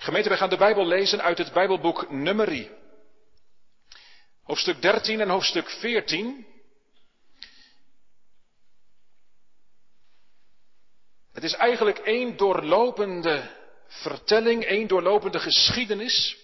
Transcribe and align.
Gemeente, 0.00 0.28
wij 0.28 0.38
gaan 0.38 0.50
de 0.50 0.56
Bijbel 0.56 0.86
lezen 0.86 1.22
uit 1.22 1.38
het 1.38 1.52
Bijbelboek 1.52 2.10
Numeri. 2.10 2.70
Hoofdstuk 4.42 4.82
13 4.82 5.20
en 5.20 5.28
hoofdstuk 5.28 5.70
14. 5.70 6.46
Het 11.32 11.44
is 11.44 11.52
eigenlijk 11.52 11.98
één 11.98 12.36
doorlopende 12.36 13.50
vertelling, 13.86 14.64
één 14.64 14.86
doorlopende 14.86 15.38
geschiedenis. 15.38 16.36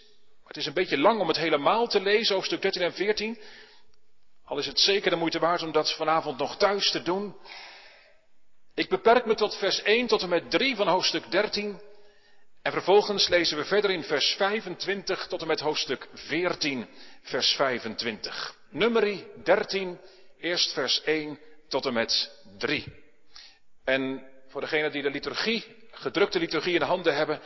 Het 0.47 0.57
is 0.57 0.67
een 0.67 0.73
beetje 0.73 0.99
lang 0.99 1.21
om 1.21 1.29
het 1.29 1.37
helemaal 1.37 1.87
te 1.87 2.01
lezen, 2.01 2.35
hoofdstuk 2.35 2.63
13 2.63 2.83
en 2.83 2.93
14. 2.93 3.39
Al 4.45 4.59
is 4.59 4.67
het 4.67 4.81
zeker 4.81 5.11
de 5.11 5.17
moeite 5.17 5.39
waard 5.39 5.63
om 5.63 5.73
dat 5.73 5.95
vanavond 5.95 6.39
nog 6.39 6.57
thuis 6.57 6.91
te 6.91 7.03
doen. 7.03 7.37
Ik 8.75 8.89
beperk 8.89 9.27
me 9.27 9.35
tot 9.35 9.57
vers 9.57 9.83
1 9.83 10.07
tot 10.07 10.23
en 10.23 10.29
met 10.29 10.51
3 10.51 10.77
van 10.77 10.89
hoofdstuk 10.89 11.31
13. 11.31 11.81
En 12.67 12.73
vervolgens 12.73 13.29
lezen 13.29 13.57
we 13.57 13.65
verder 13.65 13.91
in 13.91 14.03
vers 14.03 14.35
25 14.35 15.27
tot 15.27 15.41
en 15.41 15.47
met 15.47 15.61
hoofdstuk 15.61 16.09
14, 16.15 16.89
vers 17.23 17.53
25. 17.53 18.55
Nummerie 18.71 19.27
13, 19.45 20.01
eerst 20.41 20.73
vers 20.73 21.03
1 21.03 21.39
tot 21.69 21.87
en 21.87 21.93
met 21.93 22.31
3. 22.59 22.85
En 23.85 24.27
voor 24.49 24.61
degenen 24.61 24.93
die 24.93 25.03
de 25.03 25.11
liturgie, 25.11 25.65
gedrukte 25.91 26.39
liturgie 26.39 26.73
in 26.73 26.79
de 26.79 26.85
handen 26.85 27.17
hebben, 27.17 27.41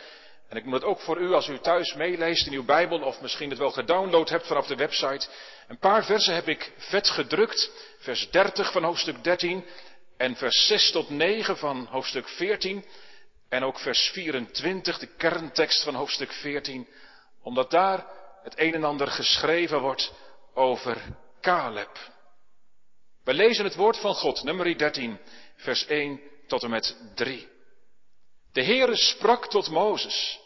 en 0.49 0.57
ik 0.57 0.65
moet 0.65 0.75
het 0.75 0.85
ook 0.85 1.01
voor 1.01 1.21
u 1.21 1.33
als 1.33 1.49
u 1.49 1.59
thuis 1.59 1.95
meeleest 1.95 2.47
in 2.47 2.53
uw 2.53 2.65
Bijbel 2.65 3.01
of 3.01 3.21
misschien 3.21 3.51
het 3.51 3.59
wel 3.59 3.71
gedownload 3.71 4.29
hebt 4.29 4.47
vanaf 4.47 4.67
de 4.67 4.77
website. 4.77 5.29
Een 5.69 5.79
paar 5.79 6.05
versen 6.05 6.35
heb 6.35 6.49
ik 6.49 6.73
vet 6.77 7.09
gedrukt. 7.09 7.71
Vers 7.99 8.31
30 8.31 8.73
van 8.73 8.85
hoofdstuk 8.85 9.25
13 9.25 9.65
en 10.17 10.37
vers 10.37 10.67
6 10.67 10.91
tot 10.91 11.11
9 11.11 11.57
van 11.57 11.87
hoofdstuk 11.91 12.29
14. 12.29 12.85
En 13.51 13.65
ook 13.65 13.79
vers 13.79 14.11
24, 14.13 14.99
de 14.99 15.07
kerntekst 15.07 15.83
van 15.83 15.95
hoofdstuk 15.95 16.33
14. 16.33 16.89
Omdat 17.43 17.71
daar 17.71 18.07
het 18.43 18.59
een 18.59 18.75
en 18.75 18.85
ander 18.85 19.09
geschreven 19.09 19.81
wordt 19.81 20.13
over 20.55 20.97
Caleb. 21.41 21.99
We 23.25 23.35
lezen 23.35 23.65
het 23.65 23.75
woord 23.75 23.97
van 23.97 24.15
God, 24.15 24.43
nummer 24.43 24.79
13, 24.79 25.19
vers 25.57 25.87
1 25.87 26.21
tot 26.47 26.63
en 26.63 26.71
met 26.71 26.97
3. 27.15 27.49
De 28.53 28.65
Heere 28.65 28.97
sprak 28.97 29.49
tot 29.49 29.71
Mozes. 29.71 30.41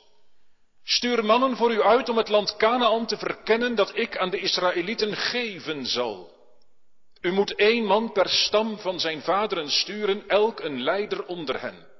Stuur 0.84 1.24
mannen 1.24 1.56
voor 1.56 1.72
u 1.72 1.82
uit 1.82 2.08
om 2.08 2.16
het 2.16 2.28
land 2.28 2.56
Canaan 2.56 3.06
te 3.06 3.16
verkennen 3.16 3.74
dat 3.74 3.96
ik 3.96 4.18
aan 4.18 4.30
de 4.30 4.40
Israëlieten 4.40 5.16
geven 5.16 5.86
zal. 5.86 6.32
U 7.20 7.32
moet 7.32 7.54
één 7.54 7.84
man 7.84 8.12
per 8.12 8.28
stam 8.28 8.78
van 8.78 9.00
zijn 9.00 9.22
vaderen 9.22 9.70
sturen, 9.70 10.28
elk 10.28 10.60
een 10.60 10.82
leider 10.82 11.24
onder 11.24 11.60
hen. 11.60 11.92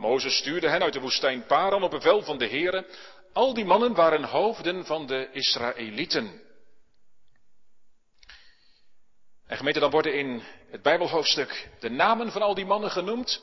Mozes 0.00 0.36
stuurde 0.36 0.68
hen 0.68 0.82
uit 0.82 0.92
de 0.92 1.00
woestijn 1.00 1.46
Paran 1.46 1.82
op 1.82 1.90
bevel 1.90 2.22
van 2.22 2.38
de 2.38 2.48
Heere. 2.48 2.86
Al 3.32 3.54
die 3.54 3.64
mannen 3.64 3.94
waren 3.94 4.24
hoofden 4.24 4.84
van 4.86 5.06
de 5.06 5.28
Israëlieten. 5.32 6.42
En 9.46 9.56
gemeente, 9.56 9.80
dan 9.80 9.90
worden 9.90 10.18
in 10.18 10.42
het 10.70 10.82
Bijbelhoofdstuk 10.82 11.68
de 11.80 11.90
namen 11.90 12.32
van 12.32 12.42
al 12.42 12.54
die 12.54 12.66
mannen 12.66 12.90
genoemd. 12.90 13.42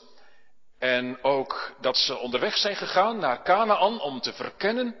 En 0.78 1.22
ook 1.22 1.74
dat 1.80 1.96
ze 1.96 2.18
onderweg 2.18 2.56
zijn 2.56 2.76
gegaan 2.76 3.18
naar 3.18 3.42
Canaan 3.42 4.00
om 4.00 4.20
te 4.20 4.32
verkennen. 4.32 4.96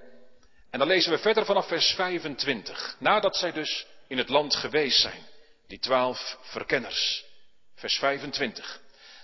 En 0.70 0.78
dan 0.78 0.88
lezen 0.88 1.10
we 1.10 1.18
verder 1.18 1.44
vanaf 1.44 1.68
vers 1.68 1.94
25. 1.94 2.96
Nadat 2.98 3.36
zij 3.36 3.52
dus 3.52 3.86
in 4.08 4.18
het 4.18 4.28
land 4.28 4.54
geweest 4.54 5.00
zijn. 5.00 5.26
Die 5.66 5.78
twaalf 5.78 6.38
verkenners. 6.40 7.24
Vers 7.74 7.98
25. 7.98 8.80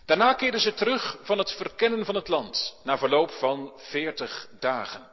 Daarna 0.07 0.33
keerden 0.33 0.61
ze 0.61 0.75
terug 0.75 1.19
van 1.23 1.39
het 1.39 1.53
verkennen 1.53 2.05
van 2.05 2.15
het 2.15 2.29
land. 2.29 2.81
Na 2.83 2.99
verloop 2.99 3.31
van 3.31 3.73
veertig 3.77 4.49
dagen. 4.61 5.13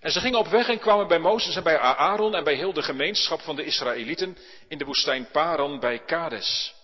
En 0.00 0.12
ze 0.12 0.20
gingen 0.20 0.38
op 0.38 0.46
weg 0.46 0.68
en 0.68 0.78
kwamen 0.78 1.08
bij 1.08 1.18
Mozes 1.18 1.56
en 1.56 1.62
bij 1.62 1.78
Aaron 1.78 2.34
en 2.34 2.44
bij 2.44 2.54
heel 2.54 2.72
de 2.72 2.82
gemeenschap 2.82 3.40
van 3.40 3.56
de 3.56 3.64
Israëlieten 3.64 4.36
in 4.68 4.78
de 4.78 4.84
woestijn 4.84 5.28
Paran 5.30 5.80
bij 5.80 5.98
Kades. 5.98 6.74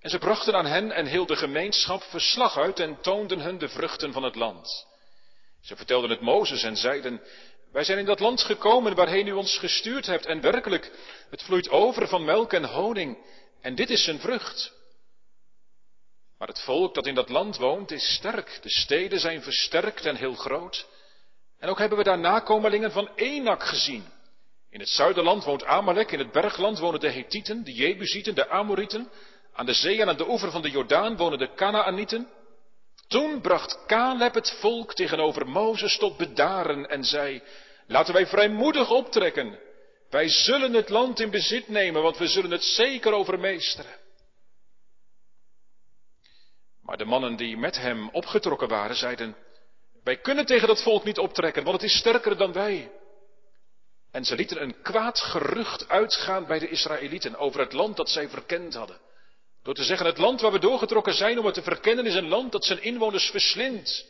En 0.00 0.10
ze 0.10 0.18
brachten 0.18 0.54
aan 0.54 0.66
hen 0.66 0.92
en 0.92 1.06
heel 1.06 1.26
de 1.26 1.36
gemeenschap 1.36 2.02
verslag 2.02 2.58
uit 2.58 2.80
en 2.80 3.00
toonden 3.00 3.40
hun 3.40 3.58
de 3.58 3.68
vruchten 3.68 4.12
van 4.12 4.22
het 4.22 4.34
land. 4.34 4.86
Ze 5.60 5.76
vertelden 5.76 6.10
het 6.10 6.20
Mozes 6.20 6.62
en 6.62 6.76
zeiden, 6.76 7.22
wij 7.72 7.84
zijn 7.84 7.98
in 7.98 8.04
dat 8.04 8.20
land 8.20 8.42
gekomen 8.42 8.94
waarheen 8.94 9.26
u 9.26 9.32
ons 9.32 9.58
gestuurd 9.58 10.06
hebt 10.06 10.26
en 10.26 10.40
werkelijk, 10.40 10.92
het 11.30 11.42
vloeit 11.42 11.70
over 11.70 12.08
van 12.08 12.24
melk 12.24 12.52
en 12.52 12.64
honing 12.64 13.18
en 13.60 13.74
dit 13.74 13.90
is 13.90 14.04
zijn 14.04 14.20
vrucht. 14.20 14.79
Maar 16.40 16.48
het 16.48 16.60
volk 16.60 16.94
dat 16.94 17.06
in 17.06 17.14
dat 17.14 17.28
land 17.28 17.56
woont 17.56 17.90
is 17.90 18.14
sterk, 18.14 18.58
de 18.62 18.70
steden 18.70 19.20
zijn 19.20 19.42
versterkt 19.42 20.06
en 20.06 20.16
heel 20.16 20.34
groot. 20.34 20.86
En 21.58 21.68
ook 21.68 21.78
hebben 21.78 21.98
we 21.98 22.04
daar 22.04 22.18
nakomelingen 22.18 22.92
van 22.92 23.10
Enak 23.14 23.62
gezien. 23.64 24.04
In 24.70 24.80
het 24.80 24.88
zuiderland 24.88 25.44
woont 25.44 25.64
Amalek, 25.64 26.12
in 26.12 26.18
het 26.18 26.32
bergland 26.32 26.78
wonen 26.78 27.00
de 27.00 27.10
Hethieten, 27.10 27.64
de 27.64 27.72
Jebusieten, 27.72 28.34
de 28.34 28.48
Amorieten, 28.48 29.10
aan 29.52 29.66
de 29.66 29.72
zee 29.72 30.00
en 30.00 30.08
aan 30.08 30.16
de 30.16 30.28
oever 30.28 30.50
van 30.50 30.62
de 30.62 30.70
Jordaan 30.70 31.16
wonen 31.16 31.38
de 31.38 31.54
Canaanieten. 31.54 32.28
Toen 33.08 33.40
bracht 33.40 33.78
Caleb 33.86 34.34
het 34.34 34.56
volk 34.60 34.94
tegenover 34.94 35.48
Mozes 35.48 35.96
tot 35.96 36.16
bedaren 36.16 36.88
en 36.88 37.04
zei, 37.04 37.42
laten 37.86 38.14
wij 38.14 38.26
vrijmoedig 38.26 38.90
optrekken. 38.90 39.58
Wij 40.10 40.28
zullen 40.28 40.72
het 40.72 40.88
land 40.88 41.20
in 41.20 41.30
bezit 41.30 41.68
nemen, 41.68 42.02
want 42.02 42.18
we 42.18 42.26
zullen 42.26 42.50
het 42.50 42.64
zeker 42.64 43.12
overmeesteren. 43.12 43.99
Maar 46.90 46.98
de 46.98 47.04
mannen 47.04 47.36
die 47.36 47.56
met 47.56 47.76
hem 47.76 48.08
opgetrokken 48.12 48.68
waren, 48.68 48.96
zeiden, 48.96 49.36
wij 50.04 50.16
kunnen 50.16 50.46
tegen 50.46 50.68
dat 50.68 50.82
volk 50.82 51.04
niet 51.04 51.18
optrekken, 51.18 51.64
want 51.64 51.80
het 51.80 51.90
is 51.90 51.98
sterker 51.98 52.36
dan 52.36 52.52
wij. 52.52 52.90
En 54.10 54.24
ze 54.24 54.34
lieten 54.34 54.62
een 54.62 54.82
kwaad 54.82 55.20
gerucht 55.20 55.88
uitgaan 55.88 56.46
bij 56.46 56.58
de 56.58 56.68
Israëlieten 56.68 57.36
over 57.36 57.60
het 57.60 57.72
land 57.72 57.96
dat 57.96 58.08
zij 58.08 58.28
verkend 58.28 58.74
hadden. 58.74 58.98
Door 59.62 59.74
te 59.74 59.84
zeggen, 59.84 60.06
het 60.06 60.18
land 60.18 60.40
waar 60.40 60.52
we 60.52 60.58
doorgetrokken 60.58 61.14
zijn 61.14 61.38
om 61.38 61.44
het 61.44 61.54
te 61.54 61.62
verkennen 61.62 62.06
is 62.06 62.14
een 62.14 62.28
land 62.28 62.52
dat 62.52 62.64
zijn 62.64 62.82
inwoners 62.82 63.30
verslindt. 63.30 64.06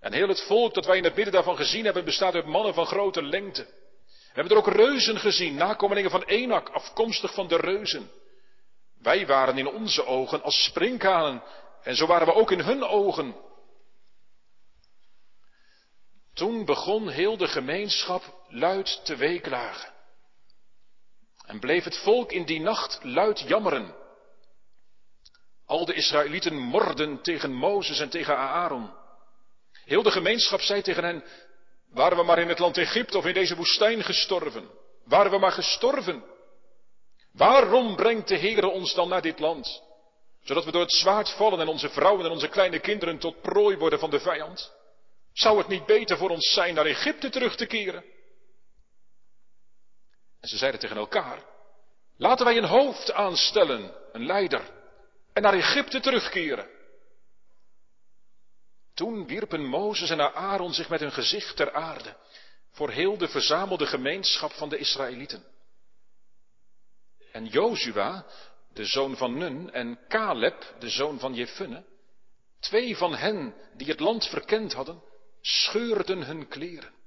En 0.00 0.12
heel 0.12 0.28
het 0.28 0.40
volk 0.40 0.74
dat 0.74 0.86
wij 0.86 0.96
in 0.96 1.04
het 1.04 1.14
midden 1.14 1.34
daarvan 1.34 1.56
gezien 1.56 1.84
hebben 1.84 2.04
bestaat 2.04 2.34
uit 2.34 2.46
mannen 2.46 2.74
van 2.74 2.86
grote 2.86 3.22
lengte. 3.22 3.62
We 4.06 4.40
hebben 4.40 4.52
er 4.52 4.58
ook 4.58 4.74
reuzen 4.74 5.18
gezien, 5.18 5.54
nakomelingen 5.54 6.10
van 6.10 6.22
Enak, 6.22 6.68
afkomstig 6.68 7.34
van 7.34 7.48
de 7.48 7.56
reuzen. 7.56 8.10
Wij 9.02 9.26
waren 9.26 9.58
in 9.58 9.68
onze 9.68 10.06
ogen 10.06 10.42
als 10.42 10.64
sprinkhanen 10.64 11.42
en 11.82 11.96
zo 11.96 12.06
waren 12.06 12.26
we 12.26 12.34
ook 12.34 12.50
in 12.50 12.60
hun 12.60 12.82
ogen. 12.82 13.34
Toen 16.34 16.64
begon 16.64 17.08
heel 17.08 17.36
de 17.36 17.48
gemeenschap 17.48 18.44
luid 18.48 19.04
te 19.04 19.16
weeklagen. 19.16 19.92
En 21.46 21.60
bleef 21.60 21.84
het 21.84 21.96
volk 21.96 22.32
in 22.32 22.44
die 22.44 22.60
nacht 22.60 22.98
luid 23.02 23.40
jammeren. 23.40 23.94
Al 25.66 25.84
de 25.84 25.94
Israëlieten 25.94 26.56
morden 26.56 27.22
tegen 27.22 27.52
Mozes 27.52 28.00
en 28.00 28.08
tegen 28.08 28.36
Aaron. 28.36 28.90
Heel 29.84 30.02
de 30.02 30.10
gemeenschap 30.10 30.60
zei 30.60 30.82
tegen 30.82 31.04
hen, 31.04 31.24
waren 31.88 32.16
we 32.16 32.24
maar 32.24 32.38
in 32.38 32.48
het 32.48 32.58
land 32.58 32.78
Egypte 32.78 33.18
of 33.18 33.26
in 33.26 33.34
deze 33.34 33.56
woestijn 33.56 34.04
gestorven? 34.04 34.70
Waren 35.04 35.30
we 35.30 35.38
maar 35.38 35.52
gestorven? 35.52 36.24
Waarom 37.32 37.96
brengt 37.96 38.28
de 38.28 38.38
Heere 38.38 38.68
ons 38.68 38.94
dan 38.94 39.08
naar 39.08 39.22
dit 39.22 39.38
land? 39.38 39.82
Zodat 40.42 40.64
we 40.64 40.70
door 40.70 40.80
het 40.80 40.92
zwaard 40.92 41.30
vallen 41.30 41.60
en 41.60 41.68
onze 41.68 41.88
vrouwen 41.88 42.24
en 42.24 42.30
onze 42.30 42.48
kleine 42.48 42.80
kinderen 42.80 43.18
tot 43.18 43.40
prooi 43.40 43.76
worden 43.76 43.98
van 43.98 44.10
de 44.10 44.20
vijand? 44.20 44.72
Zou 45.32 45.58
het 45.58 45.68
niet 45.68 45.86
beter 45.86 46.16
voor 46.16 46.30
ons 46.30 46.52
zijn 46.52 46.74
naar 46.74 46.86
Egypte 46.86 47.28
terug 47.28 47.56
te 47.56 47.66
keren? 47.66 48.04
En 50.40 50.48
ze 50.48 50.56
zeiden 50.56 50.80
tegen 50.80 50.96
elkaar, 50.96 51.44
laten 52.16 52.44
wij 52.44 52.56
een 52.56 52.64
hoofd 52.64 53.12
aanstellen, 53.12 53.94
een 54.12 54.26
leider, 54.26 54.70
en 55.32 55.42
naar 55.42 55.54
Egypte 55.54 56.00
terugkeren. 56.00 56.68
Toen 58.94 59.26
wierpen 59.26 59.64
Mozes 59.64 60.10
en 60.10 60.34
Aaron 60.34 60.74
zich 60.74 60.88
met 60.88 61.00
hun 61.00 61.12
gezicht 61.12 61.56
ter 61.56 61.72
aarde 61.72 62.16
voor 62.70 62.90
heel 62.90 63.18
de 63.18 63.28
verzamelde 63.28 63.86
gemeenschap 63.86 64.52
van 64.52 64.68
de 64.68 64.76
Israëlieten. 64.76 65.44
En 67.32 67.46
Jozua, 67.46 68.26
de 68.72 68.84
zoon 68.84 69.16
van 69.16 69.38
Nun, 69.38 69.72
en 69.72 69.98
Caleb, 70.08 70.74
de 70.78 70.88
zoon 70.88 71.18
van 71.18 71.34
Jefunne, 71.34 71.84
twee 72.60 72.96
van 72.96 73.14
hen 73.14 73.54
die 73.76 73.86
het 73.86 74.00
land 74.00 74.26
verkend 74.26 74.72
hadden, 74.72 75.02
scheurden 75.40 76.22
hun 76.22 76.48
kleren. 76.48 76.98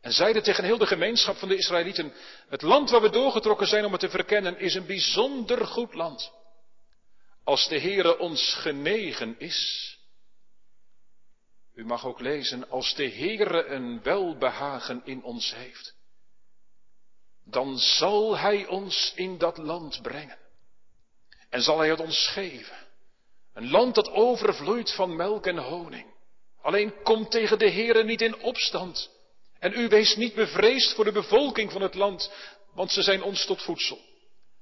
En 0.00 0.12
zeiden 0.12 0.42
tegen 0.42 0.64
heel 0.64 0.78
de 0.78 0.86
gemeenschap 0.86 1.36
van 1.36 1.48
de 1.48 1.56
Israëlieten, 1.56 2.12
het 2.48 2.62
land 2.62 2.90
waar 2.90 3.02
we 3.02 3.10
doorgetrokken 3.10 3.66
zijn 3.66 3.84
om 3.84 3.92
het 3.92 4.00
te 4.00 4.10
verkennen 4.10 4.58
is 4.58 4.74
een 4.74 4.86
bijzonder 4.86 5.66
goed 5.66 5.94
land. 5.94 6.32
Als 7.44 7.68
de 7.68 7.80
Heere 7.80 8.18
ons 8.18 8.54
genegen 8.54 9.38
is. 9.38 9.90
U 11.74 11.84
mag 11.84 12.06
ook 12.06 12.20
lezen, 12.20 12.70
als 12.70 12.94
de 12.94 13.10
Heere 13.10 13.66
een 13.66 14.02
welbehagen 14.02 15.02
in 15.04 15.22
ons 15.22 15.54
heeft, 15.54 15.94
dan 17.44 17.78
zal 17.78 18.36
Hij 18.36 18.66
ons 18.66 19.12
in 19.14 19.38
dat 19.38 19.56
land 19.56 20.02
brengen. 20.02 20.38
En 21.56 21.62
zal 21.62 21.78
Hij 21.78 21.88
het 21.88 22.00
ons 22.00 22.28
geven. 22.28 22.76
Een 23.54 23.70
land 23.70 23.94
dat 23.94 24.10
overvloeit 24.10 24.92
van 24.94 25.16
melk 25.16 25.46
en 25.46 25.58
honing. 25.58 26.14
Alleen 26.62 27.02
kom 27.02 27.28
tegen 27.28 27.58
de 27.58 27.70
Heere 27.70 28.04
niet 28.04 28.20
in 28.20 28.38
opstand. 28.38 29.10
En 29.58 29.72
u 29.72 29.88
wees 29.88 30.16
niet 30.16 30.34
bevreesd 30.34 30.94
voor 30.94 31.04
de 31.04 31.12
bevolking 31.12 31.72
van 31.72 31.82
het 31.82 31.94
land, 31.94 32.32
want 32.74 32.90
ze 32.90 33.02
zijn 33.02 33.22
ons 33.22 33.46
tot 33.46 33.62
voedsel. 33.62 34.00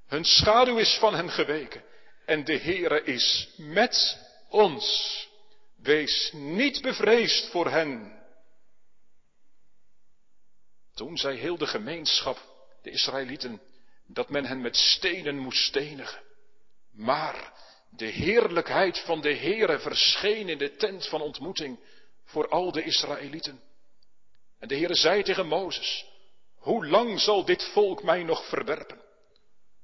Hun 0.07 0.25
schaduw 0.25 0.77
is 0.77 0.97
van 0.99 1.15
hen 1.15 1.29
geweken 1.29 1.83
en 2.25 2.43
de 2.43 2.57
Heere 2.57 3.03
is 3.03 3.49
met 3.57 4.19
ons. 4.49 5.27
Wees 5.75 6.31
niet 6.33 6.81
bevreesd 6.81 7.49
voor 7.49 7.69
hen. 7.69 8.21
Toen 10.93 11.17
zei 11.17 11.37
heel 11.37 11.57
de 11.57 11.67
gemeenschap, 11.67 12.41
de 12.81 12.89
Israëlieten, 12.89 13.61
dat 14.07 14.29
men 14.29 14.45
hen 14.45 14.61
met 14.61 14.75
stenen 14.75 15.37
moest 15.37 15.63
stenigen. 15.63 16.24
Maar 16.95 17.53
de 17.89 18.05
heerlijkheid 18.05 18.99
van 18.99 19.21
de 19.21 19.35
Heere 19.35 19.79
verscheen 19.79 20.49
in 20.49 20.57
de 20.57 20.75
tent 20.75 21.07
van 21.07 21.21
ontmoeting 21.21 21.79
voor 22.25 22.49
al 22.49 22.71
de 22.71 22.83
Israëlieten. 22.83 23.61
En 24.59 24.67
de 24.67 24.75
Heere 24.75 24.95
zei 24.95 25.23
tegen 25.23 25.47
Mozes, 25.47 26.05
hoe 26.55 26.87
lang 26.87 27.19
zal 27.19 27.45
dit 27.45 27.63
volk 27.63 28.03
mij 28.03 28.23
nog 28.23 28.47
verwerpen? 28.47 29.01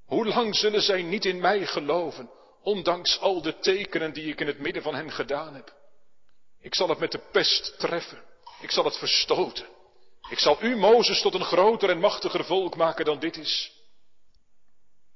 Hoe 0.05 0.25
lang 0.25 0.55
zullen 0.55 0.81
zij 0.81 1.01
niet 1.01 1.25
in 1.25 1.39
mij 1.39 1.65
geloven, 1.65 2.29
ondanks 2.61 3.19
al 3.19 3.41
de 3.41 3.59
tekenen 3.59 4.13
die 4.13 4.25
ik 4.25 4.39
in 4.39 4.47
het 4.47 4.59
midden 4.59 4.83
van 4.83 4.95
hen 4.95 5.11
gedaan 5.11 5.55
heb? 5.55 5.73
Ik 6.59 6.75
zal 6.75 6.89
het 6.89 6.99
met 6.99 7.11
de 7.11 7.21
pest 7.31 7.79
treffen. 7.79 8.23
Ik 8.61 8.71
zal 8.71 8.83
het 8.83 8.97
verstoten. 8.97 9.67
Ik 10.29 10.39
zal 10.39 10.57
u, 10.61 10.75
Mozes, 10.75 11.21
tot 11.21 11.33
een 11.33 11.43
groter 11.43 11.89
en 11.89 11.99
machtiger 11.99 12.45
volk 12.45 12.75
maken 12.75 13.05
dan 13.05 13.19
dit 13.19 13.37
is. 13.37 13.71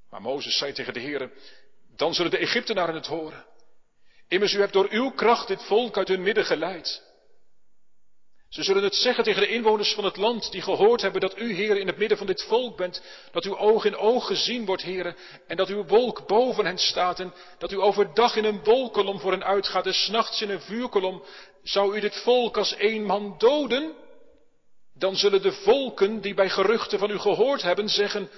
Maar 0.09 0.21
Mozes 0.21 0.57
zei 0.57 0.73
tegen 0.73 0.93
de 0.93 1.01
Heere, 1.01 1.31
dan 1.95 2.13
zullen 2.13 2.31
de 2.31 2.37
Egyptenaren 2.37 2.95
het 2.95 3.07
horen. 3.07 3.45
Immers 4.27 4.53
u 4.53 4.59
hebt 4.59 4.73
door 4.73 4.87
uw 4.89 5.11
kracht 5.11 5.47
dit 5.47 5.63
volk 5.63 5.97
uit 5.97 6.07
hun 6.07 6.23
midden 6.23 6.45
geleid. 6.45 7.03
Ze 8.49 8.63
zullen 8.63 8.83
het 8.83 8.95
zeggen 8.95 9.23
tegen 9.23 9.41
de 9.41 9.47
inwoners 9.47 9.93
van 9.93 10.03
het 10.03 10.17
land 10.17 10.51
die 10.51 10.61
gehoord 10.61 11.01
hebben 11.01 11.21
dat 11.21 11.39
u, 11.39 11.53
Heer, 11.53 11.77
in 11.77 11.87
het 11.87 11.97
midden 11.97 12.17
van 12.17 12.27
dit 12.27 12.43
volk 12.43 12.77
bent, 12.77 13.01
dat 13.31 13.45
uw 13.45 13.57
oog 13.57 13.85
in 13.85 13.95
oog 13.95 14.27
gezien 14.27 14.65
wordt, 14.65 14.81
Heer, 14.81 15.15
en 15.47 15.57
dat 15.57 15.69
uw 15.69 15.85
wolk 15.85 16.27
boven 16.27 16.65
hen 16.65 16.77
staat 16.77 17.19
en 17.19 17.33
dat 17.57 17.71
u 17.71 17.81
overdag 17.81 18.35
in 18.35 18.45
een 18.45 18.63
wolkolom 18.63 19.19
voor 19.19 19.31
hen 19.31 19.43
uitgaat 19.43 19.85
en 19.85 19.93
s'nachts 19.93 20.41
in 20.41 20.49
een 20.49 20.61
vuurkolom. 20.61 21.23
Zou 21.63 21.95
u 21.95 21.99
dit 21.99 22.15
volk 22.15 22.57
als 22.57 22.75
één 22.75 23.03
man 23.03 23.35
doden? 23.37 23.93
Dan 24.93 25.15
zullen 25.15 25.41
de 25.41 25.51
volken 25.51 26.21
die 26.21 26.33
bij 26.33 26.49
geruchten 26.49 26.99
van 26.99 27.09
u 27.09 27.19
gehoord 27.19 27.61
hebben 27.61 27.89
zeggen, 27.89 28.29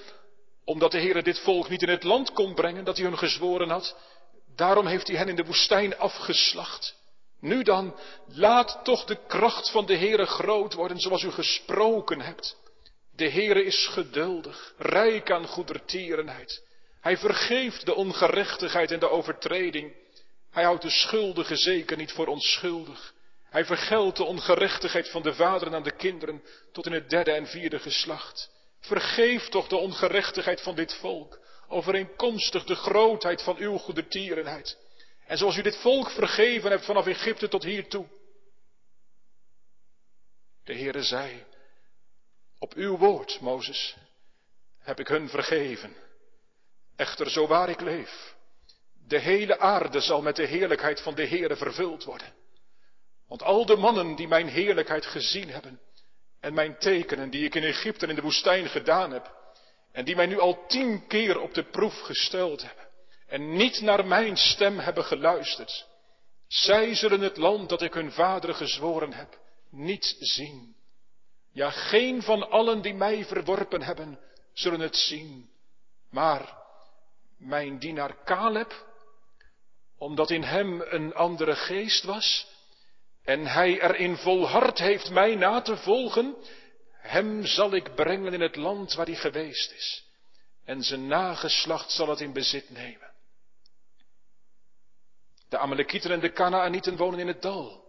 omdat 0.68 0.90
de 0.90 0.98
Heer 0.98 1.22
dit 1.22 1.38
volk 1.38 1.68
niet 1.68 1.82
in 1.82 1.88
het 1.88 2.02
land 2.02 2.32
kon 2.32 2.54
brengen 2.54 2.84
dat 2.84 2.96
hij 2.96 3.06
hun 3.06 3.18
gezworen 3.18 3.68
had, 3.68 3.96
daarom 4.56 4.86
heeft 4.86 5.08
hij 5.08 5.16
hen 5.16 5.28
in 5.28 5.36
de 5.36 5.44
woestijn 5.44 5.98
afgeslacht. 5.98 6.96
Nu 7.40 7.62
dan, 7.62 7.98
laat 8.26 8.80
toch 8.82 9.04
de 9.04 9.26
kracht 9.26 9.70
van 9.70 9.86
de 9.86 9.96
Heere 9.96 10.26
groot 10.26 10.74
worden 10.74 11.00
zoals 11.00 11.22
u 11.22 11.30
gesproken 11.30 12.20
hebt. 12.20 12.56
De 13.16 13.30
Heere 13.30 13.64
is 13.64 13.86
geduldig, 13.86 14.74
rijk 14.78 15.30
aan 15.30 15.46
goedertierenheid. 15.46 16.62
Hij 17.00 17.16
vergeeft 17.16 17.86
de 17.86 17.94
ongerechtigheid 17.94 18.90
en 18.90 19.00
de 19.00 19.10
overtreding. 19.10 19.96
Hij 20.50 20.64
houdt 20.64 20.82
de 20.82 20.90
schuldige 20.90 21.56
zeker 21.56 21.96
niet 21.96 22.12
voor 22.12 22.26
onschuldig. 22.26 23.14
Hij 23.50 23.64
vergeldt 23.64 24.16
de 24.16 24.24
ongerechtigheid 24.24 25.08
van 25.08 25.22
de 25.22 25.34
vaderen 25.34 25.74
aan 25.74 25.82
de 25.82 25.96
kinderen 25.96 26.42
tot 26.72 26.86
in 26.86 26.92
het 26.92 27.10
derde 27.10 27.32
en 27.32 27.46
vierde 27.46 27.78
geslacht. 27.78 28.56
Vergeef 28.88 29.48
toch 29.48 29.68
de 29.68 29.76
ongerechtigheid 29.76 30.60
van 30.60 30.74
dit 30.74 30.94
volk, 30.94 31.38
overeenkomstig 31.66 32.64
de 32.64 32.74
grootheid 32.74 33.42
van 33.42 33.56
uw 33.56 33.76
goedertierenheid. 33.76 34.78
En 35.26 35.38
zoals 35.38 35.56
u 35.56 35.62
dit 35.62 35.76
volk 35.76 36.10
vergeven 36.10 36.70
hebt 36.70 36.84
vanaf 36.84 37.06
Egypte 37.06 37.48
tot 37.48 37.62
hier 37.62 37.88
toe. 37.88 38.06
De 40.64 40.74
Heere 40.74 41.02
zei, 41.02 41.44
op 42.58 42.74
uw 42.74 42.96
woord, 42.96 43.40
Mozes, 43.40 43.96
heb 44.78 45.00
ik 45.00 45.08
hun 45.08 45.28
vergeven. 45.28 45.96
Echter, 46.96 47.30
zo 47.30 47.46
waar 47.46 47.68
ik 47.68 47.80
leef, 47.80 48.34
de 49.06 49.18
hele 49.18 49.58
aarde 49.58 50.00
zal 50.00 50.22
met 50.22 50.36
de 50.36 50.46
heerlijkheid 50.46 51.00
van 51.00 51.14
de 51.14 51.26
Heere 51.26 51.56
vervuld 51.56 52.04
worden. 52.04 52.34
Want 53.26 53.42
al 53.42 53.66
de 53.66 53.76
mannen 53.76 54.14
die 54.14 54.28
mijn 54.28 54.48
heerlijkheid 54.48 55.06
gezien 55.06 55.50
hebben 55.50 55.80
en 56.40 56.54
mijn 56.54 56.78
tekenen 56.78 57.30
die 57.30 57.44
ik 57.44 57.54
in 57.54 57.62
Egypte 57.62 58.04
en 58.04 58.10
in 58.10 58.16
de 58.16 58.22
woestijn 58.22 58.68
gedaan 58.68 59.12
heb, 59.12 59.36
en 59.92 60.04
die 60.04 60.16
mij 60.16 60.26
nu 60.26 60.40
al 60.40 60.66
tien 60.66 61.06
keer 61.06 61.40
op 61.40 61.54
de 61.54 61.64
proef 61.64 62.00
gesteld 62.00 62.62
hebben, 62.62 62.84
en 63.26 63.56
niet 63.56 63.80
naar 63.80 64.06
mijn 64.06 64.36
stem 64.36 64.78
hebben 64.78 65.04
geluisterd. 65.04 65.86
Zij 66.46 66.94
zullen 66.94 67.20
het 67.20 67.36
land 67.36 67.68
dat 67.68 67.82
ik 67.82 67.94
hun 67.94 68.12
vaderen 68.12 68.54
gezworen 68.56 69.12
heb, 69.12 69.38
niet 69.70 70.16
zien. 70.20 70.76
Ja, 71.52 71.70
geen 71.70 72.22
van 72.22 72.50
allen 72.50 72.82
die 72.82 72.94
mij 72.94 73.24
verworpen 73.24 73.82
hebben, 73.82 74.18
zullen 74.52 74.80
het 74.80 74.96
zien. 74.96 75.50
Maar 76.10 76.56
mijn 77.38 77.78
dienaar 77.78 78.24
Caleb, 78.24 78.86
omdat 79.98 80.30
in 80.30 80.42
hem 80.42 80.80
een 80.80 81.14
andere 81.14 81.54
geest 81.54 82.04
was, 82.04 82.46
en 83.28 83.46
hij 83.46 83.80
erin 83.80 84.16
volhard 84.16 84.78
heeft 84.78 85.10
mij 85.10 85.34
na 85.34 85.60
te 85.60 85.76
volgen, 85.76 86.36
hem 86.92 87.46
zal 87.46 87.74
ik 87.74 87.94
brengen 87.94 88.32
in 88.32 88.40
het 88.40 88.56
land 88.56 88.94
waar 88.94 89.06
hij 89.06 89.14
geweest 89.14 89.72
is. 89.72 90.04
En 90.64 90.82
zijn 90.82 91.06
nageslacht 91.06 91.90
zal 91.90 92.08
het 92.08 92.20
in 92.20 92.32
bezit 92.32 92.70
nemen. 92.70 93.12
De 95.48 95.58
Amalekieten 95.58 96.10
en 96.10 96.20
de 96.20 96.32
Kanaanieten 96.32 96.96
wonen 96.96 97.18
in 97.18 97.26
het 97.26 97.42
dal. 97.42 97.84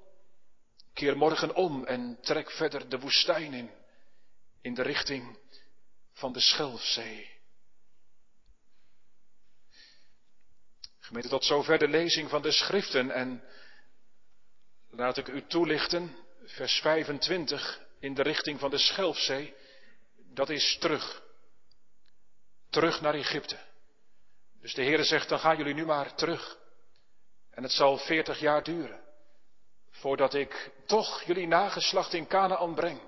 Keer 0.94 1.18
morgen 1.18 1.56
om 1.56 1.86
en 1.86 2.18
trek 2.22 2.52
verder 2.52 2.90
de 2.90 3.00
woestijn 3.00 3.54
in, 3.54 3.72
in 4.62 4.74
de 4.74 4.82
richting 4.82 5.38
van 6.14 6.34
de 6.34 6.40
Schelfzee. 6.40 7.30
Gemeente, 11.00 11.30
tot 11.30 11.46
zover 11.46 11.78
de 11.78 11.88
lezing 11.88 12.30
van 12.30 12.42
de 12.42 12.52
schriften 12.52 13.12
en 13.12 13.44
laat 14.90 15.18
ik 15.18 15.28
u 15.28 15.46
toelichten, 15.48 16.16
vers 16.46 16.80
25, 16.80 17.82
in 18.00 18.14
de 18.14 18.22
richting 18.22 18.60
van 18.60 18.70
de 18.70 18.78
Schelfzee, 18.78 19.56
dat 20.34 20.50
is 20.50 20.78
terug. 20.80 21.24
Terug 22.70 23.02
naar 23.02 23.14
Egypte. 23.14 23.58
Dus 24.62 24.74
de 24.74 24.84
Heere 24.84 25.04
zegt, 25.04 25.30
dan 25.30 25.40
gaan 25.40 25.58
jullie 25.58 25.74
nu 25.74 25.86
maar 25.86 26.16
terug. 26.16 26.58
En 27.52 27.64
het 27.64 27.72
zal 27.72 27.98
veertig 27.98 28.40
jaar 28.40 28.64
duren 28.64 29.08
voordat 29.92 30.34
ik 30.34 30.72
toch 30.86 31.24
jullie 31.24 31.48
nageslacht 31.48 32.14
in 32.14 32.28
Canaan 32.28 32.76
breng. 32.76 33.02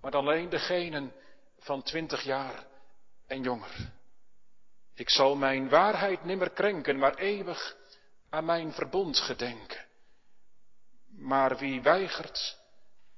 Maar 0.00 0.10
dan 0.10 0.26
alleen 0.26 0.48
degenen 0.48 1.12
van 1.58 1.82
twintig 1.82 2.22
jaar 2.22 2.66
en 3.26 3.42
jonger. 3.42 3.92
Ik 4.94 5.10
zal 5.10 5.36
mijn 5.36 5.68
waarheid 5.68 6.24
nimmer 6.24 6.50
krenken, 6.50 6.98
maar 6.98 7.14
eeuwig 7.14 7.76
aan 8.30 8.44
mijn 8.44 8.72
verbond 8.72 9.18
gedenken. 9.18 9.86
Maar 11.18 11.56
wie 11.56 11.82
weigert 11.82 12.58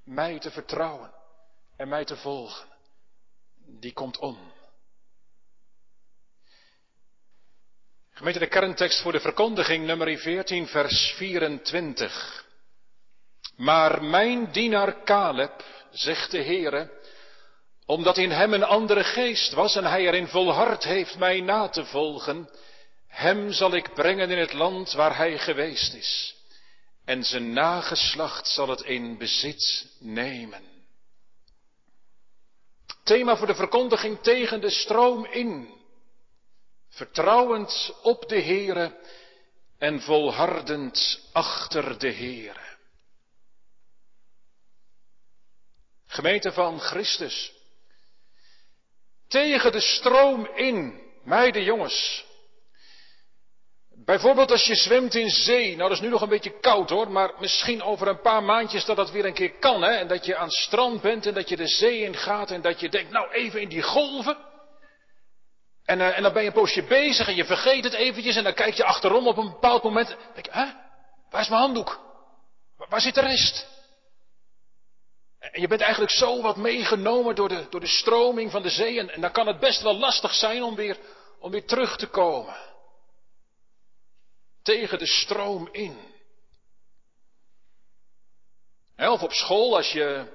mij 0.05 0.39
te 0.39 0.51
vertrouwen 0.51 1.13
en 1.77 1.89
mij 1.89 2.05
te 2.05 2.17
volgen, 2.17 2.69
die 3.67 3.93
komt 3.93 4.19
om. 4.19 4.53
Gemeente 8.11 8.39
de 8.39 8.47
kerntekst 8.49 9.03
voor 9.03 9.13
de 9.13 9.21
verkondiging, 9.21 9.87
nummer 9.87 10.19
14, 10.19 10.67
vers 10.67 11.15
24. 11.17 12.47
Maar 13.57 14.03
mijn 14.05 14.53
dienaar 14.53 15.05
Caleb, 15.05 15.65
zegt 15.91 16.31
de 16.31 16.43
Heere, 16.43 16.91
omdat 17.87 18.17
in 18.17 18.31
hem 18.31 18.55
een 18.55 18.65
andere 18.65 19.05
geest 19.05 19.53
was 19.53 19.77
en 19.77 19.85
hij 19.85 20.07
erin 20.07 20.29
volhard 20.29 20.85
heeft 20.85 21.19
mij 21.19 21.41
na 21.41 21.69
te 21.69 21.85
volgen, 21.85 22.51
hem 23.07 23.53
zal 23.53 23.75
ik 23.75 23.95
brengen 23.95 24.31
in 24.31 24.39
het 24.39 24.53
land 24.53 24.93
waar 24.93 25.17
hij 25.17 25.39
geweest 25.39 25.95
is. 25.95 26.40
En 27.05 27.25
zijn 27.25 27.53
nageslacht 27.53 28.47
zal 28.47 28.69
het 28.69 28.81
in 28.81 29.19
bezit 29.19 29.93
nemen. 29.99 30.63
Thema 33.03 33.37
voor 33.37 33.47
de 33.47 33.55
verkondiging 33.55 34.21
tegen 34.21 34.61
de 34.61 34.71
stroom 34.71 35.25
in 35.25 35.79
vertrouwend 36.89 37.95
op 38.03 38.29
de 38.29 38.41
Heere 38.43 38.99
en 39.79 40.01
volhardend 40.01 41.29
achter 41.33 41.99
de 41.99 42.13
Heere. 42.13 42.79
Gemeente 46.07 46.53
van 46.53 46.81
Christus, 46.81 47.53
tegen 49.29 49.73
de 49.73 49.81
stroom 49.81 50.47
in, 50.47 51.01
meiden 51.25 51.63
jongens. 51.63 52.25
Bijvoorbeeld 54.11 54.51
als 54.51 54.67
je 54.67 54.75
zwemt 54.75 55.15
in 55.15 55.31
zee, 55.31 55.77
nou 55.77 55.89
dat 55.89 55.99
is 55.99 56.01
nu 56.01 56.09
nog 56.09 56.23
een 56.23 56.29
beetje 56.29 56.61
koud 56.61 56.91
hoor, 56.91 57.11
maar 57.11 57.33
misschien 57.39 57.83
over 57.83 58.09
een 58.09 58.21
paar 58.21 58.43
maandjes 58.43 58.85
dat 58.85 58.97
dat 58.97 59.11
weer 59.11 59.25
een 59.25 59.35
keer 59.35 59.53
kan 59.59 59.83
hè. 59.83 59.91
En 59.91 60.09
dat 60.09 60.25
je 60.25 60.37
aan 60.37 60.47
het 60.47 60.55
strand 60.55 61.01
bent 61.01 61.27
en 61.27 61.35
dat 61.35 61.49
je 61.49 61.57
de 61.57 61.69
zee 61.69 62.01
in 62.01 62.17
gaat 62.17 62.51
en 62.51 62.61
dat 62.61 62.81
je 62.81 62.89
denkt, 62.89 63.11
nou 63.11 63.31
even 63.31 63.61
in 63.61 63.69
die 63.69 63.83
golven. 63.83 64.37
En, 65.85 65.99
uh, 65.99 66.17
en 66.17 66.23
dan 66.23 66.33
ben 66.33 66.43
je 66.43 66.49
een 66.49 66.55
poosje 66.55 66.83
bezig 66.83 67.29
en 67.29 67.35
je 67.35 67.45
vergeet 67.45 67.85
het 67.85 67.93
eventjes 67.93 68.37
en 68.37 68.45
dan 68.45 68.55
kijk 68.55 68.75
je 68.75 68.85
achterom 68.85 69.27
op 69.27 69.37
een 69.37 69.51
bepaald 69.51 69.83
moment. 69.83 70.17
denk 70.35 70.47
je, 70.47 70.53
hè? 70.53 70.67
Waar 71.31 71.41
is 71.41 71.49
mijn 71.49 71.61
handdoek? 71.61 72.01
waar 72.89 73.01
zit 73.01 73.15
de 73.15 73.21
rest? 73.21 73.67
En 75.39 75.61
je 75.61 75.69
bent 75.69 75.81
eigenlijk 75.81 76.13
zo 76.13 76.43
wat 76.43 76.57
meegenomen 76.57 77.35
door 77.35 77.49
de, 77.49 77.67
door 77.71 77.81
de 77.81 77.87
stroming 77.87 78.51
van 78.51 78.63
de 78.63 78.71
zee. 78.71 78.99
En, 78.99 79.11
en 79.11 79.21
dan 79.21 79.33
kan 79.33 79.47
het 79.47 79.61
best 79.61 79.83
wel 79.83 79.97
lastig 79.99 80.35
zijn 80.35 80.63
om 80.63 80.75
weer, 80.75 80.97
om 81.41 81.51
weer 81.51 81.67
terug 81.67 81.97
te 81.97 82.07
komen. 82.07 82.70
Tegen 84.71 84.99
de 84.99 85.07
stroom 85.07 85.69
in. 85.73 85.99
Of 88.97 89.23
op 89.23 89.33
school, 89.33 89.77
als 89.77 89.93
je, 89.93 90.27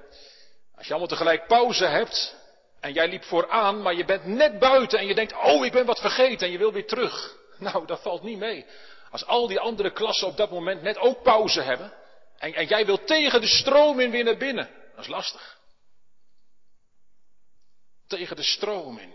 als 0.74 0.86
je 0.86 0.90
allemaal 0.90 1.08
tegelijk 1.08 1.46
pauze 1.46 1.84
hebt. 1.84 2.36
En 2.80 2.92
jij 2.92 3.08
liep 3.08 3.24
vooraan, 3.24 3.82
maar 3.82 3.94
je 3.94 4.04
bent 4.04 4.24
net 4.24 4.58
buiten 4.58 4.98
en 4.98 5.06
je 5.06 5.14
denkt, 5.14 5.32
oh 5.32 5.64
ik 5.64 5.72
ben 5.72 5.86
wat 5.86 6.00
vergeten 6.00 6.46
en 6.46 6.52
je 6.52 6.58
wil 6.58 6.72
weer 6.72 6.86
terug. 6.86 7.36
Nou, 7.58 7.86
dat 7.86 8.02
valt 8.02 8.22
niet 8.22 8.38
mee. 8.38 8.66
Als 9.10 9.26
al 9.26 9.46
die 9.46 9.60
andere 9.60 9.92
klassen 9.92 10.28
op 10.28 10.36
dat 10.36 10.50
moment 10.50 10.82
net 10.82 10.98
ook 10.98 11.22
pauze 11.22 11.60
hebben. 11.60 11.92
En, 12.38 12.54
en 12.54 12.66
jij 12.66 12.86
wilt 12.86 13.06
tegen 13.06 13.40
de 13.40 13.46
stroom 13.46 14.00
in 14.00 14.10
weer 14.10 14.24
naar 14.24 14.36
binnen. 14.36 14.70
Dat 14.94 15.04
is 15.04 15.10
lastig. 15.10 15.58
Tegen 18.06 18.36
de 18.36 18.42
stroom 18.42 18.98
in. 18.98 19.12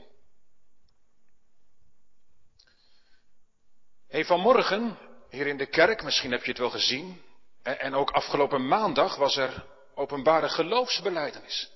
Hey, 4.07 4.25
vanmorgen, 4.25 4.97
hier 5.31 5.47
in 5.47 5.57
de 5.57 5.65
kerk, 5.65 6.03
misschien 6.03 6.31
heb 6.31 6.43
je 6.43 6.50
het 6.50 6.59
wel 6.59 6.69
gezien. 6.69 7.21
En, 7.61 7.93
ook 7.93 8.11
afgelopen 8.11 8.67
maandag 8.67 9.15
was 9.15 9.38
er 9.38 9.65
openbare 9.95 10.50
geloofsbeleidenis. 10.50 11.71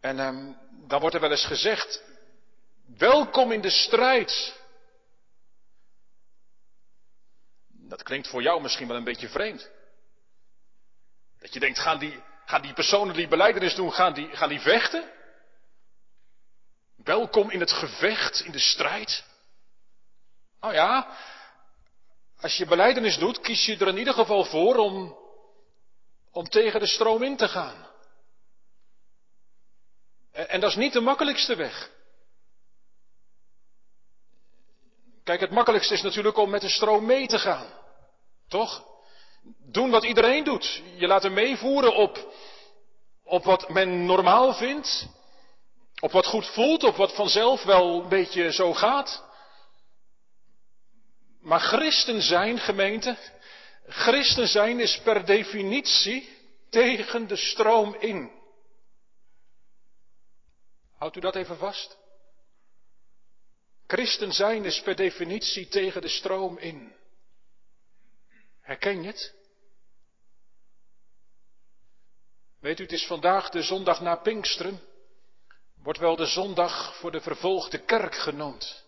En 0.00 0.18
um, 0.18 0.58
dan 0.86 1.00
wordt 1.00 1.14
er 1.14 1.20
wel 1.20 1.30
eens 1.30 1.46
gezegd, 1.46 2.02
welkom 2.98 3.52
in 3.52 3.60
de 3.60 3.70
strijd. 3.70 4.60
Dat 7.68 8.02
klinkt 8.02 8.28
voor 8.28 8.42
jou 8.42 8.62
misschien 8.62 8.88
wel 8.88 8.96
een 8.96 9.04
beetje 9.04 9.28
vreemd. 9.28 9.70
Dat 11.38 11.52
je 11.52 11.60
denkt, 11.60 11.78
gaan 11.78 11.98
die, 11.98 12.22
gaan 12.44 12.62
die 12.62 12.72
personen 12.72 13.14
die 13.14 13.28
beleidenis 13.28 13.74
doen, 13.74 13.92
gaan 13.92 14.14
die, 14.14 14.28
gaan 14.36 14.48
die 14.48 14.60
vechten? 14.60 15.10
Welkom 16.96 17.50
in 17.50 17.60
het 17.60 17.72
gevecht, 17.72 18.40
in 18.40 18.52
de 18.52 18.58
strijd. 18.58 19.24
Nou 20.66 20.78
ja, 20.78 21.06
als 22.40 22.56
je 22.56 22.66
beleidenis 22.66 23.18
doet, 23.18 23.40
kies 23.40 23.66
je 23.66 23.76
er 23.76 23.88
in 23.88 23.98
ieder 23.98 24.14
geval 24.14 24.44
voor 24.44 24.76
om, 24.76 25.16
om 26.32 26.48
tegen 26.48 26.80
de 26.80 26.86
stroom 26.86 27.22
in 27.22 27.36
te 27.36 27.48
gaan. 27.48 27.86
En, 30.32 30.48
en 30.48 30.60
dat 30.60 30.70
is 30.70 30.76
niet 30.76 30.92
de 30.92 31.00
makkelijkste 31.00 31.54
weg. 31.54 31.90
Kijk, 35.24 35.40
het 35.40 35.50
makkelijkste 35.50 35.94
is 35.94 36.02
natuurlijk 36.02 36.36
om 36.36 36.50
met 36.50 36.60
de 36.60 36.68
stroom 36.68 37.06
mee 37.06 37.26
te 37.26 37.38
gaan. 37.38 37.66
Toch? 38.48 38.84
Doen 39.58 39.90
wat 39.90 40.04
iedereen 40.04 40.44
doet. 40.44 40.82
Je 40.96 41.06
laten 41.06 41.32
meevoeren 41.32 41.94
op, 41.94 42.34
op 43.24 43.44
wat 43.44 43.68
men 43.68 44.06
normaal 44.06 44.54
vindt. 44.54 45.08
Op 46.00 46.12
wat 46.12 46.26
goed 46.26 46.46
voelt, 46.46 46.84
op 46.84 46.96
wat 46.96 47.14
vanzelf 47.14 47.62
wel 47.62 48.02
een 48.02 48.08
beetje 48.08 48.52
zo 48.52 48.72
gaat. 48.72 49.25
Maar 51.46 51.60
christen 51.60 52.22
zijn, 52.22 52.58
gemeente, 52.58 53.16
christen 53.86 54.48
zijn 54.48 54.80
is 54.80 55.00
per 55.00 55.26
definitie 55.26 56.28
tegen 56.70 57.28
de 57.28 57.36
stroom 57.36 57.94
in. 57.94 58.30
Houdt 60.98 61.16
u 61.16 61.20
dat 61.20 61.36
even 61.36 61.56
vast? 61.56 61.98
Christen 63.86 64.32
zijn 64.32 64.64
is 64.64 64.80
per 64.80 64.96
definitie 64.96 65.68
tegen 65.68 66.00
de 66.00 66.08
stroom 66.08 66.58
in. 66.58 66.94
Herken 68.60 69.02
je 69.02 69.06
het? 69.06 69.34
Weet 72.60 72.78
u, 72.78 72.82
het 72.82 72.92
is 72.92 73.06
vandaag 73.06 73.48
de 73.48 73.62
zondag 73.62 74.00
na 74.00 74.16
Pinksteren. 74.16 74.80
Wordt 75.82 75.98
wel 75.98 76.16
de 76.16 76.26
zondag 76.26 76.96
voor 76.96 77.12
de 77.12 77.20
vervolgde 77.20 77.78
kerk 77.78 78.14
genoemd. 78.14 78.85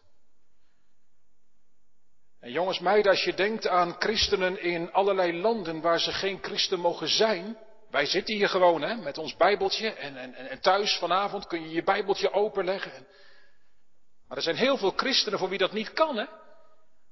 En 2.49 2.55
jongens, 2.55 2.79
meiden, 2.79 3.11
als 3.11 3.25
je 3.25 3.35
denkt 3.35 3.67
aan 3.67 3.97
christenen 3.99 4.63
in 4.63 4.93
allerlei 4.93 5.41
landen 5.41 5.81
waar 5.81 6.01
ze 6.01 6.13
geen 6.13 6.39
christen 6.43 6.81
mogen 6.81 7.09
zijn. 7.09 7.59
Wij 7.91 8.07
zitten 8.07 8.35
hier 8.35 8.49
gewoon 8.49 8.83
hè, 8.83 8.95
met 8.95 9.19
ons 9.19 9.37
bijbeltje 9.37 9.93
en, 9.93 10.17
en, 10.17 10.35
en 10.35 10.61
thuis 10.61 10.97
vanavond 10.97 11.47
kun 11.47 11.63
je 11.63 11.71
je 11.71 11.83
bijbeltje 11.83 12.33
openleggen. 12.33 13.07
Maar 14.29 14.37
er 14.37 14.43
zijn 14.43 14.57
heel 14.57 14.77
veel 14.77 14.93
christenen 14.97 15.39
voor 15.39 15.49
wie 15.49 15.59
dat 15.59 15.73
niet 15.73 15.93
kan. 15.93 16.17
Hè? 16.17 16.25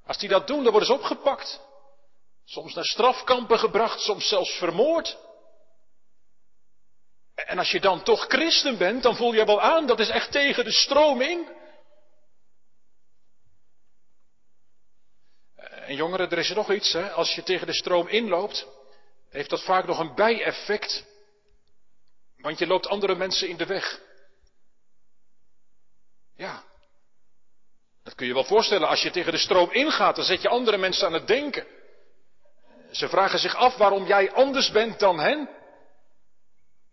Als 0.06 0.18
die 0.18 0.28
dat 0.28 0.46
doen, 0.46 0.62
dan 0.62 0.70
worden 0.70 0.88
ze 0.88 0.94
opgepakt. 0.94 1.60
Soms 2.44 2.74
naar 2.74 2.84
strafkampen 2.84 3.58
gebracht, 3.58 4.00
soms 4.00 4.28
zelfs 4.28 4.58
vermoord. 4.58 5.18
En 7.34 7.58
als 7.58 7.70
je 7.70 7.80
dan 7.80 8.02
toch 8.02 8.24
christen 8.28 8.78
bent, 8.78 9.02
dan 9.02 9.16
voel 9.16 9.34
je 9.34 9.44
wel 9.44 9.60
aan, 9.60 9.86
dat 9.86 9.98
is 9.98 10.08
echt 10.08 10.32
tegen 10.32 10.64
de 10.64 10.72
stroom 10.72 11.20
in. 11.20 11.48
En 15.86 15.94
jongeren, 15.94 16.30
er 16.30 16.38
is 16.38 16.50
nog 16.50 16.72
iets, 16.72 16.92
hè? 16.92 17.10
als 17.10 17.34
je 17.34 17.42
tegen 17.42 17.66
de 17.66 17.74
stroom 17.74 18.08
inloopt, 18.08 18.66
heeft 19.30 19.50
dat 19.50 19.62
vaak 19.62 19.86
nog 19.86 19.98
een 19.98 20.14
bijeffect. 20.14 21.04
Want 22.36 22.58
je 22.58 22.66
loopt 22.66 22.88
andere 22.88 23.14
mensen 23.14 23.48
in 23.48 23.56
de 23.56 23.66
weg. 23.66 24.00
Ja. 26.36 26.62
Dat 28.02 28.14
kun 28.14 28.26
je 28.26 28.34
wel 28.34 28.44
voorstellen, 28.44 28.88
als 28.88 29.02
je 29.02 29.10
tegen 29.10 29.32
de 29.32 29.38
stroom 29.38 29.70
ingaat, 29.70 30.16
dan 30.16 30.24
zet 30.24 30.42
je 30.42 30.48
andere 30.48 30.76
mensen 30.76 31.06
aan 31.06 31.12
het 31.12 31.26
denken. 31.26 31.66
Ze 32.90 33.08
vragen 33.08 33.38
zich 33.38 33.54
af 33.54 33.76
waarom 33.76 34.06
jij 34.06 34.32
anders 34.32 34.70
bent 34.70 34.98
dan 34.98 35.18
hen. 35.20 35.48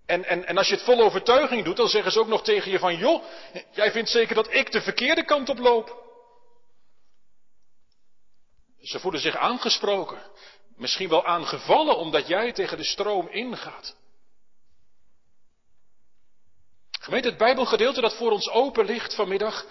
En, 0.06 0.26
en, 0.26 0.46
en 0.46 0.58
als 0.58 0.68
je 0.68 0.74
het 0.76 0.84
vol 0.84 1.02
overtuiging 1.02 1.64
doet, 1.64 1.78
dan 1.78 1.88
zeggen 1.88 2.12
ze 2.12 2.20
ook 2.20 2.28
nog 2.28 2.44
tegen 2.44 2.72
je 2.72 2.80
van, 2.80 2.98
joh, 2.98 3.24
jij 3.72 3.92
vindt 3.92 4.10
zeker 4.10 4.36
dat 4.36 4.54
ik 4.54 4.72
de 4.72 4.82
verkeerde 4.82 5.26
kant 5.26 5.50
op 5.50 5.58
loop. 5.58 6.03
Ze 8.84 9.00
voelen 9.00 9.22
zich 9.22 9.38
aangesproken, 9.38 10.22
misschien 10.75 11.10
wel 11.10 11.25
aangevallen 11.25 11.98
omdat 11.98 12.28
jij 12.28 12.52
tegen 12.52 12.78
de 12.78 12.84
stroom 12.84 13.28
ingaat. 13.28 13.96
Gemeente, 17.00 17.28
het 17.28 17.38
Bijbelgedeelte 17.38 18.02
dat 18.02 18.16
voor 18.16 18.32
ons 18.32 18.50
open 18.50 18.86
ligt 18.86 19.16
vanmiddag, 19.16 19.66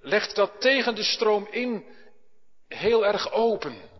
legt 0.00 0.34
dat 0.34 0.60
tegen 0.60 0.94
de 0.94 1.02
stroom 1.02 1.46
in 1.50 1.84
heel 2.68 3.06
erg 3.06 3.32
open. 3.32 3.90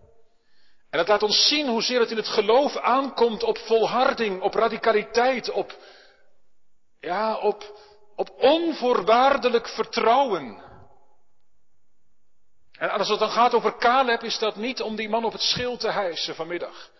En 0.90 0.98
dat 0.98 1.08
laat 1.08 1.22
ons 1.22 1.48
zien 1.48 1.68
hoezeer 1.68 2.00
het 2.00 2.10
in 2.10 2.16
het 2.16 2.28
geloof 2.28 2.76
aankomt 2.76 3.42
op 3.42 3.58
volharding, 3.58 4.42
op 4.42 4.54
radicaliteit, 4.54 5.50
op, 5.50 5.76
ja, 7.00 7.36
op, 7.36 7.78
op 8.16 8.30
onvoorwaardelijk 8.38 9.68
vertrouwen. 9.68 10.71
En 12.82 12.90
als 12.90 13.08
het 13.08 13.18
dan 13.18 13.30
gaat 13.30 13.54
over 13.54 13.76
Caleb, 13.76 14.22
is 14.22 14.38
dat 14.38 14.56
niet 14.56 14.82
om 14.82 14.96
die 14.96 15.08
man 15.08 15.24
op 15.24 15.32
het 15.32 15.42
schild 15.42 15.80
te 15.80 15.90
hijsen 15.90 16.34
vanmiddag. 16.34 16.90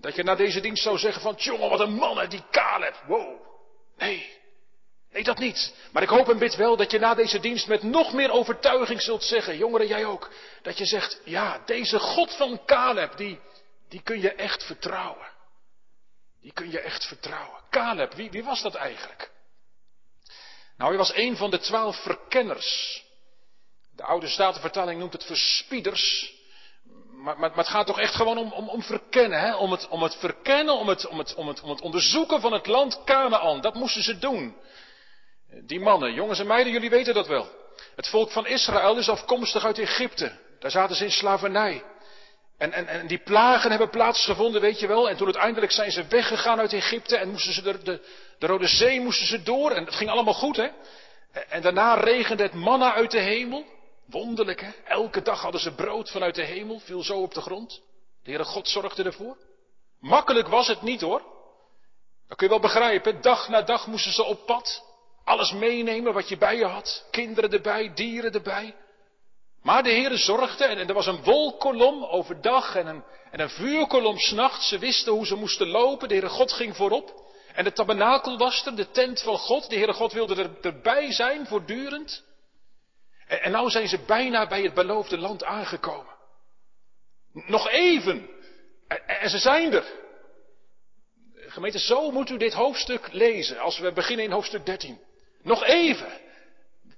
Dat 0.00 0.14
je 0.14 0.22
na 0.22 0.34
deze 0.34 0.60
dienst 0.60 0.82
zou 0.82 0.98
zeggen 0.98 1.22
van, 1.22 1.34
jongen, 1.34 1.70
wat 1.70 1.80
een 1.80 1.94
man, 1.94 2.18
hè, 2.18 2.28
die 2.28 2.44
Caleb, 2.50 3.02
wow. 3.06 3.40
Nee, 3.96 4.38
nee 5.10 5.24
dat 5.24 5.38
niet. 5.38 5.74
Maar 5.92 6.02
ik 6.02 6.08
hoop 6.08 6.28
en 6.28 6.38
bid 6.38 6.56
wel 6.56 6.76
dat 6.76 6.90
je 6.90 6.98
na 6.98 7.14
deze 7.14 7.40
dienst 7.40 7.66
met 7.66 7.82
nog 7.82 8.12
meer 8.12 8.30
overtuiging 8.30 9.02
zult 9.02 9.24
zeggen, 9.24 9.56
jongeren 9.56 9.86
jij 9.86 10.04
ook, 10.04 10.30
dat 10.62 10.78
je 10.78 10.86
zegt, 10.86 11.20
ja, 11.24 11.62
deze 11.64 11.98
God 11.98 12.36
van 12.36 12.64
Caleb, 12.64 13.16
die, 13.16 13.40
die 13.88 14.02
kun 14.02 14.20
je 14.20 14.32
echt 14.32 14.64
vertrouwen. 14.64 15.30
Die 16.40 16.52
kun 16.52 16.70
je 16.70 16.80
echt 16.80 17.06
vertrouwen. 17.06 17.60
Caleb, 17.70 18.14
wie, 18.14 18.30
wie 18.30 18.44
was 18.44 18.62
dat 18.62 18.74
eigenlijk? 18.74 19.30
Nou, 20.76 20.90
hij 20.90 20.98
was 20.98 21.14
een 21.14 21.36
van 21.36 21.50
de 21.50 21.58
twaalf 21.58 22.02
verkenners 22.02 23.04
de 23.96 24.02
oude 24.02 24.28
statenvertaling 24.28 25.00
noemt 25.00 25.12
het 25.12 25.24
verspieders. 25.24 26.34
Maar, 27.12 27.38
maar, 27.38 27.50
maar, 27.50 27.58
het 27.58 27.68
gaat 27.68 27.86
toch 27.86 28.00
echt 28.00 28.14
gewoon 28.14 28.38
om, 28.38 28.52
om, 28.52 28.68
om 28.68 28.82
verkennen, 28.82 29.40
hè? 29.40 29.56
Om, 29.56 29.72
het, 29.72 29.88
om 29.88 30.02
het 30.02 30.14
verkennen, 30.14 30.74
om 30.74 30.88
het, 30.88 31.06
om, 31.06 31.18
het, 31.18 31.34
om, 31.34 31.48
het, 31.48 31.60
om 31.60 31.70
het 31.70 31.80
onderzoeken 31.80 32.40
van 32.40 32.52
het 32.52 32.66
land 32.66 33.04
Canaan. 33.04 33.60
Dat 33.60 33.74
moesten 33.74 34.02
ze 34.02 34.18
doen. 34.18 34.56
Die 35.66 35.80
mannen, 35.80 36.12
jongens 36.12 36.38
en 36.38 36.46
meiden, 36.46 36.72
jullie 36.72 36.90
weten 36.90 37.14
dat 37.14 37.26
wel. 37.26 37.48
Het 37.96 38.08
volk 38.08 38.30
van 38.30 38.46
Israël 38.46 38.98
is 38.98 39.08
afkomstig 39.08 39.64
uit 39.64 39.78
Egypte. 39.78 40.32
Daar 40.58 40.70
zaten 40.70 40.96
ze 40.96 41.04
in 41.04 41.10
slavernij. 41.10 41.82
En, 42.58 42.72
en, 42.72 42.88
en 42.88 43.06
die 43.06 43.18
plagen 43.18 43.70
hebben 43.70 43.90
plaatsgevonden, 43.90 44.60
weet 44.60 44.80
je 44.80 44.86
wel. 44.86 45.08
En 45.08 45.16
toen 45.16 45.26
uiteindelijk 45.26 45.72
zijn 45.72 45.92
ze 45.92 46.06
weggegaan 46.06 46.58
uit 46.58 46.72
Egypte 46.72 47.16
en 47.16 47.30
moesten 47.30 47.52
ze 47.52 47.62
de, 47.62 47.82
de, 47.82 48.00
de 48.38 48.46
Rode 48.46 48.66
Zee 48.66 49.00
moesten 49.00 49.26
ze 49.26 49.42
door. 49.42 49.70
En 49.70 49.84
het 49.84 49.94
ging 49.94 50.10
allemaal 50.10 50.34
goed, 50.34 50.56
hè. 50.56 50.68
En 51.48 51.62
daarna 51.62 51.94
regende 51.94 52.42
het 52.42 52.54
manna 52.54 52.94
uit 52.94 53.10
de 53.10 53.20
hemel. 53.20 53.64
Wonderlijk 54.06 54.60
hè? 54.60 54.70
Elke 54.84 55.22
dag 55.22 55.40
hadden 55.40 55.60
ze 55.60 55.74
brood 55.74 56.10
vanuit 56.10 56.34
de 56.34 56.42
hemel, 56.44 56.78
viel 56.78 57.02
zo 57.02 57.20
op 57.20 57.34
de 57.34 57.40
grond. 57.40 57.82
De 58.22 58.30
Heere 58.30 58.44
God 58.44 58.68
zorgde 58.68 59.02
ervoor. 59.02 59.36
Makkelijk 60.00 60.48
was 60.48 60.66
het 60.66 60.82
niet 60.82 61.00
hoor. 61.00 61.22
Dat 62.28 62.36
kun 62.36 62.46
je 62.46 62.52
wel 62.52 62.62
begrijpen. 62.62 63.20
Dag 63.20 63.48
na 63.48 63.62
dag 63.62 63.86
moesten 63.86 64.12
ze 64.12 64.24
op 64.24 64.46
pad. 64.46 64.84
Alles 65.24 65.52
meenemen 65.52 66.12
wat 66.12 66.28
je 66.28 66.36
bij 66.36 66.56
je 66.56 66.64
had. 66.64 67.06
Kinderen 67.10 67.52
erbij, 67.52 67.94
dieren 67.94 68.32
erbij. 68.32 68.74
Maar 69.62 69.82
de 69.82 69.90
Heere 69.90 70.16
zorgde 70.16 70.64
en, 70.64 70.88
er 70.88 70.94
was 70.94 71.06
een 71.06 71.22
wolkolom 71.22 72.04
overdag 72.04 72.74
en 72.74 72.86
een, 72.86 73.04
en 73.30 73.40
een 73.40 73.50
vuurkolom 73.50 74.18
s'nachts. 74.18 74.68
Ze 74.68 74.78
wisten 74.78 75.12
hoe 75.12 75.26
ze 75.26 75.34
moesten 75.34 75.68
lopen. 75.68 76.08
De 76.08 76.14
Heere 76.14 76.28
God 76.28 76.52
ging 76.52 76.76
voorop. 76.76 77.24
En 77.54 77.64
de 77.64 77.72
tabernakel 77.72 78.38
was 78.38 78.66
er, 78.66 78.76
de 78.76 78.90
tent 78.90 79.22
van 79.22 79.38
God. 79.38 79.68
De 79.70 79.76
Heere 79.76 79.92
God 79.92 80.12
wilde 80.12 80.42
er, 80.42 80.50
erbij 80.60 81.12
zijn, 81.12 81.46
voortdurend. 81.46 82.24
En, 83.26 83.42
en 83.42 83.50
nou 83.50 83.70
zijn 83.70 83.88
ze 83.88 83.98
bijna 83.98 84.46
bij 84.46 84.62
het 84.62 84.74
beloofde 84.74 85.18
land 85.18 85.44
aangekomen. 85.44 86.14
Nog 87.32 87.68
even. 87.68 88.28
En, 89.06 89.30
ze 89.30 89.38
zijn 89.38 89.72
er. 89.72 89.84
Gemeente, 91.34 91.78
zo 91.78 92.10
moet 92.10 92.30
u 92.30 92.36
dit 92.36 92.52
hoofdstuk 92.52 93.12
lezen 93.12 93.58
als 93.58 93.78
we 93.78 93.92
beginnen 93.92 94.24
in 94.24 94.30
hoofdstuk 94.30 94.66
13. 94.66 95.00
Nog 95.42 95.64
even. 95.64 96.20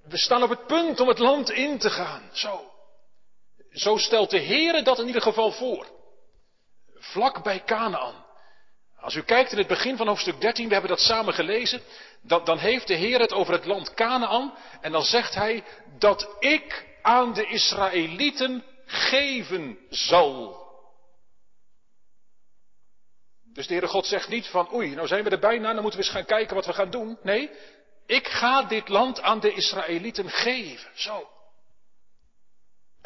We 0.08 0.18
staan 0.18 0.42
op 0.42 0.48
het 0.48 0.66
punt 0.66 1.00
om 1.00 1.08
het 1.08 1.18
land 1.18 1.50
in 1.50 1.78
te 1.78 1.90
gaan. 1.90 2.30
Zo. 2.32 2.72
Zo 3.70 3.96
stelt 3.96 4.30
de 4.30 4.40
Heere 4.40 4.82
dat 4.82 4.98
in 4.98 5.06
ieder 5.06 5.22
geval 5.22 5.52
voor. 5.52 5.86
Vlak 6.94 7.42
bij 7.42 7.64
Canaan. 7.64 8.26
Als 9.00 9.14
u 9.14 9.22
kijkt 9.22 9.52
in 9.52 9.58
het 9.58 9.66
begin 9.66 9.96
van 9.96 10.06
hoofdstuk 10.06 10.40
13, 10.40 10.66
we 10.66 10.72
hebben 10.72 10.90
dat 10.90 11.00
samen 11.00 11.34
gelezen, 11.34 11.80
dan, 12.22 12.44
dan 12.44 12.58
heeft 12.58 12.86
de 12.86 12.94
Heer 12.94 13.20
het 13.20 13.32
over 13.32 13.52
het 13.52 13.64
land 13.64 13.94
Canaan 13.94 14.54
en 14.80 14.92
dan 14.92 15.02
zegt 15.02 15.34
hij 15.34 15.64
dat 15.98 16.36
ik 16.38 16.86
aan 17.02 17.32
de 17.32 17.46
Israëlieten 17.46 18.64
geven 18.86 19.78
zal. 19.90 20.66
Dus 23.52 23.66
de 23.66 23.72
Heere 23.72 23.88
God 23.88 24.06
zegt 24.06 24.28
niet 24.28 24.46
van 24.46 24.74
oei, 24.74 24.94
nou 24.94 25.06
zijn 25.06 25.24
we 25.24 25.30
er 25.30 25.38
bijna, 25.38 25.72
dan 25.72 25.82
moeten 25.82 26.00
we 26.00 26.06
eens 26.06 26.14
gaan 26.14 26.24
kijken 26.24 26.54
wat 26.54 26.66
we 26.66 26.72
gaan 26.72 26.90
doen. 26.90 27.18
Nee, 27.22 27.50
ik 28.06 28.28
ga 28.28 28.62
dit 28.62 28.88
land 28.88 29.20
aan 29.20 29.40
de 29.40 29.52
Israëlieten 29.52 30.30
geven. 30.30 30.90
Zo. 30.94 31.28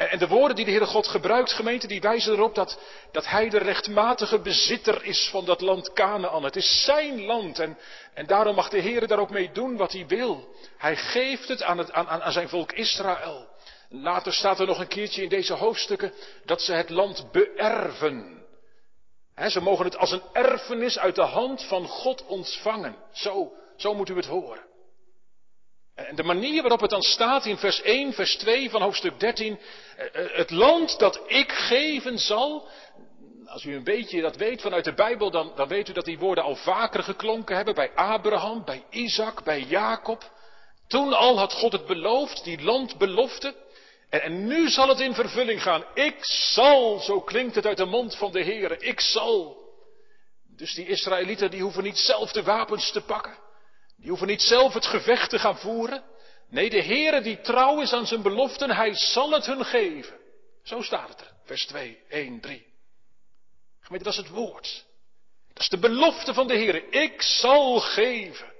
En 0.09 0.19
de 0.19 0.27
woorden 0.27 0.55
die 0.55 0.65
de 0.65 0.71
Heere 0.71 0.85
God 0.85 1.07
gebruikt, 1.07 1.51
gemeente, 1.51 1.87
die 1.87 2.01
wijzen 2.01 2.33
erop 2.33 2.55
dat, 2.55 2.79
dat 3.11 3.27
Hij 3.27 3.49
de 3.49 3.57
rechtmatige 3.57 4.39
bezitter 4.39 5.03
is 5.03 5.29
van 5.31 5.45
dat 5.45 5.61
land 5.61 5.93
Canaan. 5.93 6.43
Het 6.43 6.55
is 6.55 6.83
zijn 6.83 7.25
land 7.25 7.59
en, 7.59 7.77
en 8.13 8.25
daarom 8.25 8.55
mag 8.55 8.69
de 8.69 8.81
Heere 8.81 9.07
daar 9.07 9.19
ook 9.19 9.29
mee 9.29 9.51
doen 9.51 9.77
wat 9.77 9.91
Hij 9.91 10.07
wil. 10.07 10.55
Hij 10.77 10.95
geeft 10.95 11.47
het 11.47 11.63
aan, 11.63 11.77
het, 11.77 11.91
aan, 11.91 12.07
aan 12.07 12.31
zijn 12.31 12.49
volk 12.49 12.71
Israël. 12.71 13.51
Later 13.89 14.33
staat 14.33 14.59
er 14.59 14.65
nog 14.65 14.79
een 14.79 14.87
keertje 14.87 15.23
in 15.23 15.29
deze 15.29 15.53
hoofdstukken 15.53 16.13
dat 16.45 16.61
ze 16.61 16.73
het 16.73 16.89
land 16.89 17.31
beërven. 17.31 18.45
ze 19.47 19.61
mogen 19.61 19.85
het 19.85 19.97
als 19.97 20.11
een 20.11 20.23
erfenis 20.33 20.99
uit 20.99 21.15
de 21.15 21.21
hand 21.21 21.63
van 21.63 21.87
God 21.87 22.25
ontvangen. 22.25 22.95
Zo, 23.11 23.51
zo 23.77 23.93
moet 23.93 24.09
u 24.09 24.15
het 24.15 24.25
horen. 24.25 24.72
En 25.95 26.15
de 26.15 26.23
manier 26.23 26.61
waarop 26.61 26.81
het 26.81 26.89
dan 26.89 27.01
staat 27.01 27.45
in 27.45 27.57
vers 27.57 27.81
1, 27.81 28.13
vers 28.13 28.35
2 28.35 28.69
van 28.69 28.81
hoofdstuk 28.81 29.19
13, 29.19 29.59
eh, 29.97 30.05
eh, 30.05 30.37
het 30.37 30.51
land 30.51 30.99
dat 30.99 31.19
ik 31.27 31.51
geven 31.51 32.17
zal, 32.17 32.67
als 33.45 33.63
u 33.63 33.75
een 33.75 33.83
beetje 33.83 34.21
dat 34.21 34.35
weet 34.35 34.61
vanuit 34.61 34.83
de 34.83 34.93
Bijbel, 34.93 35.31
dan, 35.31 35.51
dan 35.55 35.67
weet 35.67 35.89
u 35.89 35.93
dat 35.93 36.05
die 36.05 36.19
woorden 36.19 36.43
al 36.43 36.55
vaker 36.55 37.03
geklonken 37.03 37.55
hebben 37.55 37.75
bij 37.75 37.91
Abraham, 37.95 38.65
bij 38.65 38.83
Isaac, 38.89 39.43
bij 39.43 39.61
Jacob. 39.61 40.31
Toen 40.87 41.13
al 41.13 41.37
had 41.37 41.53
God 41.53 41.71
het 41.71 41.85
beloofd, 41.85 42.43
die 42.43 42.61
landbelofte. 42.61 43.55
En, 44.09 44.21
en 44.21 44.47
nu 44.47 44.69
zal 44.69 44.87
het 44.87 44.99
in 44.99 45.13
vervulling 45.13 45.61
gaan. 45.61 45.83
Ik 45.93 46.17
zal, 46.25 46.99
zo 46.99 47.21
klinkt 47.21 47.55
het 47.55 47.65
uit 47.65 47.77
de 47.77 47.85
mond 47.85 48.15
van 48.15 48.31
de 48.31 48.41
Heer, 48.41 48.83
ik 48.83 48.99
zal. 48.99 49.61
Dus 50.55 50.73
die 50.73 50.87
Israëlieten 50.87 51.51
die 51.51 51.61
hoeven 51.61 51.83
niet 51.83 51.97
zelf 51.97 52.31
de 52.31 52.43
wapens 52.43 52.91
te 52.91 53.01
pakken. 53.01 53.42
Die 54.03 54.11
hoeven 54.11 54.27
niet 54.27 54.41
zelf 54.41 54.73
het 54.73 54.85
gevecht 54.85 55.29
te 55.29 55.39
gaan 55.39 55.57
voeren. 55.57 56.03
Nee, 56.49 56.69
de 56.69 56.83
Heere 56.83 57.21
die 57.21 57.41
trouw 57.41 57.81
is 57.81 57.93
aan 57.93 58.07
zijn 58.07 58.21
beloften, 58.21 58.75
hij 58.75 58.95
zal 58.95 59.31
het 59.31 59.45
hun 59.45 59.65
geven. 59.65 60.19
Zo 60.63 60.81
staat 60.81 61.09
het 61.09 61.21
er, 61.21 61.31
vers 61.43 61.65
2, 61.65 62.03
1, 62.09 62.39
3. 62.39 62.65
Gemeente, 63.79 64.05
dat 64.05 64.13
is 64.13 64.19
het 64.19 64.29
woord. 64.29 64.85
Dat 65.53 65.63
is 65.63 65.69
de 65.69 65.77
belofte 65.77 66.33
van 66.33 66.47
de 66.47 66.53
Heere. 66.53 66.89
Ik 66.89 67.21
zal 67.21 67.79
geven. 67.79 68.53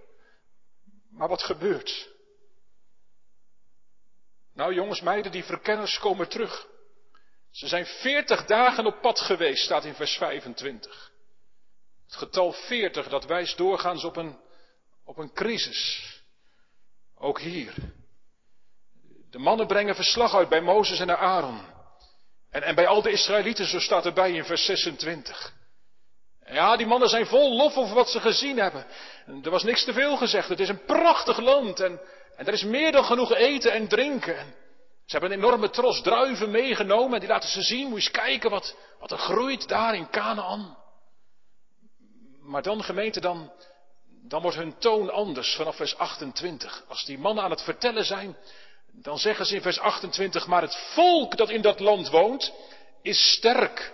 Maar 1.10 1.28
wat 1.28 1.44
gebeurt? 1.44 2.10
Nou 4.54 4.74
jongens, 4.74 5.02
meiden, 5.02 5.32
die 5.32 5.44
verkenners 5.44 6.00
komen 6.00 6.30
terug. 6.30 6.68
Ze 7.52 7.68
zijn 7.68 7.86
veertig 7.86 8.46
dagen 8.46 8.86
op 8.86 9.02
pad 9.02 9.20
geweest, 9.20 9.64
staat 9.64 9.86
in 9.86 9.96
vers 9.96 10.18
25. 10.18 11.12
Het 12.06 12.16
getal 12.16 12.52
veertig, 12.52 13.10
dat 13.10 13.26
wijst 13.26 13.58
doorgaans 13.58 14.04
op 14.04 14.16
een 14.16 14.42
op 15.06 15.18
een 15.18 15.34
crisis. 15.34 16.12
Ook 17.18 17.40
hier. 17.40 17.74
De 19.30 19.40
mannen 19.40 19.68
brengen 19.68 19.96
verslag 19.96 20.36
uit 20.36 20.50
bij 20.50 20.62
Mozes 20.62 21.00
en 21.00 21.18
Aaron. 21.18 21.62
En, 22.50 22.64
en 22.64 22.76
bij 22.76 22.88
al 22.88 23.02
de 23.02 23.12
Israëlieten, 23.12 23.66
zo 23.66 23.80
staat 23.80 24.06
erbij 24.06 24.32
in 24.32 24.46
vers 24.46 24.66
26. 24.66 25.54
Ja, 26.46 26.76
die 26.76 26.88
mannen 26.88 27.10
zijn 27.10 27.26
vol 27.26 27.56
lof 27.56 27.76
over 27.76 27.96
wat 27.96 28.10
ze 28.10 28.20
gezien 28.20 28.58
hebben. 28.58 28.86
Er 29.44 29.50
was 29.50 29.64
niks 29.64 29.84
te 29.84 29.94
veel 29.94 30.18
gezegd. 30.18 30.50
Het 30.50 30.60
is 30.60 30.70
een 30.70 30.86
prachtig 30.86 31.38
land 31.38 31.80
en, 31.80 32.00
en 32.36 32.46
er 32.46 32.54
is 32.54 32.64
meer 32.64 32.92
dan 32.92 33.04
genoeg 33.04 33.34
eten 33.34 33.72
en 33.72 33.88
drinken. 33.88 34.36
ze 35.06 35.18
hebben 35.18 35.32
een 35.32 35.38
enorme 35.38 35.70
tros 35.70 36.02
druiven 36.02 36.52
meegenomen 36.52 37.14
en 37.14 37.20
die 37.20 37.30
laten 37.30 37.50
ze 37.50 37.62
zien. 37.62 37.90
Moet 37.90 38.04
je 38.04 38.10
eens 38.10 38.12
kijken 38.12 38.50
wat, 38.50 38.76
wat 39.00 39.12
er 39.12 39.18
groeit 39.18 39.68
daar 39.68 39.96
in 39.96 40.10
Canaan. 40.10 40.78
Maar 42.42 42.62
dan 42.62 42.84
gemeente, 42.84 43.20
dan, 43.20 43.52
dan 44.28 44.42
wordt 44.42 44.58
hun 44.58 44.78
toon 44.78 45.12
anders 45.12 45.56
vanaf 45.56 45.76
vers 45.76 45.98
28. 45.98 46.84
Als 46.88 47.06
die 47.06 47.18
mannen 47.18 47.44
aan 47.44 47.52
het 47.52 47.62
vertellen 47.62 48.06
zijn, 48.06 48.38
dan 48.92 49.18
zeggen 49.18 49.46
ze 49.46 49.56
in 49.56 49.62
vers 49.62 49.80
28, 49.80 50.48
maar 50.48 50.62
het 50.62 50.76
volk 50.76 51.38
dat 51.38 51.50
in 51.50 51.62
dat 51.62 51.80
land 51.80 52.10
woont, 52.10 52.54
is 53.02 53.32
sterk. 53.32 53.94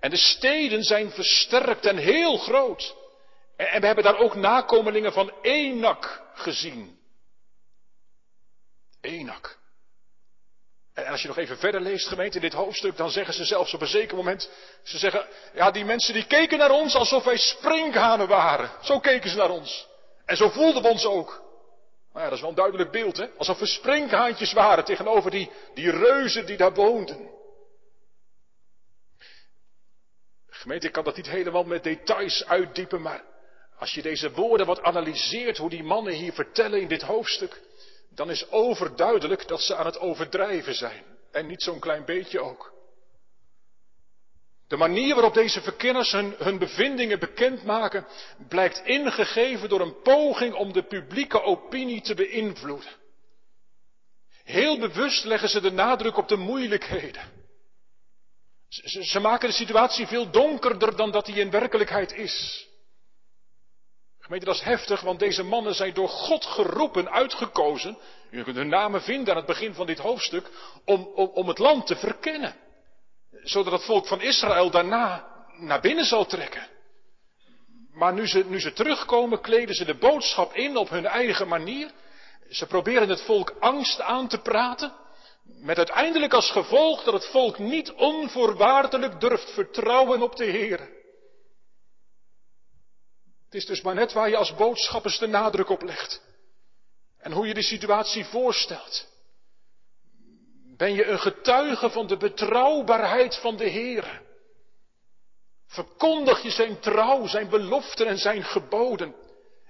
En 0.00 0.10
de 0.10 0.16
steden 0.16 0.82
zijn 0.82 1.10
versterkt 1.10 1.86
en 1.86 1.96
heel 1.96 2.36
groot. 2.36 2.96
En 3.56 3.80
we 3.80 3.86
hebben 3.86 4.04
daar 4.04 4.18
ook 4.18 4.34
nakomelingen 4.34 5.12
van 5.12 5.32
Enak 5.42 6.22
gezien. 6.34 6.98
Enak. 9.00 9.58
En 11.04 11.12
als 11.12 11.22
je 11.22 11.28
nog 11.28 11.38
even 11.38 11.58
verder 11.58 11.80
leest, 11.80 12.08
gemeente, 12.08 12.36
in 12.36 12.42
dit 12.42 12.52
hoofdstuk, 12.52 12.96
dan 12.96 13.10
zeggen 13.10 13.34
ze 13.34 13.44
zelfs 13.44 13.74
op 13.74 13.80
een 13.80 13.86
zeker 13.86 14.16
moment, 14.16 14.50
ze 14.82 14.98
zeggen, 14.98 15.26
ja, 15.54 15.70
die 15.70 15.84
mensen 15.84 16.14
die 16.14 16.26
keken 16.26 16.58
naar 16.58 16.70
ons 16.70 16.94
alsof 16.94 17.24
wij 17.24 17.36
sprinkhanen 17.36 18.28
waren. 18.28 18.70
Zo 18.82 18.98
keken 19.00 19.30
ze 19.30 19.36
naar 19.36 19.50
ons. 19.50 19.88
En 20.24 20.36
zo 20.36 20.48
voelden 20.48 20.82
we 20.82 20.88
ons 20.88 21.04
ook. 21.04 21.42
Maar 22.12 22.22
ja, 22.22 22.28
dat 22.28 22.36
is 22.36 22.40
wel 22.40 22.50
een 22.50 22.56
duidelijk 22.56 22.90
beeld, 22.90 23.16
hè? 23.16 23.26
Alsof 23.36 23.58
we 23.58 23.66
sprinkhaantjes 23.66 24.52
waren 24.52 24.84
tegenover 24.84 25.30
die, 25.30 25.50
die 25.74 25.90
reuzen 25.90 26.46
die 26.46 26.56
daar 26.56 26.74
woonden. 26.74 27.30
Gemeente, 30.48 30.86
ik 30.86 30.92
kan 30.92 31.04
dat 31.04 31.16
niet 31.16 31.28
helemaal 31.28 31.64
met 31.64 31.82
details 31.82 32.46
uitdiepen, 32.46 33.02
maar 33.02 33.24
als 33.78 33.94
je 33.94 34.02
deze 34.02 34.30
woorden 34.30 34.66
wat 34.66 34.82
analyseert, 34.82 35.58
hoe 35.58 35.70
die 35.70 35.82
mannen 35.82 36.12
hier 36.12 36.32
vertellen 36.32 36.80
in 36.80 36.88
dit 36.88 37.02
hoofdstuk, 37.02 37.60
dan 38.18 38.30
is 38.30 38.50
overduidelijk 38.50 39.48
dat 39.48 39.62
ze 39.62 39.74
aan 39.74 39.86
het 39.86 39.98
overdrijven 39.98 40.74
zijn. 40.74 41.04
En 41.32 41.46
niet 41.46 41.62
zo'n 41.62 41.78
klein 41.78 42.04
beetje 42.04 42.40
ook. 42.40 42.72
De 44.66 44.76
manier 44.76 45.14
waarop 45.14 45.34
deze 45.34 45.60
verkenners 45.60 46.12
hun, 46.12 46.58
bevindingen 46.58 47.18
bekendmaken, 47.18 48.06
blijkt 48.48 48.80
ingegeven 48.84 49.68
door 49.68 49.80
een 49.80 50.00
poging 50.02 50.54
om 50.54 50.72
de 50.72 50.82
publieke 50.82 51.42
opinie 51.42 52.00
te 52.00 52.14
beïnvloeden. 52.14 52.90
Heel 54.44 54.78
bewust 54.78 55.24
leggen 55.24 55.48
ze 55.48 55.60
de 55.60 55.72
nadruk 55.72 56.16
op 56.16 56.28
de 56.28 56.36
moeilijkheden. 56.36 57.22
Ze, 58.68 59.04
ze 59.04 59.20
maken 59.20 59.48
de 59.48 59.54
situatie 59.54 60.06
veel 60.06 60.30
donkerder 60.30 60.96
dan 60.96 61.10
dat 61.10 61.26
die 61.26 61.34
in 61.34 61.50
werkelijkheid 61.50 62.12
is. 62.12 62.67
Gemeente, 64.28 64.50
dat 64.50 64.60
is 64.60 64.70
heftig, 64.78 65.00
want 65.00 65.18
deze 65.18 65.42
mannen 65.42 65.74
zijn 65.74 65.94
door 65.94 66.08
God 66.08 66.44
geroepen, 66.44 67.10
uitgekozen. 67.10 67.98
U 68.30 68.42
kunt 68.42 68.56
hun 68.56 68.68
namen 68.68 69.02
vinden 69.02 69.30
aan 69.30 69.36
het 69.36 69.46
begin 69.46 69.74
van 69.74 69.86
dit 69.86 69.98
hoofdstuk, 69.98 70.50
om, 70.84 71.10
om, 71.14 71.26
om 71.26 71.48
het 71.48 71.58
land 71.58 71.86
te 71.86 71.96
verkennen. 71.96 72.54
Zodat 73.42 73.72
het 73.72 73.84
volk 73.84 74.06
van 74.06 74.20
Israël 74.20 74.70
daarna 74.70 75.26
naar 75.58 75.80
binnen 75.80 76.04
zal 76.04 76.26
trekken. 76.26 76.66
Maar 77.92 78.12
nu 78.12 78.26
ze, 78.26 78.44
nu 78.48 78.60
ze 78.60 78.72
terugkomen, 78.72 79.40
kleden 79.40 79.74
ze 79.74 79.84
de 79.84 79.94
boodschap 79.94 80.54
in 80.54 80.76
op 80.76 80.88
hun 80.88 81.06
eigen 81.06 81.48
manier. 81.48 81.90
Ze 82.50 82.66
proberen 82.66 83.08
het 83.08 83.22
volk 83.22 83.54
angst 83.60 84.00
aan 84.00 84.28
te 84.28 84.38
praten. 84.38 84.92
Met 85.44 85.76
uiteindelijk 85.76 86.32
als 86.32 86.50
gevolg 86.50 87.02
dat 87.02 87.14
het 87.14 87.26
volk 87.26 87.58
niet 87.58 87.92
onvoorwaardelijk 87.92 89.20
durft 89.20 89.50
vertrouwen 89.50 90.22
op 90.22 90.36
de 90.36 90.44
Heer. 90.44 90.97
Het 93.48 93.56
is 93.56 93.66
dus 93.66 93.80
maar 93.80 93.94
net 93.94 94.12
waar 94.12 94.28
je 94.28 94.36
als 94.36 94.54
boodschappers 94.54 95.18
de 95.18 95.26
nadruk 95.26 95.68
op 95.68 95.82
legt. 95.82 96.22
En 97.18 97.32
hoe 97.32 97.46
je 97.46 97.54
de 97.54 97.62
situatie 97.62 98.24
voorstelt. 98.24 99.06
Ben 100.76 100.92
je 100.92 101.04
een 101.04 101.18
getuige 101.18 101.90
van 101.90 102.06
de 102.06 102.16
betrouwbaarheid 102.16 103.36
van 103.36 103.56
de 103.56 103.68
Heer? 103.68 104.22
Verkondig 105.66 106.42
je 106.42 106.50
zijn 106.50 106.80
trouw, 106.80 107.26
zijn 107.26 107.48
beloften 107.48 108.06
en 108.06 108.18
zijn 108.18 108.44
geboden. 108.44 109.14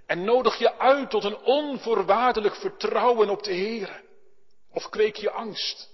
En 0.07 0.25
nodig 0.25 0.59
je 0.59 0.79
uit 0.79 1.11
tot 1.11 1.25
een 1.25 1.39
onvoorwaardelijk 1.39 2.55
vertrouwen 2.55 3.31
op 3.31 3.43
de 3.43 3.53
Heer. 3.53 4.03
Of 4.71 4.89
kweek 4.89 5.17
je 5.17 5.31
angst? 5.31 5.89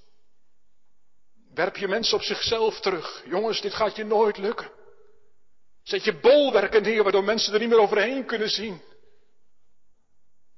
Werp 1.54 1.76
je 1.76 1.88
mensen 1.88 2.16
op 2.16 2.22
zichzelf 2.22 2.80
terug. 2.80 3.22
Jongens, 3.26 3.60
dit 3.60 3.74
gaat 3.74 3.96
je 3.96 4.04
nooit 4.04 4.38
lukken. 4.38 4.70
Zet 5.84 6.04
je 6.04 6.18
bolwerken 6.18 6.82
neer 6.82 7.02
waardoor 7.02 7.24
mensen 7.24 7.52
er 7.52 7.60
niet 7.60 7.68
meer 7.68 7.80
overheen 7.80 8.24
kunnen 8.24 8.48
zien. 8.50 8.82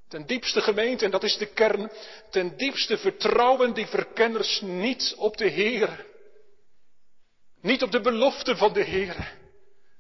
Ten 0.09 0.27
diepste 0.27 0.61
gemeente, 0.61 1.05
en 1.05 1.11
dat 1.11 1.23
is 1.23 1.37
de 1.37 1.47
kern, 1.47 1.93
ten 2.31 2.57
diepste 2.57 2.99
vertrouwen 2.99 3.75
die 3.75 3.87
verkenners 3.87 4.61
niet 4.61 5.15
op 5.17 5.37
de 5.37 5.49
Heer. 5.49 6.07
Niet 7.61 7.83
op 7.83 7.91
de 7.91 8.01
belofte 8.01 8.57
van 8.57 8.73
de 8.73 8.83
Heer. 8.83 9.35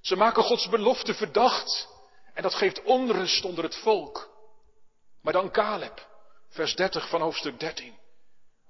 Ze 0.00 0.16
maken 0.16 0.42
Gods 0.42 0.68
belofte 0.68 1.14
verdacht. 1.14 1.88
En 2.34 2.42
dat 2.42 2.54
geeft 2.54 2.82
onrust 2.82 3.44
onder 3.44 3.64
het 3.64 3.76
volk. 3.76 4.30
Maar 5.22 5.32
dan 5.32 5.50
Caleb, 5.50 6.06
vers 6.48 6.74
30 6.74 7.08
van 7.08 7.20
hoofdstuk 7.20 7.60
13. 7.60 7.94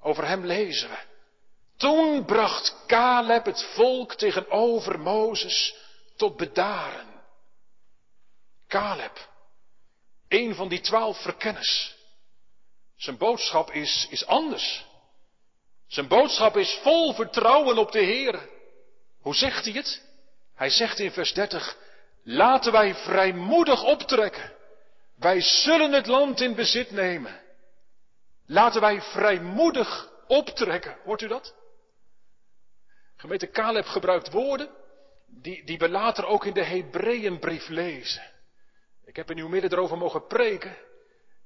Over 0.01 0.27
hem 0.27 0.47
lezen 0.47 0.89
we. 0.89 0.99
Toen 1.77 2.25
bracht 2.25 2.77
Caleb 2.87 3.45
het 3.45 3.63
volk 3.63 4.15
tegenover 4.15 5.01
Mozes 5.01 5.86
tot 6.17 6.37
bedaren. 6.37 7.07
Caleb, 8.69 9.29
een 10.29 10.55
van 10.55 10.69
die 10.69 10.81
twaalf 10.81 11.23
verkenners. 11.23 11.97
Zijn 12.97 13.17
boodschap 13.17 13.71
is, 13.71 14.07
is 14.11 14.27
anders. 14.27 14.85
Zijn 15.87 16.09
boodschap 16.09 16.57
is 16.57 16.79
vol 16.83 17.15
vertrouwen 17.15 17.79
op 17.79 17.93
de 17.93 17.99
Heer. 17.99 18.49
Hoe 19.21 19.35
zegt 19.35 19.65
hij 19.65 19.75
het? 19.75 20.03
Hij 20.55 20.71
zegt 20.71 20.99
in 20.99 21.11
vers 21.11 21.33
30, 21.33 21.77
laten 22.23 22.73
wij 22.73 22.95
vrijmoedig 22.95 23.83
optrekken. 23.83 24.53
Wij 25.17 25.41
zullen 25.41 25.93
het 25.93 26.07
land 26.07 26.41
in 26.41 26.55
bezit 26.55 26.91
nemen. 26.91 27.41
Laten 28.47 28.81
wij 28.81 29.03
vrijmoedig 29.03 30.11
optrekken. 30.27 30.99
Hoort 31.05 31.23
u 31.23 31.29
dat? 31.29 31.55
Gemeente 33.17 33.51
Caleb 33.51 33.87
gebruikt 33.87 34.31
woorden 34.31 34.71
die, 35.27 35.65
die 35.65 35.79
we 35.79 35.89
later 35.89 36.27
ook 36.27 36.45
in 36.45 36.53
de 36.53 36.65
Hebreeënbrief 36.65 37.69
lezen. 37.69 38.23
Ik 39.05 39.17
heb 39.17 39.31
in 39.31 39.39
uw 39.39 39.49
midden 39.49 39.73
erover 39.73 39.99
mogen 39.99 40.27
preken. 40.27 40.77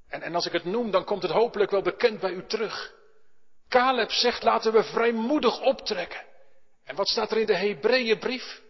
En, 0.09 0.23
en 0.23 0.35
als 0.35 0.47
ik 0.47 0.53
het 0.53 0.65
noem, 0.65 0.91
dan 0.91 1.05
komt 1.05 1.23
het 1.23 1.31
hopelijk 1.31 1.71
wel 1.71 1.83
bekend 1.83 2.21
bij 2.21 2.33
u 2.33 2.47
terug. 2.47 2.95
Caleb 3.69 4.11
zegt, 4.11 4.43
laten 4.43 4.73
we 4.73 4.83
vrijmoedig 4.83 5.61
optrekken. 5.61 6.25
En 6.85 6.97
wat 6.97 7.09
staat 7.09 7.31
er 7.31 7.39
in 7.39 7.47
de 7.47 7.57
Hebreeënbrief? 7.57 8.63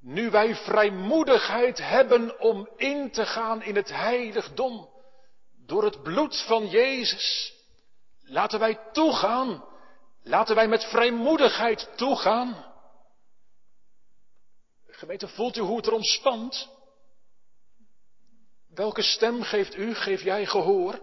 Nu 0.00 0.30
wij 0.30 0.54
vrijmoedigheid 0.54 1.78
hebben 1.78 2.40
om 2.40 2.68
in 2.76 3.10
te 3.10 3.26
gaan 3.26 3.62
in 3.62 3.76
het 3.76 3.88
heiligdom 3.88 4.88
door 5.66 5.84
het 5.84 6.02
bloed 6.02 6.44
van 6.46 6.66
Jezus. 6.66 7.54
Laten 8.22 8.58
wij 8.58 8.78
toegaan. 8.92 9.64
Laten 10.22 10.54
wij 10.54 10.68
met 10.68 10.84
vrijmoedigheid 10.84 11.88
toegaan. 11.96 12.67
Gemeente, 14.98 15.28
voelt 15.28 15.56
u 15.56 15.60
hoe 15.60 15.76
het 15.76 15.86
er 15.86 15.92
ontspant? 15.92 16.68
Welke 18.74 19.02
stem 19.02 19.42
geeft 19.42 19.76
u, 19.76 19.94
geef 19.94 20.22
jij 20.22 20.46
gehoor? 20.46 21.00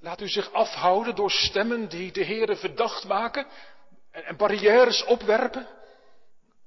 Laat 0.00 0.20
u 0.20 0.28
zich 0.28 0.52
afhouden 0.52 1.14
door 1.14 1.30
stemmen 1.30 1.88
die 1.88 2.12
de 2.12 2.24
Heere 2.24 2.56
verdacht 2.56 3.04
maken 3.04 3.46
en, 4.10 4.24
en 4.24 4.36
barrières 4.36 5.04
opwerpen? 5.04 5.66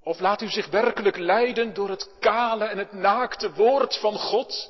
Of 0.03 0.19
laat 0.19 0.41
u 0.41 0.49
zich 0.49 0.67
werkelijk 0.67 1.17
leiden 1.17 1.73
door 1.73 1.89
het 1.89 2.09
kale 2.19 2.65
en 2.65 2.77
het 2.77 2.91
naakte 2.91 3.53
woord 3.53 3.97
van 3.97 4.13
God? 4.13 4.69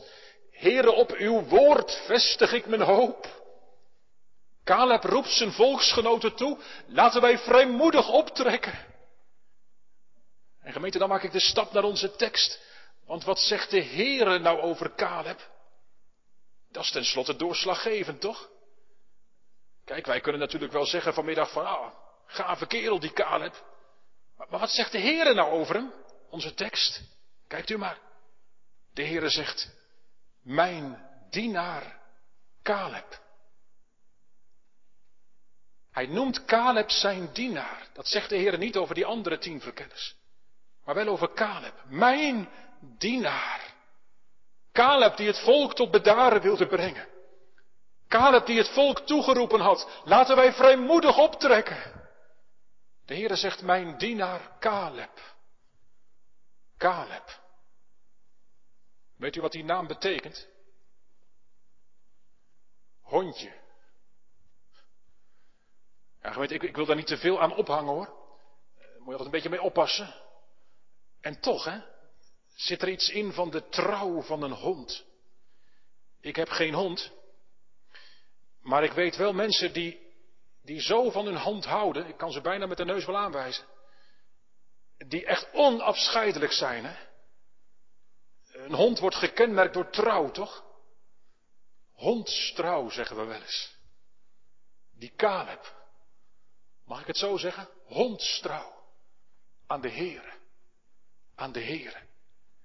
Heere, 0.51 0.91
op 0.91 1.11
uw 1.11 1.43
woord 1.43 2.01
vestig 2.05 2.53
ik 2.53 2.65
mijn 2.65 2.81
hoop. 2.81 3.27
Caleb 4.63 5.03
roept 5.03 5.31
zijn 5.31 5.51
volksgenoten 5.51 6.35
toe, 6.35 6.57
laten 6.87 7.21
wij 7.21 7.37
vrijmoedig 7.37 8.09
optrekken. 8.09 8.90
En 10.61 10.73
gemeente, 10.73 10.97
dan 10.97 11.09
maak 11.09 11.23
ik 11.23 11.31
de 11.31 11.39
stap 11.39 11.71
naar 11.71 11.83
onze 11.83 12.15
tekst. 12.15 12.59
Want 13.05 13.23
wat 13.23 13.39
zegt 13.39 13.69
de 13.69 13.83
Heere 13.83 14.39
nou 14.39 14.59
over 14.59 14.95
Caleb? 14.95 15.49
Dat 16.71 16.83
is 16.83 16.91
tenslotte 16.91 17.35
doorslaggevend, 17.35 18.21
toch? 18.21 18.49
Kijk, 19.85 20.05
wij 20.05 20.21
kunnen 20.21 20.41
natuurlijk 20.41 20.71
wel 20.71 20.85
zeggen 20.85 21.13
vanmiddag 21.13 21.51
van, 21.51 21.65
ah, 21.65 21.93
gave 22.25 22.67
kerel 22.67 22.99
die 22.99 23.13
Caleb. 23.13 23.65
Maar, 24.37 24.47
wat 24.49 24.69
zegt 24.69 24.91
de 24.91 24.99
Heere 24.99 25.33
nou 25.33 25.51
over 25.51 25.75
hem? 25.75 25.93
Onze 26.29 26.53
tekst. 26.53 27.01
Kijkt 27.47 27.69
u 27.69 27.77
maar. 27.77 27.97
De 28.93 29.05
Heere 29.05 29.29
zegt, 29.29 29.69
mijn 30.41 31.09
dienaar 31.29 32.01
Caleb. 32.63 33.19
Hij 35.91 36.05
noemt 36.05 36.45
Caleb 36.45 36.89
zijn 36.89 37.33
dienaar. 37.33 37.87
Dat 37.93 38.07
zegt 38.07 38.29
de 38.29 38.35
Heer 38.35 38.57
niet 38.57 38.77
over 38.77 38.95
die 38.95 39.05
andere 39.05 39.37
tien 39.37 39.61
verkenners. 39.61 40.15
Maar 40.85 40.95
wel 40.95 41.07
over 41.07 41.33
Caleb. 41.33 41.73
Mijn 41.85 42.49
dienaar. 42.79 43.73
Caleb 44.71 45.17
die 45.17 45.27
het 45.27 45.39
volk 45.39 45.75
tot 45.75 45.91
bedaren 45.91 46.41
wilde 46.41 46.67
brengen. 46.67 47.07
Caleb 48.07 48.45
die 48.45 48.57
het 48.57 48.69
volk 48.69 48.99
toegeroepen 48.99 49.59
had. 49.59 50.01
Laten 50.03 50.35
wij 50.35 50.53
vrijmoedig 50.53 51.17
optrekken. 51.17 52.09
De 53.05 53.13
Heer 53.13 53.37
zegt 53.37 53.61
mijn 53.61 53.97
dienaar 53.97 54.57
Caleb. 54.59 55.19
Caleb. 56.77 57.39
Weet 59.17 59.35
u 59.35 59.41
wat 59.41 59.51
die 59.51 59.63
naam 59.63 59.87
betekent? 59.87 60.47
Hondje. 63.01 63.51
Ja, 66.21 66.31
geweten, 66.31 66.55
ik, 66.55 66.63
ik 66.63 66.75
wil 66.75 66.85
daar 66.85 66.95
niet 66.95 67.07
te 67.07 67.17
veel 67.17 67.41
aan 67.41 67.55
ophangen 67.55 67.93
hoor. 67.93 68.05
Daar 68.05 68.97
moet 68.97 69.05
je 69.05 69.11
altijd 69.11 69.25
een 69.25 69.31
beetje 69.31 69.49
mee 69.49 69.61
oppassen. 69.61 70.13
En 71.21 71.39
toch, 71.39 71.63
hè, 71.63 71.79
zit 72.55 72.81
er 72.81 72.89
iets 72.89 73.09
in 73.09 73.33
van 73.33 73.49
de 73.49 73.69
trouw 73.69 74.21
van 74.21 74.41
een 74.41 74.51
hond. 74.51 75.05
Ik 76.21 76.35
heb 76.35 76.49
geen 76.49 76.73
hond. 76.73 77.11
Maar 78.61 78.83
ik 78.83 78.91
weet 78.91 79.15
wel 79.15 79.33
mensen 79.33 79.73
die, 79.73 79.99
die 80.63 80.81
zo 80.81 81.09
van 81.09 81.25
hun 81.25 81.37
hond 81.37 81.65
houden. 81.65 82.07
Ik 82.07 82.17
kan 82.17 82.31
ze 82.31 82.41
bijna 82.41 82.65
met 82.65 82.77
de 82.77 82.85
neus 82.85 83.05
wel 83.05 83.17
aanwijzen. 83.17 83.65
Die 84.97 85.25
echt 85.25 85.53
onafscheidelijk 85.53 86.51
zijn, 86.51 86.85
hè. 86.85 87.09
Een 88.51 88.73
hond 88.73 88.99
wordt 88.99 89.15
gekenmerkt 89.15 89.73
door 89.73 89.89
trouw, 89.89 90.31
toch? 90.31 90.63
Hondstrouw, 91.91 92.89
zeggen 92.89 93.15
we 93.15 93.23
wel 93.23 93.41
eens. 93.41 93.75
Die 94.91 95.13
Caleb, 95.15 95.75
mag 96.85 97.01
ik 97.01 97.07
het 97.07 97.17
zo 97.17 97.37
zeggen? 97.37 97.69
Hondstrouw 97.85 98.73
aan 99.67 99.81
de 99.81 99.89
Heer. 99.89 100.39
Aan 101.41 101.51
de 101.51 101.59
Heer. 101.59 102.03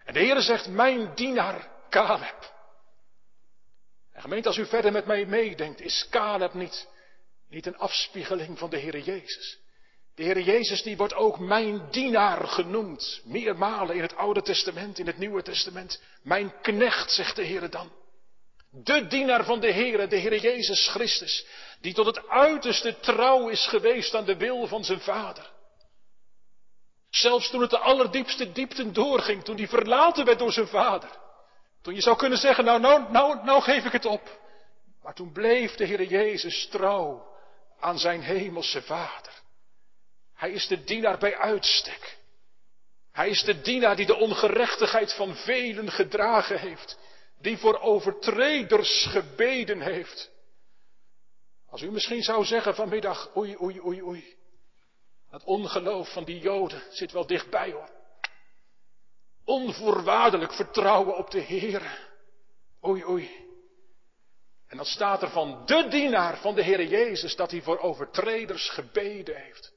En 0.04 0.14
de 0.14 0.20
Heer 0.20 0.40
zegt, 0.40 0.68
mijn 0.68 1.14
dienaar 1.14 1.68
Caleb. 1.90 2.54
En 4.12 4.20
gemeente, 4.20 4.48
als 4.48 4.56
u 4.56 4.66
verder 4.66 4.92
met 4.92 5.06
mij 5.06 5.26
meedenkt, 5.26 5.80
is 5.80 6.06
Caleb 6.10 6.54
niet, 6.54 6.88
niet 7.48 7.66
een 7.66 7.76
afspiegeling 7.76 8.58
van 8.58 8.70
de 8.70 8.76
Heer 8.76 8.98
Jezus. 8.98 9.58
De 10.14 10.22
Heer 10.22 10.40
Jezus 10.40 10.82
die 10.82 10.96
wordt 10.96 11.14
ook 11.14 11.38
mijn 11.38 11.90
dienaar 11.90 12.46
genoemd. 12.46 13.20
Meermalen 13.24 13.96
in 13.96 14.02
het 14.02 14.16
Oude 14.16 14.42
Testament, 14.42 14.98
in 14.98 15.06
het 15.06 15.18
Nieuwe 15.18 15.42
Testament. 15.42 16.02
Mijn 16.22 16.60
knecht, 16.60 17.10
zegt 17.10 17.36
de 17.36 17.42
Heer 17.42 17.70
dan. 17.70 17.92
De 18.70 19.06
dienaar 19.06 19.44
van 19.44 19.60
de 19.60 19.70
Heer, 19.70 20.08
de 20.08 20.16
Heer 20.16 20.38
Jezus 20.38 20.88
Christus, 20.88 21.46
die 21.80 21.94
tot 21.94 22.06
het 22.06 22.28
uiterste 22.28 23.00
trouw 23.00 23.48
is 23.48 23.66
geweest 23.66 24.14
aan 24.14 24.24
de 24.24 24.36
wil 24.36 24.66
van 24.66 24.84
zijn 24.84 25.00
Vader. 25.00 25.54
Zelfs 27.16 27.50
toen 27.50 27.60
het 27.60 27.70
de 27.70 27.78
allerdiepste 27.78 28.52
diepten 28.52 28.92
doorging, 28.92 29.44
toen 29.44 29.56
hij 29.56 29.68
verlaten 29.68 30.24
werd 30.24 30.38
door 30.38 30.52
zijn 30.52 30.68
Vader. 30.68 31.10
Toen 31.82 31.94
je 31.94 32.00
zou 32.00 32.16
kunnen 32.16 32.38
zeggen, 32.38 32.64
nou, 32.64 32.80
nou, 32.80 33.12
nou, 33.12 33.44
nou 33.44 33.62
geef 33.62 33.84
ik 33.84 33.92
het 33.92 34.04
op. 34.04 34.40
Maar 35.02 35.14
toen 35.14 35.32
bleef 35.32 35.74
de 35.74 35.84
Heer 35.84 36.02
Jezus 36.02 36.68
trouw 36.68 37.26
aan 37.80 37.98
zijn 37.98 38.20
hemelse 38.20 38.82
Vader. 38.82 39.32
Hij 40.34 40.50
is 40.50 40.66
de 40.66 40.84
dienaar 40.84 41.18
bij 41.18 41.36
uitstek. 41.36 42.18
Hij 43.12 43.28
is 43.28 43.42
de 43.42 43.60
dienaar 43.60 43.96
die 43.96 44.06
de 44.06 44.16
ongerechtigheid 44.16 45.12
van 45.12 45.34
velen 45.34 45.90
gedragen 45.90 46.58
heeft 46.58 46.98
die 47.40 47.58
voor 47.58 47.80
overtreders 47.80 49.06
gebeden 49.06 49.80
heeft. 49.80 50.30
Als 51.70 51.82
u 51.82 51.90
misschien 51.90 52.22
zou 52.22 52.44
zeggen 52.44 52.74
vanmiddag, 52.74 53.36
oei, 53.36 53.56
oei, 53.62 53.80
oei, 53.80 54.02
oei. 54.02 54.35
Het 55.36 55.44
ongeloof 55.44 56.12
van 56.12 56.24
die 56.24 56.38
Joden 56.38 56.82
zit 56.90 57.12
wel 57.12 57.26
dichtbij 57.26 57.70
hoor. 57.70 57.90
Onvoorwaardelijk 59.44 60.52
vertrouwen 60.52 61.16
op 61.16 61.30
de 61.30 61.40
Heer. 61.40 62.08
Oei, 62.86 63.04
oei. 63.04 63.30
En 64.66 64.76
dan 64.76 64.86
staat 64.86 65.22
er 65.22 65.30
van 65.30 65.66
de 65.66 65.88
dienaar 65.88 66.38
van 66.38 66.54
de 66.54 66.62
Heer 66.62 66.86
Jezus 66.86 67.36
dat 67.36 67.50
hij 67.50 67.62
voor 67.62 67.78
overtreders 67.78 68.68
gebeden 68.68 69.36
heeft. 69.36 69.72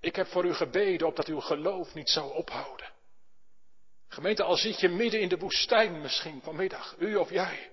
Ik 0.00 0.16
heb 0.16 0.26
voor 0.26 0.44
u 0.44 0.54
gebeden 0.54 1.06
opdat 1.06 1.26
uw 1.26 1.40
geloof 1.40 1.94
niet 1.94 2.10
zou 2.10 2.34
ophouden. 2.34 2.92
Gemeente, 4.08 4.42
al 4.42 4.56
zit 4.56 4.80
je 4.80 4.88
midden 4.88 5.20
in 5.20 5.28
de 5.28 5.38
woestijn 5.38 6.00
misschien 6.00 6.40
vanmiddag, 6.42 6.94
u 6.98 7.16
of 7.16 7.30
jij. 7.30 7.70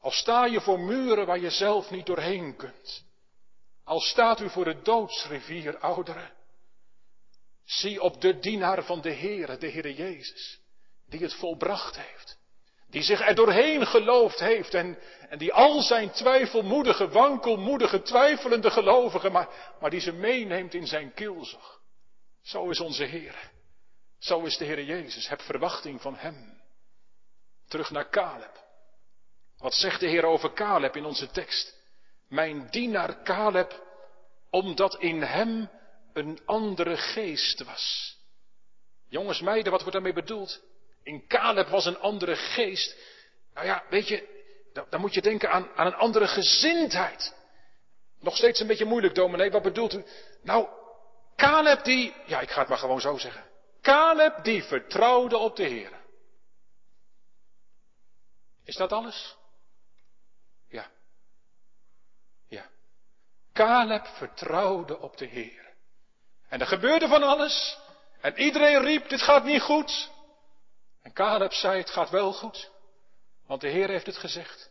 Al 0.00 0.10
sta 0.10 0.44
je 0.44 0.60
voor 0.60 0.80
muren 0.80 1.26
waar 1.26 1.38
je 1.38 1.50
zelf 1.50 1.90
niet 1.90 2.06
doorheen 2.06 2.56
kunt. 2.56 3.06
Al 3.88 4.00
staat 4.00 4.40
u 4.40 4.50
voor 4.50 4.64
de 4.64 4.82
doodsrivier, 4.82 5.78
ouderen. 5.78 6.32
Zie 7.64 8.00
op 8.00 8.20
de 8.20 8.38
dienaar 8.38 8.84
van 8.84 9.00
de 9.00 9.12
Heere, 9.12 9.58
de 9.58 9.70
Heere 9.70 9.94
Jezus, 9.94 10.60
die 11.06 11.20
het 11.20 11.34
volbracht 11.34 11.96
heeft. 11.96 12.38
Die 12.90 13.02
zich 13.02 13.20
er 13.20 13.34
doorheen 13.34 13.86
geloofd 13.86 14.38
heeft 14.38 14.74
en, 14.74 14.98
en 15.28 15.38
die 15.38 15.52
al 15.52 15.82
zijn 15.82 16.10
twijfelmoedige, 16.10 17.08
wankelmoedige, 17.08 18.02
twijfelende 18.02 18.70
gelovigen, 18.70 19.32
maar, 19.32 19.76
maar 19.80 19.90
die 19.90 20.00
ze 20.00 20.12
meeneemt 20.12 20.74
in 20.74 20.86
zijn 20.86 21.14
kielzog. 21.14 21.80
Zo 22.42 22.70
is 22.70 22.80
onze 22.80 23.04
Heer. 23.04 23.50
Zo 24.18 24.40
is 24.40 24.56
de 24.56 24.64
Heer 24.64 24.84
Jezus. 24.84 25.28
Heb 25.28 25.40
verwachting 25.40 26.00
van 26.00 26.16
Hem. 26.16 26.60
Terug 27.68 27.90
naar 27.90 28.10
Caleb. 28.10 28.66
Wat 29.58 29.74
zegt 29.74 30.00
de 30.00 30.08
Heer 30.08 30.24
over 30.24 30.52
Caleb 30.52 30.96
in 30.96 31.04
onze 31.04 31.30
tekst? 31.30 31.77
Mijn 32.28 32.70
dienaar 32.70 33.22
Caleb, 33.22 33.82
omdat 34.50 34.96
in 34.98 35.22
hem 35.22 35.70
een 36.12 36.40
andere 36.44 36.96
geest 36.96 37.64
was. 37.64 38.16
Jongens, 39.08 39.40
meiden, 39.40 39.70
wat 39.70 39.80
wordt 39.80 39.94
daarmee 39.94 40.12
bedoeld? 40.12 40.60
In 41.02 41.26
Caleb 41.26 41.68
was 41.68 41.86
een 41.86 41.98
andere 41.98 42.36
geest. 42.36 42.96
Nou 43.54 43.66
ja, 43.66 43.84
weet 43.90 44.08
je, 44.08 44.46
dan 44.88 45.00
moet 45.00 45.14
je 45.14 45.22
denken 45.22 45.50
aan, 45.50 45.68
aan 45.74 45.86
een 45.86 45.94
andere 45.94 46.26
gezindheid. 46.26 47.36
Nog 48.20 48.36
steeds 48.36 48.60
een 48.60 48.66
beetje 48.66 48.84
moeilijk, 48.84 49.14
dominee, 49.14 49.50
wat 49.50 49.62
bedoelt 49.62 49.94
u? 49.94 50.04
Nou, 50.42 50.68
Caleb 51.36 51.84
die, 51.84 52.14
ja, 52.26 52.40
ik 52.40 52.50
ga 52.50 52.60
het 52.60 52.68
maar 52.68 52.78
gewoon 52.78 53.00
zo 53.00 53.16
zeggen. 53.18 53.44
Caleb 53.82 54.44
die 54.44 54.62
vertrouwde 54.62 55.36
op 55.36 55.56
de 55.56 55.62
Heer. 55.62 55.92
Is 58.64 58.76
dat 58.76 58.92
alles? 58.92 59.36
Ja. 60.68 60.90
Ja. 62.46 62.70
Caleb 63.58 64.06
vertrouwde 64.06 64.98
op 64.98 65.16
de 65.16 65.26
Heer. 65.26 65.66
En 66.48 66.60
er 66.60 66.66
gebeurde 66.66 67.08
van 67.08 67.22
alles. 67.22 67.78
En 68.20 68.38
iedereen 68.38 68.82
riep, 68.82 69.08
dit 69.08 69.22
gaat 69.22 69.44
niet 69.44 69.62
goed. 69.62 70.10
En 71.02 71.12
Caleb 71.12 71.52
zei, 71.52 71.78
het 71.78 71.90
gaat 71.90 72.10
wel 72.10 72.32
goed. 72.32 72.70
Want 73.46 73.60
de 73.60 73.68
Heer 73.68 73.88
heeft 73.88 74.06
het 74.06 74.16
gezegd. 74.16 74.70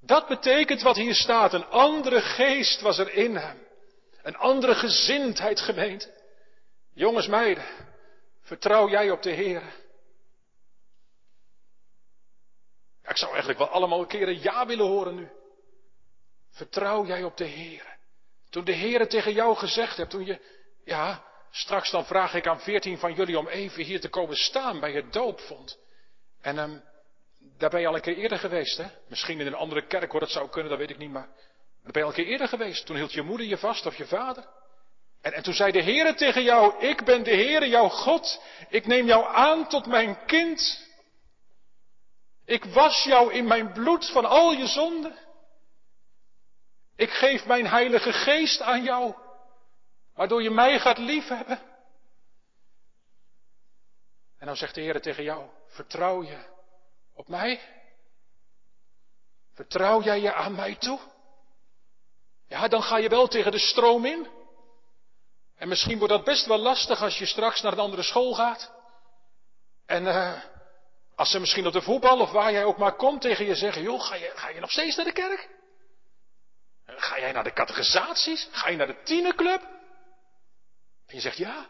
Dat 0.00 0.26
betekent 0.26 0.82
wat 0.82 0.96
hier 0.96 1.14
staat. 1.14 1.52
Een 1.52 1.66
andere 1.66 2.20
geest 2.20 2.80
was 2.80 2.98
er 2.98 3.12
in 3.12 3.36
hem. 3.36 3.66
Een 4.22 4.36
andere 4.36 4.74
gezindheid 4.74 5.60
gemeente. 5.60 6.20
Jongens, 6.94 7.26
meiden, 7.26 7.64
vertrouw 8.42 8.88
jij 8.88 9.10
op 9.10 9.22
de 9.22 9.30
Heer? 9.30 9.62
ik 13.04 13.16
zou 13.16 13.30
eigenlijk 13.30 13.58
wel 13.58 13.68
allemaal 13.68 14.00
een 14.00 14.06
keer 14.06 14.28
een 14.28 14.42
ja 14.42 14.66
willen 14.66 14.86
horen 14.86 15.14
nu. 15.14 15.30
Vertrouw 16.52 17.06
jij 17.06 17.22
op 17.22 17.36
de 17.36 17.44
Heer? 17.44 17.96
Toen 18.50 18.64
de 18.64 18.72
Heer 18.72 19.08
tegen 19.08 19.32
jou 19.32 19.56
gezegd 19.56 19.96
hebt, 19.96 20.10
toen 20.10 20.26
je, 20.26 20.40
ja, 20.84 21.24
straks 21.50 21.90
dan 21.90 22.04
vraag 22.04 22.34
ik 22.34 22.46
aan 22.46 22.60
veertien 22.60 22.98
van 22.98 23.14
jullie 23.14 23.38
om 23.38 23.48
even 23.48 23.84
hier 23.84 24.00
te 24.00 24.08
komen 24.08 24.36
staan 24.36 24.80
bij 24.80 24.92
het 24.92 25.12
doopvond. 25.12 25.78
En 26.40 26.58
um, 26.58 26.82
daar 27.58 27.70
ben 27.70 27.80
je 27.80 27.86
al 27.86 27.94
een 27.94 28.00
keer 28.00 28.16
eerder 28.16 28.38
geweest, 28.38 28.76
hè? 28.76 28.86
Misschien 29.08 29.40
in 29.40 29.46
een 29.46 29.54
andere 29.54 29.86
kerk 29.86 30.10
hoor, 30.10 30.20
dat 30.20 30.30
zou 30.30 30.48
kunnen, 30.48 30.70
dat 30.70 30.78
weet 30.78 30.90
ik 30.90 30.98
niet, 30.98 31.10
maar 31.10 31.28
daar 31.82 31.92
ben 31.92 32.02
je 32.02 32.02
al 32.02 32.08
een 32.08 32.14
keer 32.14 32.26
eerder 32.26 32.48
geweest. 32.48 32.86
Toen 32.86 32.96
hield 32.96 33.12
je 33.12 33.22
moeder 33.22 33.46
je 33.46 33.58
vast 33.58 33.86
of 33.86 33.96
je 33.96 34.06
vader. 34.06 34.44
En, 35.20 35.32
en 35.32 35.42
toen 35.42 35.54
zei 35.54 35.72
de 35.72 35.82
Heere 35.82 36.14
tegen 36.14 36.42
jou, 36.42 36.86
ik 36.86 37.04
ben 37.04 37.22
de 37.22 37.34
Heere, 37.34 37.68
jouw 37.68 37.88
God. 37.88 38.42
Ik 38.68 38.86
neem 38.86 39.06
jou 39.06 39.34
aan 39.34 39.68
tot 39.68 39.86
mijn 39.86 40.24
kind. 40.26 40.90
Ik 42.44 42.64
was 42.64 43.04
jou 43.04 43.32
in 43.32 43.46
mijn 43.46 43.72
bloed 43.72 44.10
van 44.10 44.24
al 44.24 44.52
je 44.52 44.66
zonden. 44.66 45.18
Ik 46.96 47.10
geef 47.10 47.46
mijn 47.46 47.66
heilige 47.66 48.12
geest 48.12 48.60
aan 48.60 48.82
jou, 48.82 49.14
waardoor 50.14 50.42
je 50.42 50.50
mij 50.50 50.80
gaat 50.80 50.98
liefhebben. 50.98 51.60
En 54.38 54.46
dan 54.46 54.56
zegt 54.56 54.74
de 54.74 54.80
Heer 54.80 55.00
tegen 55.00 55.22
jou, 55.22 55.50
vertrouw 55.66 56.22
je 56.22 56.38
op 57.14 57.28
mij? 57.28 57.60
Vertrouw 59.54 60.02
jij 60.02 60.20
je 60.20 60.34
aan 60.34 60.54
mij 60.54 60.74
toe? 60.74 60.98
Ja, 62.46 62.68
dan 62.68 62.82
ga 62.82 62.96
je 62.96 63.08
wel 63.08 63.28
tegen 63.28 63.52
de 63.52 63.58
stroom 63.58 64.04
in. 64.04 64.28
En 65.56 65.68
misschien 65.68 65.98
wordt 65.98 66.12
dat 66.12 66.24
best 66.24 66.46
wel 66.46 66.58
lastig 66.58 67.02
als 67.02 67.18
je 67.18 67.26
straks 67.26 67.62
naar 67.62 67.72
een 67.72 67.78
andere 67.78 68.02
school 68.02 68.34
gaat. 68.34 68.72
En 69.86 70.04
uh, 70.04 70.42
als 71.14 71.30
ze 71.30 71.40
misschien 71.40 71.66
op 71.66 71.72
de 71.72 71.82
voetbal 71.82 72.20
of 72.20 72.30
waar 72.30 72.52
jij 72.52 72.64
ook 72.64 72.78
maar 72.78 72.96
komt 72.96 73.20
tegen 73.20 73.44
je 73.44 73.54
zeggen, 73.54 73.82
joh, 73.82 74.00
ga 74.00 74.14
je, 74.14 74.32
ga 74.34 74.48
je 74.48 74.60
nog 74.60 74.70
steeds 74.70 74.96
naar 74.96 75.04
de 75.04 75.12
kerk? 75.12 75.48
Ga 76.96 77.18
jij 77.18 77.32
naar 77.32 77.44
de 77.44 77.52
catechisaties? 77.52 78.48
Ga 78.50 78.68
je 78.68 78.76
naar 78.76 78.86
de 78.86 79.02
tienerclub? 79.02 79.62
En 81.06 81.14
je 81.14 81.20
zegt 81.20 81.36
ja. 81.36 81.66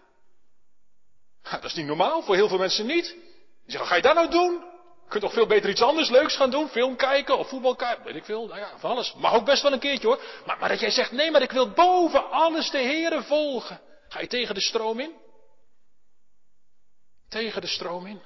Dat 1.43 1.65
is 1.65 1.75
niet 1.75 1.87
normaal, 1.87 2.23
voor 2.23 2.35
heel 2.35 2.49
veel 2.49 2.59
mensen 2.59 2.87
niet. 2.87 3.05
Die 3.05 3.71
zeggen, 3.71 3.81
wat 3.81 3.89
ga 3.89 3.97
je 3.97 4.03
daar 4.03 4.15
nou 4.15 4.31
doen? 4.31 4.53
Je 5.05 5.09
kunt 5.09 5.23
toch 5.23 5.33
veel 5.33 5.47
beter 5.47 5.71
iets 5.71 5.83
anders 5.83 6.11
leuks 6.11 6.37
gaan 6.37 6.51
doen? 6.51 6.69
Film 6.69 6.97
kijken 6.97 7.39
of 7.39 7.49
voetbal 7.49 7.75
kijken? 7.75 8.05
Weet 8.05 8.17
ik 8.17 8.25
veel, 8.25 8.47
nou 8.47 8.59
ja, 8.59 8.79
van 8.79 8.91
alles. 8.91 9.15
Mag 9.15 9.35
ook 9.35 9.45
best 9.45 9.63
wel 9.63 9.73
een 9.73 9.79
keertje 9.79 10.07
hoor. 10.07 10.23
Maar, 10.47 10.59
maar 10.59 10.69
dat 10.69 10.81
jij 10.81 10.91
zegt, 10.91 11.13
nee, 11.13 11.31
maar 11.31 11.43
ik 11.43 11.51
wil 11.51 11.71
boven 11.71 12.31
alles 12.31 12.71
de 12.71 12.79
Here 12.79 13.23
volgen. 13.23 13.81
Ga 14.09 14.21
je 14.21 14.27
tegen 14.27 14.55
de 14.55 14.61
stroom 14.61 15.01
in? 15.01 15.15
Tegen 17.29 17.61
de 17.61 17.67
stroom 17.67 18.07
in. 18.07 18.23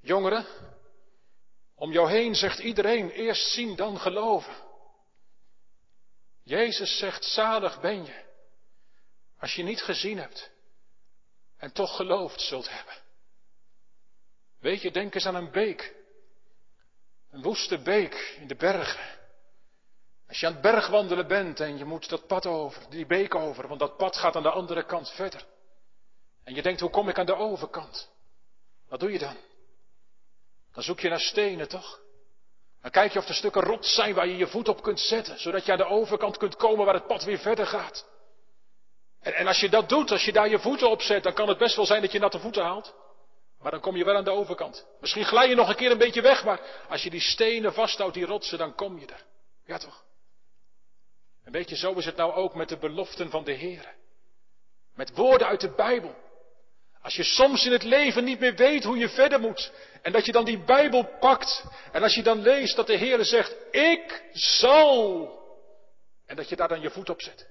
Jongeren, 0.00 0.46
om 1.74 1.92
jou 1.92 2.10
heen 2.10 2.34
zegt 2.34 2.58
iedereen 2.58 3.10
eerst 3.10 3.50
zien 3.50 3.76
dan 3.76 3.98
geloven. 3.98 4.54
Jezus 6.42 6.98
zegt 6.98 7.24
zalig 7.24 7.80
ben 7.80 8.04
je 8.04 8.30
als 9.38 9.54
je 9.54 9.62
niet 9.62 9.82
gezien 9.82 10.18
hebt 10.18 10.50
en 11.56 11.72
toch 11.72 11.96
geloofd 11.96 12.40
zult 12.40 12.70
hebben. 12.70 12.94
Weet 14.58 14.82
je, 14.82 14.90
denk 14.90 15.14
eens 15.14 15.26
aan 15.26 15.34
een 15.34 15.50
beek. 15.50 15.94
Een 17.30 17.42
woeste 17.42 17.78
beek 17.78 18.36
in 18.40 18.46
de 18.46 18.54
bergen. 18.54 19.20
Als 20.28 20.40
je 20.40 20.46
aan 20.46 20.52
het 20.52 20.62
bergwandelen 20.62 21.26
bent 21.26 21.60
en 21.60 21.78
je 21.78 21.84
moet 21.84 22.08
dat 22.08 22.26
pad 22.26 22.46
over, 22.46 22.90
die 22.90 23.06
beek 23.06 23.34
over, 23.34 23.68
want 23.68 23.80
dat 23.80 23.96
pad 23.96 24.16
gaat 24.16 24.36
aan 24.36 24.42
de 24.42 24.50
andere 24.50 24.84
kant 24.84 25.10
verder. 25.10 25.46
En 26.44 26.54
je 26.54 26.62
denkt, 26.62 26.80
hoe 26.80 26.90
kom 26.90 27.08
ik 27.08 27.18
aan 27.18 27.26
de 27.26 27.34
overkant? 27.34 28.10
Wat 28.88 29.00
doe 29.00 29.12
je 29.12 29.18
dan? 29.18 29.36
Dan 30.72 30.82
zoek 30.82 31.00
je 31.00 31.08
naar 31.08 31.20
stenen, 31.20 31.68
toch? 31.68 32.01
Dan 32.82 32.90
kijk 32.90 33.12
je 33.12 33.18
of 33.18 33.28
er 33.28 33.34
stukken 33.34 33.62
rots 33.62 33.94
zijn 33.94 34.14
waar 34.14 34.26
je 34.26 34.36
je 34.36 34.46
voet 34.46 34.68
op 34.68 34.82
kunt 34.82 35.00
zetten, 35.00 35.40
zodat 35.40 35.64
je 35.64 35.72
aan 35.72 35.78
de 35.78 35.84
overkant 35.84 36.36
kunt 36.36 36.56
komen 36.56 36.84
waar 36.84 36.94
het 36.94 37.06
pad 37.06 37.24
weer 37.24 37.38
verder 37.38 37.66
gaat. 37.66 38.06
En, 39.20 39.34
en 39.34 39.46
als 39.46 39.60
je 39.60 39.68
dat 39.68 39.88
doet, 39.88 40.10
als 40.10 40.24
je 40.24 40.32
daar 40.32 40.48
je 40.48 40.58
voeten 40.58 40.90
op 40.90 41.02
zet, 41.02 41.22
dan 41.22 41.32
kan 41.32 41.48
het 41.48 41.58
best 41.58 41.76
wel 41.76 41.86
zijn 41.86 42.02
dat 42.02 42.12
je 42.12 42.18
natte 42.18 42.38
voeten 42.38 42.62
haalt. 42.62 42.94
Maar 43.58 43.70
dan 43.70 43.80
kom 43.80 43.96
je 43.96 44.04
wel 44.04 44.16
aan 44.16 44.24
de 44.24 44.30
overkant. 44.30 44.86
Misschien 45.00 45.24
glij 45.24 45.48
je 45.48 45.54
nog 45.54 45.68
een 45.68 45.76
keer 45.76 45.90
een 45.90 45.98
beetje 45.98 46.22
weg, 46.22 46.44
maar 46.44 46.60
als 46.88 47.02
je 47.02 47.10
die 47.10 47.20
stenen 47.20 47.72
vasthoudt, 47.72 48.14
die 48.14 48.26
rotsen, 48.26 48.58
dan 48.58 48.74
kom 48.74 48.98
je 48.98 49.06
er. 49.06 49.24
Ja 49.64 49.78
toch? 49.78 50.04
En 51.44 51.52
weet 51.52 51.68
je, 51.68 51.76
zo 51.76 51.92
is 51.92 52.04
het 52.04 52.16
nou 52.16 52.32
ook 52.32 52.54
met 52.54 52.68
de 52.68 52.78
beloften 52.78 53.30
van 53.30 53.44
de 53.44 53.52
Heer. 53.52 53.94
Met 54.94 55.14
woorden 55.14 55.46
uit 55.46 55.60
de 55.60 55.70
Bijbel. 55.70 56.14
Als 57.02 57.16
je 57.16 57.24
soms 57.24 57.64
in 57.66 57.72
het 57.72 57.82
leven 57.82 58.24
niet 58.24 58.40
meer 58.40 58.54
weet 58.54 58.84
hoe 58.84 58.96
je 58.96 59.08
verder 59.08 59.40
moet. 59.40 59.72
En 60.02 60.12
dat 60.12 60.26
je 60.26 60.32
dan 60.32 60.44
die 60.44 60.64
Bijbel 60.64 61.04
pakt. 61.20 61.64
En 61.92 62.02
als 62.02 62.14
je 62.14 62.22
dan 62.22 62.42
leest 62.42 62.76
dat 62.76 62.86
de 62.86 62.96
Heer 62.96 63.24
zegt, 63.24 63.56
ik 63.70 64.22
zal. 64.32 65.30
En 66.26 66.36
dat 66.36 66.48
je 66.48 66.56
daar 66.56 66.68
dan 66.68 66.80
je 66.80 66.90
voet 66.90 67.10
op 67.10 67.22
zet. 67.22 67.50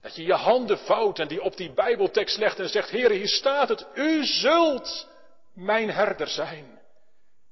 Dat 0.00 0.16
je 0.16 0.22
je 0.22 0.34
handen 0.34 0.78
vouwt 0.78 1.18
en 1.18 1.28
die 1.28 1.42
op 1.42 1.56
die 1.56 1.72
Bijbeltekst 1.72 2.38
legt 2.38 2.58
en 2.58 2.68
zegt, 2.68 2.90
Heer, 2.90 3.10
hier 3.10 3.28
staat 3.28 3.68
het. 3.68 3.86
U 3.94 4.24
zult 4.24 5.08
mijn 5.54 5.90
herder 5.90 6.28
zijn. 6.28 6.80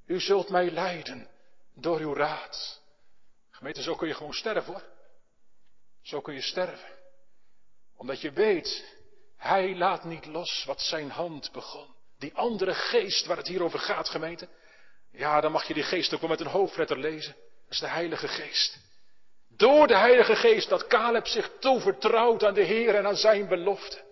U 0.06 0.20
zult 0.20 0.48
mij 0.48 0.70
leiden 0.70 1.28
door 1.74 1.98
uw 1.98 2.14
raad. 2.14 2.80
Gemeente, 3.50 3.82
zo 3.82 3.94
kun 3.94 4.08
je 4.08 4.14
gewoon 4.14 4.34
sterven 4.34 4.72
hoor. 4.72 4.82
Zo 6.02 6.20
kun 6.20 6.34
je 6.34 6.40
sterven. 6.40 6.88
Omdat 7.96 8.20
je 8.20 8.32
weet, 8.32 8.97
hij 9.38 9.76
laat 9.76 10.04
niet 10.04 10.26
los 10.26 10.64
wat 10.64 10.80
zijn 10.80 11.10
hand 11.10 11.52
begon. 11.52 11.86
Die 12.18 12.34
andere 12.34 12.74
geest 12.74 13.26
waar 13.26 13.36
het 13.36 13.48
hier 13.48 13.62
over 13.62 13.78
gaat, 13.78 14.08
gemeente. 14.08 14.48
Ja, 15.12 15.40
dan 15.40 15.52
mag 15.52 15.66
je 15.68 15.74
die 15.74 15.82
geest 15.82 16.14
ook 16.14 16.20
wel 16.20 16.30
met 16.30 16.40
een 16.40 16.46
hoofdletter 16.46 16.98
lezen. 16.98 17.32
Dat 17.34 17.72
is 17.72 17.78
de 17.78 17.88
Heilige 17.88 18.28
Geest. 18.28 18.78
Door 19.56 19.86
de 19.86 19.96
Heilige 19.96 20.36
Geest 20.36 20.68
dat 20.68 20.86
Caleb 20.86 21.26
zich 21.26 21.50
toevertrouwt 21.60 22.44
aan 22.44 22.54
de 22.54 22.62
Heer 22.62 22.94
en 22.94 23.06
aan 23.06 23.16
zijn 23.16 23.48
belofte. 23.48 24.06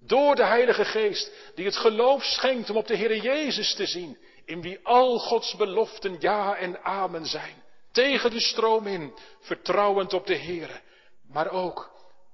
Door 0.00 0.34
de 0.34 0.44
Heilige 0.44 0.84
Geest 0.84 1.32
die 1.54 1.64
het 1.64 1.76
geloof 1.76 2.24
schenkt 2.24 2.70
om 2.70 2.76
op 2.76 2.86
de 2.86 2.96
Heer 2.96 3.16
Jezus 3.16 3.74
te 3.74 3.86
zien. 3.86 4.18
In 4.44 4.62
wie 4.62 4.80
al 4.82 5.18
Gods 5.18 5.56
beloften 5.56 6.16
ja 6.18 6.56
en 6.56 6.84
amen 6.84 7.26
zijn. 7.26 7.62
Tegen 7.92 8.30
de 8.30 8.40
stroom 8.40 8.86
in, 8.86 9.14
vertrouwend 9.40 10.12
op 10.12 10.26
de 10.26 10.34
Heer. 10.34 10.82
Maar 11.28 11.50
ook 11.50 11.90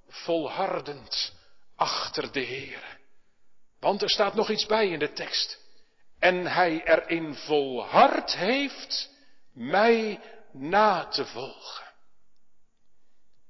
volhardend 0.08 1.33
achter 1.76 2.32
de 2.32 2.40
Heer. 2.40 2.98
Want 3.80 4.02
er 4.02 4.10
staat 4.10 4.34
nog 4.34 4.50
iets 4.50 4.66
bij 4.66 4.88
in 4.88 4.98
de 4.98 5.12
tekst. 5.12 5.62
En 6.18 6.46
hij 6.46 6.82
erin 6.84 7.34
volhard 7.34 8.36
heeft 8.36 9.10
mij 9.52 10.20
na 10.52 11.06
te 11.06 11.24
volgen. 11.24 11.84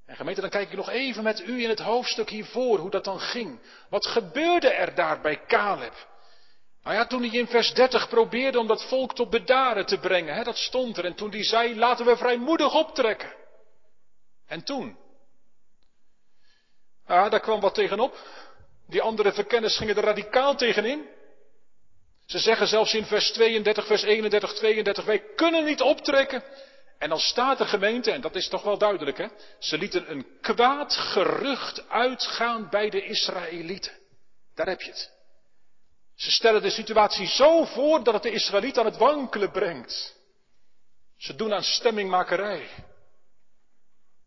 En 0.06 0.16
gemeente, 0.16 0.40
dan 0.40 0.50
kijk 0.50 0.70
ik 0.70 0.76
nog 0.76 0.88
even 0.88 1.22
met 1.22 1.40
u 1.40 1.62
in 1.62 1.68
het 1.68 1.78
hoofdstuk 1.78 2.30
hiervoor 2.30 2.78
hoe 2.78 2.90
dat 2.90 3.04
dan 3.04 3.20
ging. 3.20 3.60
Wat 3.88 4.06
gebeurde 4.06 4.68
er 4.68 4.94
daar 4.94 5.20
bij 5.20 5.44
Caleb? 5.46 6.12
Nou 6.82 6.96
ja, 6.96 7.06
toen 7.06 7.22
hij 7.22 7.38
in 7.38 7.46
vers 7.46 7.74
30 7.74 8.08
probeerde 8.08 8.58
om 8.58 8.66
dat 8.66 8.88
volk 8.88 9.14
tot 9.14 9.30
bedaren 9.30 9.86
te 9.86 9.98
brengen, 9.98 10.34
hè, 10.34 10.42
dat 10.42 10.56
stond 10.56 10.96
er. 10.96 11.04
En 11.04 11.14
toen 11.14 11.30
hij 11.30 11.44
zei, 11.44 11.76
laten 11.76 12.06
we 12.06 12.16
vrijmoedig 12.16 12.74
optrekken. 12.74 13.34
En 14.46 14.64
toen? 14.64 14.98
Ah, 17.06 17.30
daar 17.30 17.40
kwam 17.40 17.60
wat 17.60 17.74
tegenop. 17.74 18.16
Die 18.86 19.02
andere 19.02 19.32
verkenners 19.32 19.76
gingen 19.76 19.96
er 19.96 20.04
radicaal 20.04 20.56
tegenin. 20.56 21.08
Ze 22.26 22.38
zeggen 22.38 22.66
zelfs 22.66 22.94
in 22.94 23.04
vers 23.04 23.32
32, 23.32 23.86
vers 23.86 24.02
31, 24.02 24.52
32, 24.52 25.04
wij 25.04 25.22
kunnen 25.36 25.64
niet 25.64 25.80
optrekken. 25.80 26.42
En 26.98 27.08
dan 27.08 27.18
staat 27.18 27.58
de 27.58 27.64
gemeente, 27.64 28.10
en 28.10 28.20
dat 28.20 28.34
is 28.34 28.48
toch 28.48 28.62
wel 28.62 28.78
duidelijk, 28.78 29.18
hè? 29.18 29.26
Ze 29.58 29.78
lieten 29.78 30.10
een 30.10 30.26
kwaad 30.40 30.96
gerucht 30.96 31.88
uitgaan 31.88 32.68
bij 32.70 32.90
de 32.90 33.04
Israëlieten. 33.04 33.92
Daar 34.54 34.66
heb 34.66 34.80
je 34.80 34.90
het. 34.90 35.12
Ze 36.14 36.30
stellen 36.30 36.62
de 36.62 36.70
situatie 36.70 37.26
zo 37.26 37.64
voor 37.64 38.04
dat 38.04 38.14
het 38.14 38.22
de 38.22 38.30
Israëliet 38.30 38.78
aan 38.78 38.84
het 38.84 38.96
wankelen 38.96 39.50
brengt. 39.50 40.16
Ze 41.16 41.34
doen 41.34 41.52
aan 41.52 41.62
stemmingmakerij. 41.62 42.68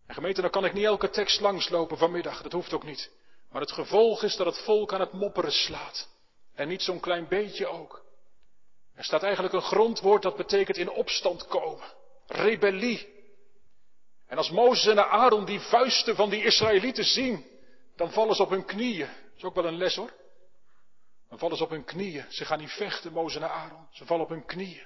En 0.07 0.13
gemeente, 0.13 0.41
dan 0.41 0.49
kan 0.49 0.65
ik 0.65 0.73
niet 0.73 0.85
elke 0.85 1.09
tekst 1.09 1.39
langslopen 1.39 1.97
vanmiddag, 1.97 2.41
dat 2.41 2.51
hoeft 2.51 2.73
ook 2.73 2.83
niet. 2.83 3.11
Maar 3.51 3.61
het 3.61 3.71
gevolg 3.71 4.23
is 4.23 4.35
dat 4.35 4.45
het 4.45 4.57
volk 4.57 4.93
aan 4.93 4.99
het 4.99 5.11
mopperen 5.11 5.51
slaat. 5.51 6.09
En 6.55 6.67
niet 6.67 6.81
zo'n 6.81 6.99
klein 6.99 7.27
beetje 7.27 7.67
ook. 7.67 8.05
Er 8.95 9.03
staat 9.03 9.23
eigenlijk 9.23 9.53
een 9.53 9.61
grondwoord 9.61 10.21
dat 10.21 10.35
betekent 10.35 10.77
in 10.77 10.89
opstand 10.89 11.47
komen. 11.47 11.85
Rebellie. 12.27 13.15
En 14.27 14.37
als 14.37 14.49
Mozes 14.49 14.85
en 14.85 15.09
Aaron 15.09 15.45
die 15.45 15.59
vuisten 15.59 16.15
van 16.15 16.29
die 16.29 16.43
Israëlieten 16.43 17.03
zien, 17.03 17.45
dan 17.95 18.11
vallen 18.11 18.35
ze 18.35 18.41
op 18.41 18.49
hun 18.49 18.65
knieën. 18.65 19.07
Dat 19.07 19.35
is 19.37 19.43
ook 19.43 19.55
wel 19.55 19.65
een 19.65 19.77
les 19.77 19.95
hoor. 19.95 20.13
Dan 21.29 21.37
vallen 21.37 21.57
ze 21.57 21.63
op 21.63 21.69
hun 21.69 21.83
knieën. 21.83 22.25
Ze 22.29 22.45
gaan 22.45 22.59
niet 22.59 22.71
vechten, 22.71 23.13
Mozes 23.13 23.41
en 23.41 23.49
Aaron. 23.49 23.87
Ze 23.91 24.05
vallen 24.05 24.23
op 24.23 24.29
hun 24.29 24.45
knieën. 24.45 24.85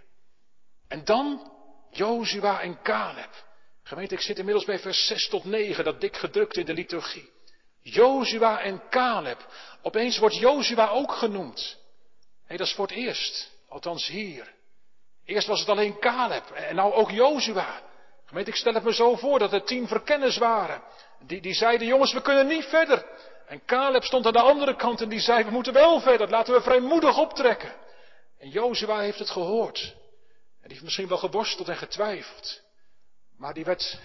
En 0.87 1.05
dan 1.05 1.51
Jozua 1.91 2.61
en 2.61 2.81
Caleb. 2.81 3.49
Gemeente, 3.83 4.13
ik 4.13 4.21
zit 4.21 4.37
inmiddels 4.37 4.65
bij 4.65 4.79
vers 4.79 5.07
6 5.07 5.29
tot 5.29 5.45
9, 5.45 5.83
dat 5.83 6.01
dik 6.01 6.17
gedrukt 6.17 6.57
in 6.57 6.65
de 6.65 6.73
liturgie. 6.73 7.29
Jozua 7.81 8.61
en 8.61 8.81
Caleb. 8.89 9.47
Opeens 9.81 10.17
wordt 10.17 10.37
Jozua 10.37 10.89
ook 10.89 11.11
genoemd. 11.11 11.77
Nee, 12.47 12.57
dat 12.57 12.67
is 12.67 12.73
voor 12.73 12.87
het 12.87 12.95
eerst. 12.95 13.51
Althans 13.69 14.07
hier. 14.07 14.53
Eerst 15.25 15.47
was 15.47 15.59
het 15.59 15.69
alleen 15.69 15.99
Caleb 15.99 16.51
en 16.51 16.75
nou 16.75 16.93
ook 16.93 17.11
Jozua. 17.11 17.81
Gemeente, 18.25 18.51
ik 18.51 18.57
stel 18.57 18.73
het 18.73 18.83
me 18.83 18.93
zo 18.93 19.15
voor 19.15 19.39
dat 19.39 19.53
er 19.53 19.63
tien 19.63 19.87
verkenners 19.87 20.37
waren. 20.37 20.83
Die, 21.25 21.41
die 21.41 21.53
zeiden, 21.53 21.87
jongens, 21.87 22.13
we 22.13 22.21
kunnen 22.21 22.47
niet 22.47 22.65
verder. 22.65 23.05
En 23.47 23.65
Caleb 23.65 24.03
stond 24.03 24.25
aan 24.25 24.33
de 24.33 24.41
andere 24.41 24.75
kant 24.75 25.01
en 25.01 25.09
die 25.09 25.19
zei, 25.19 25.43
we 25.43 25.51
moeten 25.51 25.73
wel 25.73 25.99
verder, 25.99 26.29
laten 26.29 26.53
we 26.53 26.61
vrijmoedig 26.61 27.17
optrekken. 27.17 27.73
En 28.39 28.49
Jozua 28.49 28.99
heeft 28.99 29.19
het 29.19 29.29
gehoord. 29.29 29.81
En 29.81 30.61
die 30.61 30.71
heeft 30.71 30.83
misschien 30.83 31.07
wel 31.07 31.17
geworsteld 31.17 31.69
en 31.69 31.77
getwijfeld. 31.77 32.61
Maar 33.41 33.53
die 33.53 33.65
werd, 33.65 33.99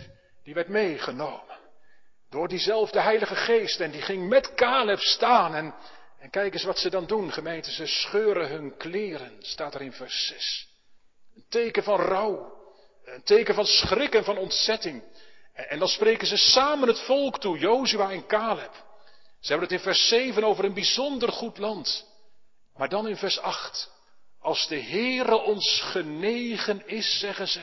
die 0.44 0.68
meegenomen. 0.68 1.58
Door 2.30 2.48
diezelfde 2.48 3.00
Heilige 3.00 3.34
Geest. 3.34 3.80
En 3.80 3.90
die 3.90 4.02
ging 4.02 4.28
met 4.28 4.54
Caleb 4.54 5.00
staan. 5.00 5.54
En, 5.54 5.74
en 6.18 6.30
kijk 6.30 6.52
eens 6.52 6.64
wat 6.64 6.78
ze 6.78 6.90
dan 6.90 7.06
doen, 7.06 7.32
gemeente. 7.32 7.72
Ze 7.72 7.86
scheuren 7.86 8.48
hun 8.48 8.76
kleren, 8.76 9.36
staat 9.40 9.74
er 9.74 9.80
in 9.80 9.92
vers 9.92 10.26
6. 10.26 10.68
Een 11.34 11.44
teken 11.48 11.82
van 11.82 12.00
rouw. 12.00 12.54
Een 13.04 13.22
teken 13.22 13.54
van 13.54 13.66
schrik 13.66 14.14
en 14.14 14.24
van 14.24 14.38
ontzetting. 14.38 15.02
En, 15.52 15.68
en 15.68 15.78
dan 15.78 15.88
spreken 15.88 16.26
ze 16.26 16.36
samen 16.36 16.88
het 16.88 17.00
volk 17.00 17.40
toe, 17.40 17.58
Jozua 17.58 18.10
en 18.10 18.26
Caleb. 18.26 18.84
Ze 19.40 19.52
hebben 19.52 19.68
het 19.68 19.78
in 19.78 19.84
vers 19.84 20.08
7 20.08 20.44
over 20.44 20.64
een 20.64 20.74
bijzonder 20.74 21.32
goed 21.32 21.58
land. 21.58 22.06
Maar 22.74 22.88
dan 22.88 23.08
in 23.08 23.16
vers 23.16 23.38
8. 23.38 23.90
Als 24.40 24.68
de 24.68 24.80
Heere 24.80 25.36
ons 25.36 25.80
genegen 25.80 26.86
is, 26.86 27.18
zeggen 27.18 27.48
ze, 27.48 27.60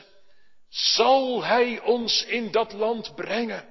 zal 0.74 1.44
Hij 1.44 1.82
ons 1.82 2.26
in 2.26 2.52
dat 2.52 2.74
land 2.74 3.16
brengen. 3.16 3.68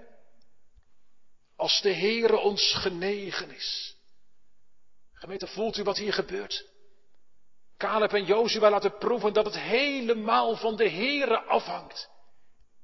Als 1.56 1.80
de 1.80 1.94
Heere 1.94 2.38
ons 2.38 2.74
genegen 2.74 3.50
is. 3.50 3.96
Gemeente, 5.12 5.46
voelt 5.46 5.76
u 5.76 5.82
wat 5.82 5.96
hier 5.96 6.12
gebeurt? 6.12 6.66
Caleb 7.76 8.12
en 8.12 8.24
Jozua 8.24 8.70
laten 8.70 8.98
proeven 8.98 9.32
dat 9.32 9.44
het 9.44 9.58
helemaal 9.58 10.56
van 10.56 10.76
de 10.76 10.88
Heere 10.88 11.40
afhangt. 11.40 12.10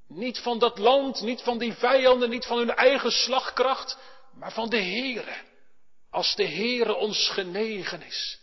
Niet 0.09 0.39
van 0.39 0.59
dat 0.59 0.79
land, 0.79 1.21
niet 1.21 1.41
van 1.41 1.59
die 1.59 1.73
vijanden, 1.73 2.31
niet 2.31 2.47
van 2.47 2.59
hun 2.59 2.75
eigen 2.75 3.11
slagkracht, 3.11 3.99
maar 4.35 4.53
van 4.53 4.69
de 4.69 4.83
Heere. 4.83 5.37
Als 6.11 6.35
de 6.35 6.47
Heere 6.47 6.95
ons 6.95 7.29
genegen 7.29 8.03
is. 8.03 8.41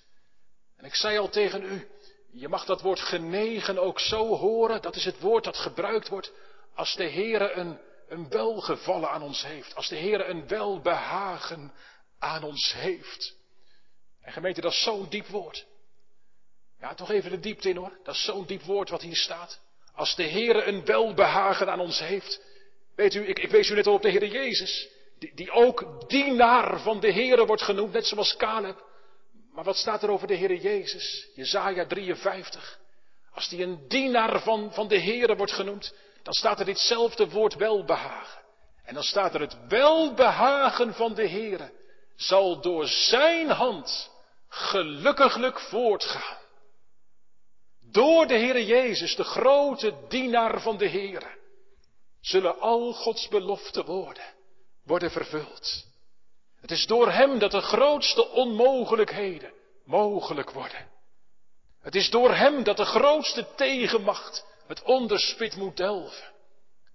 En 0.78 0.86
ik 0.86 0.96
zei 0.96 1.18
al 1.18 1.30
tegen 1.30 1.64
u, 1.64 1.88
je 2.36 2.48
mag 2.48 2.66
dat 2.66 2.82
woord 2.82 3.00
genegen 3.00 3.78
ook 3.78 4.00
zo 4.00 4.36
horen, 4.36 4.82
dat 4.82 4.96
is 4.96 5.06
het 5.06 5.20
woord 5.20 5.44
dat 5.44 5.58
gebruikt 5.58 6.10
wordt 6.10 6.32
als 6.74 6.96
de 6.96 7.10
Heere 7.10 7.52
een, 7.52 7.80
een 8.08 8.30
welgevallen 8.30 9.10
aan 9.10 9.22
ons 9.22 9.44
heeft. 9.44 9.76
Als 9.76 9.88
de 9.88 9.98
Heere 9.98 10.24
een 10.24 10.48
welbehagen 10.48 11.74
aan 12.20 12.44
ons 12.44 12.74
heeft. 12.74 13.36
En 14.22 14.34
gemeente, 14.34 14.62
dat 14.62 14.72
is 14.72 14.84
zo'n 14.84 15.10
diep 15.10 15.28
woord. 15.28 15.66
Ja, 16.80 16.94
toch 16.94 17.12
even 17.12 17.32
de 17.32 17.40
diepte 17.40 17.70
in 17.70 17.76
hoor. 17.76 17.98
Dat 18.04 18.16
is 18.16 18.24
zo'n 18.24 18.46
diep 18.46 18.62
woord 18.62 18.90
wat 18.90 19.02
hier 19.02 19.16
staat. 19.16 19.62
Als 19.94 20.16
de 20.16 20.30
Heere 20.30 20.64
een 20.64 20.86
welbehagen 20.86 21.72
aan 21.72 21.80
ons 21.80 22.00
heeft. 22.00 22.42
Weet 22.96 23.14
u, 23.14 23.28
ik, 23.28 23.40
ik 23.40 23.50
wees 23.50 23.70
u 23.70 23.76
net 23.76 23.88
al 23.88 23.94
op 23.94 24.02
de 24.02 24.10
Heere 24.10 24.30
Jezus. 24.30 24.90
Die, 25.20 25.36
die 25.36 25.52
ook 25.52 26.10
dienaar 26.10 26.80
van 26.80 27.00
de 27.00 27.12
Heere 27.12 27.46
wordt 27.46 27.62
genoemd, 27.62 27.94
net 27.94 28.06
zoals 28.06 28.36
Caleb. 28.36 28.85
Maar 29.56 29.64
wat 29.64 29.78
staat 29.78 30.04
er 30.04 30.10
over 30.10 30.28
de 30.28 30.38
Heere 30.38 30.60
Jezus? 30.60 31.28
Jezaja 31.36 31.86
53. 31.86 32.80
Als 33.34 33.50
die 33.50 33.64
een 33.64 33.88
dienaar 33.88 34.42
van, 34.42 34.74
van 34.74 34.88
de 34.88 35.00
Heere 35.00 35.36
wordt 35.36 35.52
genoemd, 35.52 35.94
dan 36.24 36.34
staat 36.34 36.60
er 36.60 36.66
ditzelfde 36.66 37.30
woord 37.30 37.56
welbehagen. 37.56 38.42
En 38.84 38.94
dan 38.94 39.04
staat 39.04 39.34
er 39.34 39.40
het 39.40 39.68
welbehagen 39.68 40.94
van 40.94 41.14
de 41.14 41.30
Heere 41.30 41.72
zal 42.16 42.62
door 42.62 42.88
zijn 42.88 43.50
hand 43.50 44.12
gelukkiglijk 44.48 45.60
voortgaan. 45.60 46.38
Door 47.92 48.28
de 48.28 48.38
Heere 48.38 48.66
Jezus, 48.66 49.16
de 49.16 49.24
grote 49.24 49.94
dienaar 50.08 50.62
van 50.62 50.78
de 50.78 50.90
Heere, 50.90 51.38
zullen 52.22 52.60
al 52.60 52.94
Gods 52.94 53.28
beloften 53.28 53.86
worden, 53.86 54.34
worden 54.84 55.12
vervuld. 55.12 55.86
Het 56.66 56.74
is 56.74 56.88
door 56.88 57.12
Hem 57.12 57.40
dat 57.40 57.52
de 57.52 57.62
grootste 57.62 58.28
onmogelijkheden 58.30 59.54
mogelijk 59.84 60.52
worden. 60.52 60.92
Het 61.82 61.96
is 61.96 62.10
door 62.10 62.34
Hem 62.34 62.64
dat 62.64 62.78
de 62.78 62.86
grootste 62.86 63.48
tegenmacht 63.56 64.46
het 64.68 64.82
onderspit 64.82 65.56
moet 65.56 65.78
delven. 65.78 66.34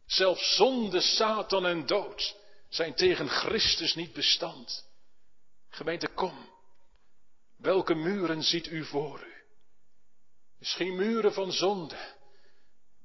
Zelfs 0.07 0.57
zonde, 0.57 1.01
Satan 1.01 1.67
en 1.67 1.87
dood 1.87 2.37
zijn 2.69 2.95
tegen 2.95 3.29
Christus 3.29 3.95
niet 3.95 4.13
bestand. 4.13 4.87
Gemeente, 5.69 6.09
kom. 6.09 6.49
Welke 7.57 7.95
muren 7.95 8.43
ziet 8.43 8.67
u 8.67 8.85
voor 8.85 9.21
u? 9.21 9.35
Misschien 10.59 10.97
muren 10.97 11.33
van 11.33 11.53
zonde, 11.53 12.15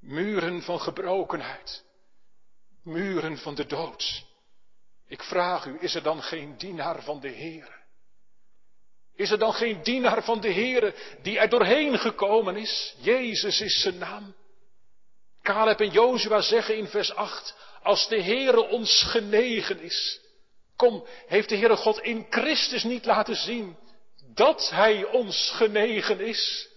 muren 0.00 0.62
van 0.62 0.80
gebrokenheid, 0.80 1.84
muren 2.82 3.38
van 3.38 3.54
de 3.54 3.66
dood. 3.66 4.24
Ik 5.08 5.22
vraag 5.22 5.66
u, 5.66 5.76
is 5.80 5.94
er 5.94 6.02
dan 6.02 6.22
geen 6.22 6.56
dienaar 6.56 7.02
van 7.02 7.20
de 7.20 7.28
Heer? 7.28 7.84
Is 9.16 9.30
er 9.30 9.38
dan 9.38 9.52
geen 9.52 9.82
dienaar 9.82 10.24
van 10.24 10.40
de 10.40 10.48
Heer 10.48 10.94
die 11.22 11.38
er 11.38 11.48
doorheen 11.48 11.98
gekomen 11.98 12.56
is? 12.56 12.94
Jezus 12.98 13.60
is 13.60 13.80
zijn 13.80 13.98
naam. 13.98 14.34
Caleb 15.42 15.80
en 15.80 15.90
Jozua 15.90 16.40
zeggen 16.40 16.76
in 16.76 16.86
vers 16.86 17.14
8, 17.14 17.54
als 17.82 18.08
de 18.08 18.22
Heere 18.22 18.68
ons 18.68 19.02
genegen 19.02 19.80
is. 19.80 20.20
Kom, 20.76 21.06
heeft 21.26 21.48
de 21.48 21.56
Heere 21.56 21.76
God 21.76 22.00
in 22.00 22.26
Christus 22.30 22.84
niet 22.84 23.04
laten 23.04 23.36
zien 23.36 23.76
dat 24.34 24.70
Hij 24.70 25.04
ons 25.04 25.52
genegen 25.54 26.20
is? 26.20 26.68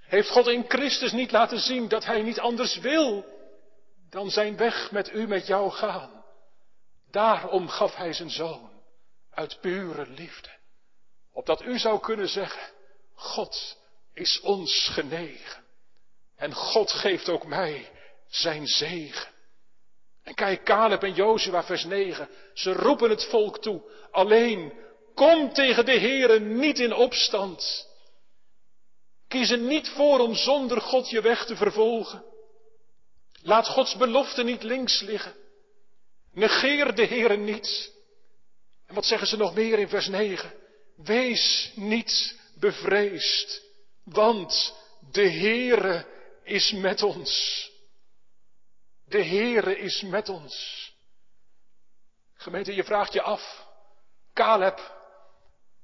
Heeft 0.00 0.30
God 0.30 0.46
in 0.46 0.64
Christus 0.68 1.12
niet 1.12 1.30
laten 1.30 1.58
zien 1.58 1.88
dat 1.88 2.04
Hij 2.04 2.22
niet 2.22 2.40
anders 2.40 2.76
wil 2.76 3.24
dan 4.10 4.30
zijn 4.30 4.56
weg 4.56 4.90
met 4.90 5.12
u, 5.12 5.26
met 5.26 5.46
jou 5.46 5.70
gaan? 5.70 6.21
Daarom 7.12 7.68
gaf 7.68 7.94
Hij 7.94 8.12
zijn 8.12 8.30
zoon 8.30 8.70
uit 9.30 9.60
pure 9.60 10.06
liefde. 10.06 10.48
Opdat 11.32 11.62
u 11.62 11.78
zou 11.78 12.00
kunnen 12.00 12.28
zeggen, 12.28 12.72
God 13.14 13.78
is 14.14 14.40
ons 14.40 14.88
genegen. 14.88 15.64
En 16.36 16.54
God 16.54 16.92
geeft 16.92 17.28
ook 17.28 17.46
mij 17.46 17.90
zijn 18.28 18.66
zegen. 18.66 19.30
En 20.22 20.34
kijk, 20.34 20.64
Caleb 20.64 21.02
en 21.02 21.14
Jozua, 21.14 21.64
vers 21.64 21.84
9. 21.84 22.28
Ze 22.54 22.72
roepen 22.72 23.10
het 23.10 23.24
volk 23.24 23.58
toe. 23.58 23.82
Alleen, 24.10 24.72
kom 25.14 25.52
tegen 25.52 25.84
de 25.84 25.98
Heere 25.98 26.40
niet 26.40 26.78
in 26.78 26.92
opstand. 26.92 27.88
Kies 29.28 29.50
er 29.50 29.58
niet 29.58 29.88
voor 29.88 30.18
om 30.18 30.34
zonder 30.34 30.80
God 30.80 31.10
je 31.10 31.20
weg 31.20 31.46
te 31.46 31.56
vervolgen. 31.56 32.24
Laat 33.42 33.68
Gods 33.68 33.96
belofte 33.96 34.42
niet 34.42 34.62
links 34.62 35.00
liggen. 35.00 35.41
Negeer 36.32 36.94
de 36.94 37.06
Heere 37.06 37.36
niet. 37.36 37.92
En 38.86 38.94
wat 38.94 39.04
zeggen 39.04 39.28
ze 39.28 39.36
nog 39.36 39.54
meer 39.54 39.78
in 39.78 39.88
vers 39.88 40.08
9? 40.08 40.52
Wees 40.96 41.72
niet 41.74 42.38
bevreesd, 42.54 43.62
want 44.04 44.74
de 45.10 45.30
Heere 45.30 46.06
is 46.44 46.72
met 46.72 47.02
ons. 47.02 47.70
De 49.04 49.24
Heere 49.24 49.78
is 49.78 50.02
met 50.02 50.28
ons. 50.28 50.90
Gemeente, 52.34 52.74
je 52.74 52.84
vraagt 52.84 53.12
je 53.12 53.22
af, 53.22 53.66
Caleb, 54.32 55.00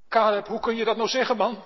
Caleb, 0.09 0.47
hoe 0.47 0.61
kun 0.61 0.77
je 0.77 0.85
dat 0.85 0.97
nou 0.97 1.09
zeggen, 1.09 1.37
man? 1.37 1.65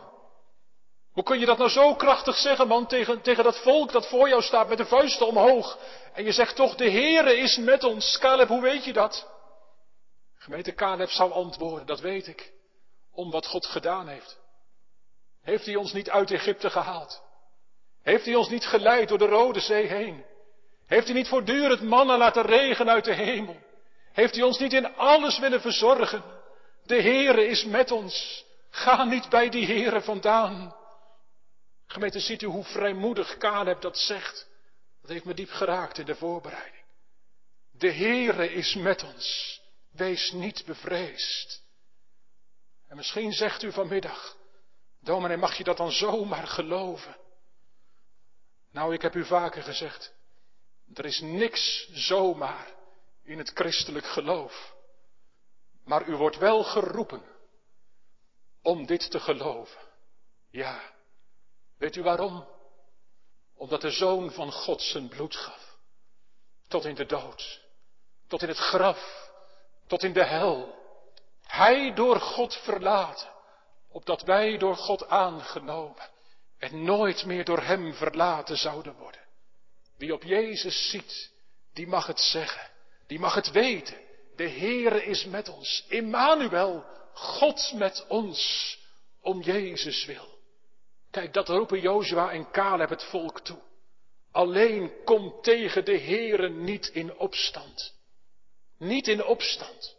Hoe 1.12 1.22
kun 1.22 1.38
je 1.38 1.46
dat 1.46 1.58
nou 1.58 1.70
zo 1.70 1.94
krachtig 1.94 2.36
zeggen, 2.36 2.68
man, 2.68 2.86
tegen, 2.86 3.20
tegen 3.20 3.44
dat 3.44 3.58
volk 3.58 3.92
dat 3.92 4.08
voor 4.08 4.28
jou 4.28 4.42
staat 4.42 4.68
met 4.68 4.78
de 4.78 4.86
vuisten 4.86 5.26
omhoog? 5.26 5.78
En 6.12 6.24
je 6.24 6.32
zegt 6.32 6.56
toch, 6.56 6.74
de 6.74 6.90
Heere 6.90 7.36
is 7.36 7.56
met 7.56 7.84
ons. 7.84 8.18
Caleb, 8.18 8.48
hoe 8.48 8.60
weet 8.60 8.84
je 8.84 8.92
dat? 8.92 9.28
Gemeente 10.38 10.74
Caleb 10.74 11.10
zou 11.10 11.32
antwoorden, 11.32 11.86
dat 11.86 12.00
weet 12.00 12.26
ik, 12.26 12.52
om 13.12 13.30
wat 13.30 13.46
God 13.46 13.66
gedaan 13.66 14.08
heeft. 14.08 14.38
Heeft 15.42 15.66
hij 15.66 15.76
ons 15.76 15.92
niet 15.92 16.10
uit 16.10 16.30
Egypte 16.30 16.70
gehaald? 16.70 17.22
Heeft 18.02 18.24
hij 18.24 18.34
ons 18.34 18.48
niet 18.48 18.66
geleid 18.66 19.08
door 19.08 19.18
de 19.18 19.26
Rode 19.26 19.60
Zee 19.60 19.86
heen? 19.86 20.24
Heeft 20.86 21.06
hij 21.06 21.14
niet 21.14 21.28
voortdurend 21.28 21.82
mannen 21.82 22.18
laten 22.18 22.42
regenen 22.42 22.92
uit 22.92 23.04
de 23.04 23.14
hemel? 23.14 23.56
Heeft 24.12 24.34
hij 24.34 24.44
ons 24.44 24.58
niet 24.58 24.72
in 24.72 24.96
alles 24.96 25.38
willen 25.38 25.60
verzorgen? 25.60 26.22
De 26.84 27.02
Heere 27.02 27.46
is 27.46 27.64
met 27.64 27.90
ons. 27.90 28.44
Ga 28.70 29.04
niet 29.04 29.28
bij 29.28 29.48
die 29.48 29.66
Heere 29.66 30.00
vandaan. 30.00 30.74
Gemeente, 31.92 32.20
ziet 32.20 32.42
u 32.42 32.46
hoe 32.46 32.64
vrijmoedig 32.64 33.36
Caleb 33.36 33.80
dat 33.80 33.98
zegt? 33.98 34.48
Dat 35.00 35.10
heeft 35.10 35.24
me 35.24 35.34
diep 35.34 35.50
geraakt 35.50 35.98
in 35.98 36.04
de 36.04 36.14
voorbereiding. 36.14 36.84
De 37.70 37.92
Heere 37.92 38.52
is 38.52 38.74
met 38.74 39.02
ons. 39.02 39.60
Wees 39.90 40.30
niet 40.30 40.64
bevreesd. 40.66 41.62
En 42.88 42.96
misschien 42.96 43.32
zegt 43.32 43.62
u 43.62 43.72
vanmiddag, 43.72 44.36
dominee, 45.00 45.36
mag 45.36 45.56
je 45.56 45.64
dat 45.64 45.76
dan 45.76 45.92
zomaar 45.92 46.46
geloven? 46.46 47.16
Nou, 48.70 48.94
ik 48.94 49.02
heb 49.02 49.14
u 49.14 49.24
vaker 49.24 49.62
gezegd, 49.62 50.12
er 50.94 51.04
is 51.04 51.20
niks 51.20 51.88
zomaar 51.92 52.74
in 53.24 53.38
het 53.38 53.50
christelijk 53.54 54.06
geloof. 54.06 54.74
Maar 55.84 56.08
u 56.08 56.16
wordt 56.16 56.38
wel 56.38 56.62
geroepen 56.64 57.22
om 58.62 58.86
dit 58.86 59.10
te 59.10 59.20
geloven. 59.20 59.80
Ja. 60.50 61.00
Weet 61.82 61.96
u 61.96 62.02
waarom? 62.02 62.46
Omdat 63.56 63.80
de 63.80 63.90
Zoon 63.90 64.30
van 64.30 64.52
God 64.52 64.82
zijn 64.82 65.08
bloed 65.08 65.36
gaf. 65.36 65.76
Tot 66.68 66.84
in 66.84 66.94
de 66.94 67.06
dood. 67.06 67.60
Tot 68.28 68.42
in 68.42 68.48
het 68.48 68.58
graf. 68.58 69.30
Tot 69.86 70.02
in 70.02 70.12
de 70.12 70.24
hel. 70.24 70.74
Hij 71.42 71.94
door 71.94 72.20
God 72.20 72.56
verlaten. 72.56 73.28
Opdat 73.88 74.22
wij 74.22 74.58
door 74.58 74.76
God 74.76 75.08
aangenomen. 75.08 76.10
En 76.58 76.84
nooit 76.84 77.24
meer 77.24 77.44
door 77.44 77.62
Hem 77.62 77.94
verlaten 77.94 78.56
zouden 78.56 78.94
worden. 78.94 79.20
Wie 79.96 80.12
op 80.12 80.22
Jezus 80.22 80.90
ziet, 80.90 81.30
die 81.72 81.86
mag 81.86 82.06
het 82.06 82.20
zeggen. 82.20 82.70
Die 83.06 83.18
mag 83.18 83.34
het 83.34 83.50
weten. 83.50 84.00
De 84.36 84.48
Heere 84.48 85.04
is 85.04 85.24
met 85.24 85.48
ons. 85.48 85.84
Immanuel, 85.88 86.84
God 87.12 87.72
met 87.74 88.04
ons. 88.08 88.78
Om 89.20 89.40
Jezus 89.40 90.04
wil. 90.04 90.31
Kijk, 91.12 91.32
dat 91.32 91.48
roepen 91.48 91.80
Jozua 91.80 92.30
en 92.30 92.50
Caleb 92.50 92.88
het 92.88 93.04
volk 93.04 93.40
toe. 93.40 93.58
Alleen 94.30 94.92
kom 95.04 95.34
tegen 95.42 95.84
de 95.84 95.98
Heere 95.98 96.48
niet 96.48 96.88
in 96.88 97.16
opstand. 97.16 97.94
Niet 98.78 99.08
in 99.08 99.24
opstand. 99.24 99.96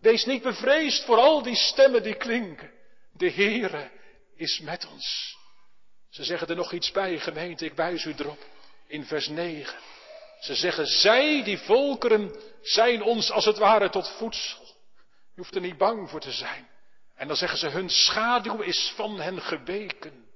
Wees 0.00 0.24
niet 0.24 0.42
bevreesd 0.42 1.04
voor 1.04 1.16
al 1.16 1.42
die 1.42 1.56
stemmen 1.56 2.02
die 2.02 2.14
klinken. 2.14 2.70
De 3.12 3.30
Heere 3.30 3.90
is 4.36 4.60
met 4.60 4.86
ons. 4.86 5.36
Ze 6.08 6.24
zeggen 6.24 6.48
er 6.48 6.56
nog 6.56 6.72
iets 6.72 6.90
bij, 6.90 7.18
gemeente, 7.18 7.64
ik 7.64 7.74
wijs 7.74 8.04
u 8.04 8.14
erop. 8.18 8.44
In 8.86 9.04
vers 9.04 9.28
9. 9.28 9.78
Ze 10.40 10.54
zeggen, 10.54 10.86
zij, 10.86 11.42
die 11.44 11.58
volkeren, 11.58 12.40
zijn 12.62 13.02
ons 13.02 13.30
als 13.30 13.44
het 13.44 13.58
ware 13.58 13.90
tot 13.90 14.08
voedsel. 14.08 14.64
Je 15.34 15.40
hoeft 15.40 15.54
er 15.54 15.60
niet 15.60 15.78
bang 15.78 16.10
voor 16.10 16.20
te 16.20 16.32
zijn. 16.32 16.68
En 17.14 17.26
dan 17.28 17.36
zeggen 17.36 17.58
ze, 17.58 17.68
hun 17.68 17.90
schaduw 17.90 18.60
is 18.60 18.92
van 18.96 19.20
hen 19.20 19.40
geweken. 19.40 20.27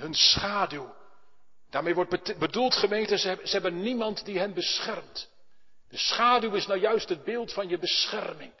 Hun 0.00 0.14
schaduw. 0.14 0.94
Daarmee 1.70 1.94
wordt 1.94 2.38
bedoeld 2.38 2.74
gemeente, 2.74 3.18
ze 3.18 3.38
hebben, 3.42 3.80
niemand 3.82 4.24
die 4.24 4.38
hen 4.38 4.54
beschermt. 4.54 5.28
De 5.88 5.98
schaduw 5.98 6.54
is 6.54 6.66
nou 6.66 6.80
juist 6.80 7.08
het 7.08 7.24
beeld 7.24 7.52
van 7.52 7.68
je 7.68 7.78
bescherming. 7.78 8.52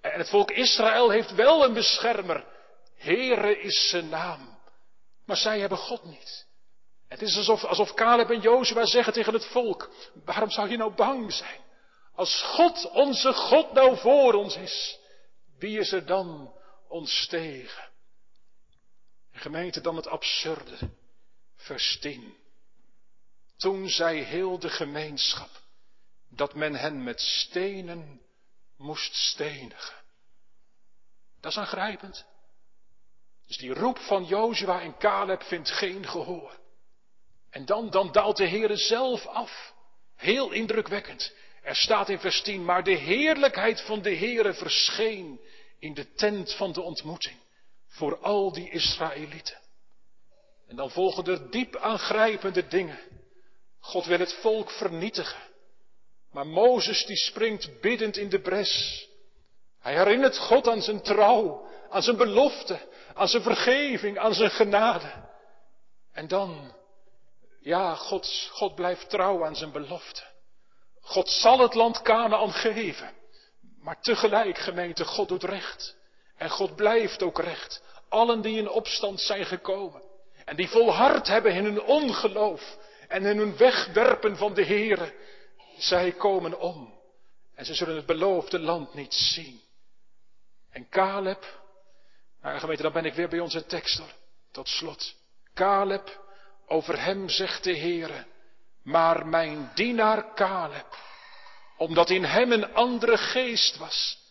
En 0.00 0.18
het 0.18 0.28
volk 0.28 0.50
Israël 0.50 1.10
heeft 1.10 1.34
wel 1.34 1.64
een 1.64 1.72
beschermer. 1.72 2.44
Heere 2.96 3.60
is 3.60 3.88
zijn 3.88 4.08
naam. 4.08 4.58
Maar 5.26 5.36
zij 5.36 5.60
hebben 5.60 5.78
God 5.78 6.04
niet. 6.04 6.46
Het 7.08 7.22
is 7.22 7.36
alsof, 7.36 7.64
alsof 7.64 7.94
Caleb 7.94 8.30
en 8.30 8.40
Jozua 8.40 8.86
zeggen 8.86 9.12
tegen 9.12 9.32
het 9.32 9.46
volk, 9.46 9.90
waarom 10.24 10.50
zou 10.50 10.68
je 10.68 10.76
nou 10.76 10.94
bang 10.94 11.32
zijn? 11.32 11.60
Als 12.14 12.42
God, 12.42 12.90
onze 12.90 13.32
God, 13.32 13.72
nou 13.72 13.96
voor 13.96 14.34
ons 14.34 14.56
is, 14.56 14.98
wie 15.58 15.78
is 15.78 15.92
er 15.92 16.06
dan 16.06 16.52
ons 16.88 17.26
tegen? 17.26 17.91
Gemeente 19.42 19.80
dan 19.80 19.96
het 19.96 20.06
absurde, 20.06 20.78
vers 21.56 21.98
10. 22.00 22.36
Toen 23.56 23.88
zei 23.88 24.22
heel 24.22 24.58
de 24.58 24.68
gemeenschap 24.68 25.50
dat 26.28 26.54
men 26.54 26.74
hen 26.74 27.02
met 27.02 27.20
stenen 27.20 28.20
moest 28.76 29.14
stenigen. 29.14 29.96
Dat 31.40 31.50
is 31.50 31.58
aangrijpend. 31.58 32.26
Dus 33.46 33.56
die 33.56 33.74
roep 33.74 33.98
van 33.98 34.24
Jozua 34.24 34.80
en 34.80 34.96
Caleb 34.98 35.42
vindt 35.42 35.70
geen 35.70 36.08
gehoor. 36.08 36.58
En 37.50 37.64
dan, 37.64 37.90
dan 37.90 38.12
daalt 38.12 38.36
de 38.36 38.48
Heere 38.48 38.76
zelf 38.76 39.26
af. 39.26 39.74
Heel 40.16 40.50
indrukwekkend. 40.50 41.34
Er 41.62 41.76
staat 41.76 42.08
in 42.08 42.18
vers 42.18 42.42
10, 42.42 42.64
maar 42.64 42.84
de 42.84 42.96
heerlijkheid 42.96 43.80
van 43.80 44.02
de 44.02 44.16
Heere 44.16 44.54
verscheen 44.54 45.40
in 45.78 45.94
de 45.94 46.12
tent 46.12 46.54
van 46.54 46.72
de 46.72 46.80
ontmoeting 46.80 47.41
voor 47.92 48.18
al 48.18 48.52
die 48.52 48.70
Israëlieten. 48.70 49.60
En 50.68 50.76
dan 50.76 50.90
volgen 50.90 51.24
er 51.24 51.50
diep 51.50 51.76
aangrijpende 51.76 52.66
dingen. 52.66 52.98
God 53.78 54.04
wil 54.04 54.18
het 54.18 54.32
volk 54.34 54.70
vernietigen. 54.70 55.42
Maar 56.30 56.46
Mozes 56.46 57.06
die 57.06 57.16
springt 57.16 57.80
biddend 57.80 58.16
in 58.16 58.28
de 58.28 58.40
bres. 58.40 59.06
Hij 59.80 59.94
herinnert 59.94 60.38
God 60.38 60.68
aan 60.68 60.82
zijn 60.82 61.02
trouw, 61.02 61.68
aan 61.90 62.02
zijn 62.02 62.16
belofte, 62.16 62.88
aan 63.14 63.28
zijn 63.28 63.42
vergeving, 63.42 64.18
aan 64.18 64.34
zijn 64.34 64.50
genade. 64.50 65.30
En 66.12 66.28
dan 66.28 66.74
ja, 67.60 67.94
God, 67.94 68.48
God 68.50 68.74
blijft 68.74 69.10
trouw 69.10 69.44
aan 69.44 69.56
zijn 69.56 69.72
belofte. 69.72 70.22
God 71.00 71.28
zal 71.28 71.58
het 71.58 71.74
land 71.74 72.02
Canaan 72.02 72.52
geven. 72.52 73.14
Maar 73.80 74.00
tegelijk, 74.00 74.58
gemeente, 74.58 75.04
God 75.04 75.28
doet 75.28 75.44
recht. 75.44 75.96
En 76.42 76.50
God 76.50 76.76
blijft 76.76 77.22
ook 77.22 77.38
recht. 77.38 77.82
Allen 78.08 78.40
die 78.40 78.58
in 78.58 78.68
opstand 78.68 79.20
zijn 79.20 79.46
gekomen. 79.46 80.02
En 80.44 80.56
die 80.56 80.68
volhard 80.68 81.26
hebben 81.26 81.52
in 81.52 81.64
hun 81.64 81.82
ongeloof. 81.82 82.76
En 83.08 83.26
in 83.26 83.36
hun 83.36 83.56
wegwerpen 83.56 84.36
van 84.36 84.54
de 84.54 84.64
Here. 84.64 85.14
Zij 85.78 86.12
komen 86.12 86.60
om. 86.60 86.94
En 87.54 87.64
ze 87.64 87.74
zullen 87.74 87.96
het 87.96 88.06
beloofde 88.06 88.58
land 88.58 88.94
niet 88.94 89.14
zien. 89.14 89.60
En 90.70 90.88
Caleb. 90.88 91.60
Nou 92.40 92.58
gemeente, 92.58 92.82
dan 92.82 92.92
ben 92.92 93.04
ik 93.04 93.14
weer 93.14 93.28
bij 93.28 93.40
onze 93.40 93.66
tekst 93.66 93.98
hoor. 93.98 94.12
Tot 94.52 94.68
slot. 94.68 95.14
Caleb 95.54 96.20
over 96.66 97.02
hem 97.02 97.28
zegt 97.28 97.64
de 97.64 97.78
Heere, 97.78 98.24
maar 98.82 99.26
mijn 99.26 99.70
dienaar 99.74 100.34
Caleb, 100.34 100.96
omdat 101.76 102.10
in 102.10 102.24
hem 102.24 102.52
een 102.52 102.74
andere 102.74 103.16
geest 103.16 103.76
was 103.76 104.21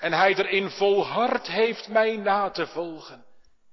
en 0.00 0.12
hij 0.12 0.34
erin 0.34 0.70
volhard 0.70 1.46
heeft 1.46 1.88
mij 1.88 2.16
na 2.16 2.50
te 2.50 2.66
volgen, 2.66 3.24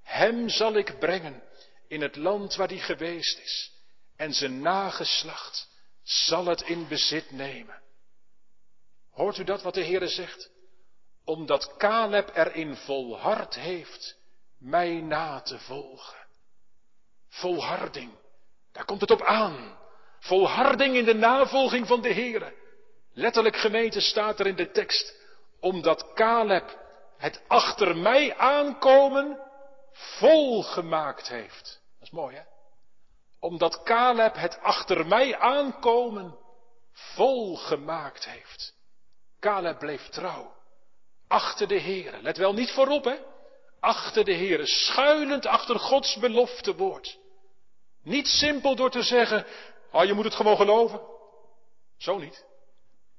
hem 0.02 0.50
zal 0.50 0.74
ik 0.74 1.00
brengen 1.00 1.44
in 1.88 2.02
het 2.02 2.16
land 2.16 2.56
waar 2.56 2.68
hij 2.68 2.78
geweest 2.78 3.40
is 3.40 3.72
en 4.16 4.34
zijn 4.34 4.62
nageslacht 4.62 5.68
zal 6.04 6.46
het 6.46 6.62
in 6.62 6.88
bezit 6.88 7.32
nemen. 7.32 7.82
Hoort 9.12 9.38
u 9.38 9.44
dat 9.44 9.62
wat 9.62 9.74
de 9.74 9.84
Heere 9.84 10.08
zegt? 10.08 10.50
Omdat 11.26 11.76
Caleb 11.78 12.36
erin 12.36 12.76
volhard 12.76 13.56
heeft 13.56 14.18
mij 14.58 15.02
na 15.02 15.42
te 15.42 15.60
volgen. 15.60 16.26
Volharding. 17.30 18.12
Daar 18.72 18.86
komt 18.86 19.02
het 19.02 19.12
op 19.12 19.22
aan. 19.22 19.78
Volharding 20.20 20.96
in 20.96 21.06
de 21.06 21.14
navolging 21.14 21.88
van 21.88 22.02
de 22.02 22.14
Heere. 22.14 22.54
Letterlijk 23.14 23.56
gemeente 23.56 24.02
staat 24.02 24.40
er 24.40 24.48
in 24.48 24.56
de 24.56 24.72
tekst. 24.72 25.14
Omdat 25.66 26.14
Caleb 26.14 26.80
het 27.18 27.44
achter 27.48 27.98
mij 27.98 28.36
aankomen 28.38 29.40
volgemaakt 29.92 31.28
heeft. 31.28 31.82
Dat 32.00 32.08
is 32.08 32.10
mooi 32.10 32.36
hè. 32.36 32.42
Omdat 33.40 33.84
Caleb 33.84 34.36
het 34.36 34.60
achter 34.62 35.08
mij 35.08 35.38
aankomen 35.38 36.38
volgemaakt 36.92 38.26
heeft. 38.26 38.74
Caleb 39.40 39.80
bleef 39.80 40.10
trouw. 40.10 40.54
Achter 41.28 41.68
de 41.68 41.82
Heere. 41.82 42.22
Let 42.22 42.38
wel 42.38 42.54
niet 42.54 42.72
voorop, 42.72 43.04
hè. 43.04 43.16
Achter 43.80 44.26
de 44.26 44.36
Heere. 44.36 44.66
Schuilend 44.66 45.46
achter 45.46 45.80
Gods 45.80 46.16
belofte 46.16 46.76
woord. 46.76 47.20
Niet 48.04 48.28
simpel 48.28 48.76
door 48.76 48.92
te 48.92 49.04
zeggen, 49.04 49.46
oh, 49.92 50.04
je 50.04 50.14
moet 50.14 50.26
het 50.26 50.36
gewoon 50.36 50.58
geloven. 50.58 51.02
Zo 51.98 52.18
niet. 52.18 52.46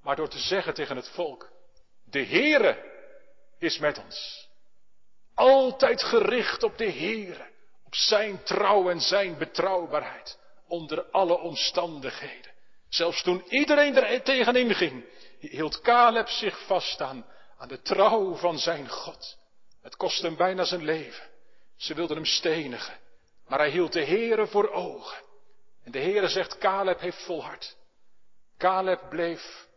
Maar 0.02 0.16
door 0.16 0.28
te 0.28 0.38
zeggen 0.38 0.74
tegen 0.74 0.96
het 0.96 1.08
volk, 1.08 1.54
de 2.10 2.24
Heere 2.24 2.84
is 3.58 3.78
met 3.78 3.98
ons. 3.98 4.48
Altijd 5.34 6.02
gericht 6.02 6.62
op 6.62 6.78
de 6.78 6.90
Heere, 6.90 7.50
op 7.84 7.94
zijn 7.94 8.42
trouw 8.42 8.90
en 8.90 9.00
zijn 9.00 9.38
betrouwbaarheid, 9.38 10.38
onder 10.68 11.04
alle 11.10 11.38
omstandigheden. 11.38 12.52
Zelfs 12.88 13.22
toen 13.22 13.44
iedereen 13.48 13.96
er 13.96 14.22
tegenin 14.22 14.74
ging, 14.74 15.04
hield 15.38 15.80
Caleb 15.80 16.28
zich 16.28 16.66
vast 16.66 17.00
aan, 17.00 17.26
aan 17.58 17.68
de 17.68 17.82
trouw 17.82 18.34
van 18.34 18.58
zijn 18.58 18.88
God. 18.88 19.38
Het 19.82 19.96
kostte 19.96 20.26
hem 20.26 20.36
bijna 20.36 20.64
zijn 20.64 20.84
leven. 20.84 21.24
Ze 21.76 21.94
wilden 21.94 22.16
hem 22.16 22.26
stenigen, 22.26 22.98
maar 23.46 23.58
hij 23.58 23.70
hield 23.70 23.92
de 23.92 24.04
Heere 24.04 24.46
voor 24.46 24.70
ogen. 24.70 25.24
En 25.84 25.92
de 25.92 25.98
Heere 25.98 26.28
zegt, 26.28 26.58
Caleb 26.58 27.00
heeft 27.00 27.24
volhard. 27.24 27.76
Caleb 28.58 29.08
bleef, 29.08 29.68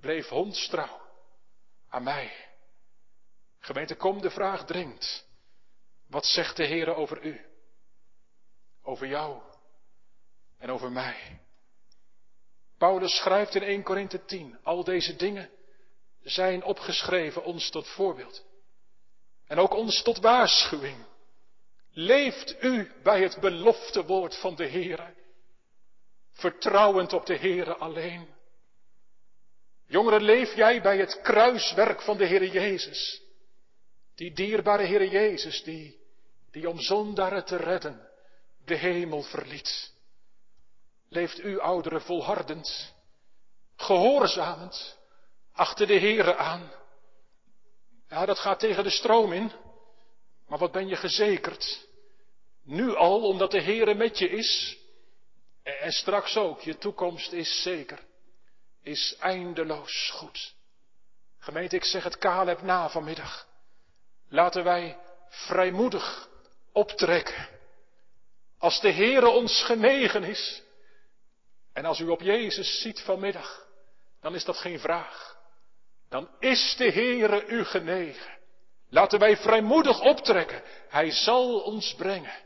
bleef 0.00 0.28
hondstrouw 0.28 1.05
aan 1.96 2.02
mij. 2.02 2.32
Gemeente, 3.58 3.94
kom, 3.94 4.20
de 4.20 4.30
vraag 4.30 4.64
dringt. 4.64 5.26
Wat 6.08 6.26
zegt 6.26 6.56
de 6.56 6.66
Heere 6.66 6.94
over 6.94 7.24
u? 7.24 7.40
Over 8.82 9.06
jou 9.06 9.42
en 10.58 10.70
over 10.70 10.92
mij. 10.92 11.40
Paulus 12.78 13.16
schrijft 13.16 13.54
in 13.54 13.62
1 13.62 13.82
Korinthe 13.82 14.24
10, 14.24 14.58
al 14.62 14.84
deze 14.84 15.16
dingen 15.16 15.50
zijn 16.22 16.64
opgeschreven 16.64 17.44
ons 17.44 17.70
tot 17.70 17.88
voorbeeld. 17.88 18.44
En 19.46 19.58
ook 19.58 19.74
ons 19.74 20.02
tot 20.02 20.18
waarschuwing. 20.18 21.06
Leeft 21.90 22.62
u 22.62 22.92
bij 23.02 23.22
het 23.22 23.40
belofte 23.40 24.04
woord 24.04 24.36
van 24.36 24.54
de 24.54 24.68
Heere, 24.68 25.14
vertrouwend 26.32 27.12
op 27.12 27.26
de 27.26 27.36
Heere 27.36 27.76
alleen. 27.76 28.35
Jongeren, 29.86 30.22
leef 30.22 30.54
jij 30.54 30.82
bij 30.82 30.98
het 30.98 31.20
kruiswerk 31.20 32.02
van 32.02 32.16
de 32.16 32.26
Heere 32.26 32.50
Jezus. 32.50 33.22
Die 34.14 34.32
dierbare 34.32 34.86
Heere 34.86 35.08
Jezus, 35.08 35.62
die, 35.62 36.00
die 36.50 36.68
om 36.68 36.80
zondaren 36.80 37.44
te 37.44 37.56
redden 37.56 38.08
de 38.64 38.74
hemel 38.74 39.22
verliet. 39.22 39.92
Leeft 41.08 41.44
u 41.44 41.58
ouderen 41.58 42.00
volhardend, 42.00 42.94
gehoorzamend, 43.76 44.98
achter 45.52 45.86
de 45.86 45.98
Heere 45.98 46.36
aan. 46.36 46.72
Ja, 48.08 48.26
dat 48.26 48.38
gaat 48.38 48.58
tegen 48.58 48.84
de 48.84 48.90
stroom 48.90 49.32
in. 49.32 49.52
Maar 50.46 50.58
wat 50.58 50.72
ben 50.72 50.88
je 50.88 50.96
gezekerd? 50.96 51.86
Nu 52.64 52.94
al, 52.94 53.28
omdat 53.28 53.50
de 53.50 53.62
Heere 53.62 53.94
met 53.94 54.18
je 54.18 54.28
is. 54.28 54.78
En 55.62 55.92
straks 55.92 56.36
ook, 56.36 56.60
je 56.60 56.78
toekomst 56.78 57.32
is 57.32 57.62
zeker. 57.62 58.05
Is 58.86 59.16
eindeloos 59.18 60.10
goed. 60.14 60.54
Gemeente, 61.38 61.76
ik 61.76 61.84
zeg 61.84 62.04
het 62.04 62.18
Caleb 62.18 62.62
na 62.62 62.88
vanmiddag. 62.88 63.46
Laten 64.28 64.64
wij 64.64 64.98
vrijmoedig 65.28 66.28
optrekken. 66.72 67.48
Als 68.58 68.80
de 68.80 68.92
Heere 68.92 69.28
ons 69.28 69.62
genegen 69.64 70.24
is. 70.24 70.62
En 71.72 71.84
als 71.84 71.98
u 71.98 72.08
op 72.08 72.20
Jezus 72.20 72.80
ziet 72.80 73.00
vanmiddag, 73.00 73.66
dan 74.20 74.34
is 74.34 74.44
dat 74.44 74.56
geen 74.56 74.78
vraag. 74.80 75.36
Dan 76.08 76.28
is 76.38 76.74
de 76.76 76.90
Heere 76.90 77.46
u 77.46 77.64
genegen. 77.64 78.38
Laten 78.88 79.18
wij 79.18 79.36
vrijmoedig 79.36 80.00
optrekken. 80.00 80.62
Hij 80.88 81.10
zal 81.10 81.60
ons 81.60 81.94
brengen 81.94 82.36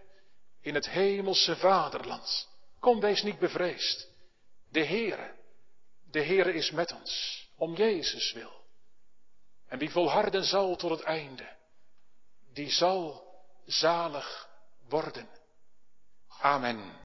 in 0.60 0.74
het 0.74 0.88
hemelse 0.88 1.56
vaderland. 1.56 2.48
Kom, 2.78 3.00
wees 3.00 3.22
niet 3.22 3.38
bevreesd. 3.38 4.08
De 4.70 4.84
Heere, 4.84 5.38
de 6.10 6.24
Heere 6.24 6.52
is 6.52 6.70
met 6.70 6.92
ons, 6.92 7.46
om 7.56 7.74
Jezus 7.74 8.32
wil. 8.32 8.52
En 9.66 9.78
wie 9.78 9.90
volharden 9.90 10.44
zal 10.44 10.76
tot 10.76 10.90
het 10.90 11.02
einde, 11.02 11.56
die 12.52 12.70
zal 12.70 13.28
zalig 13.66 14.48
worden. 14.88 15.28
Amen. 16.40 16.98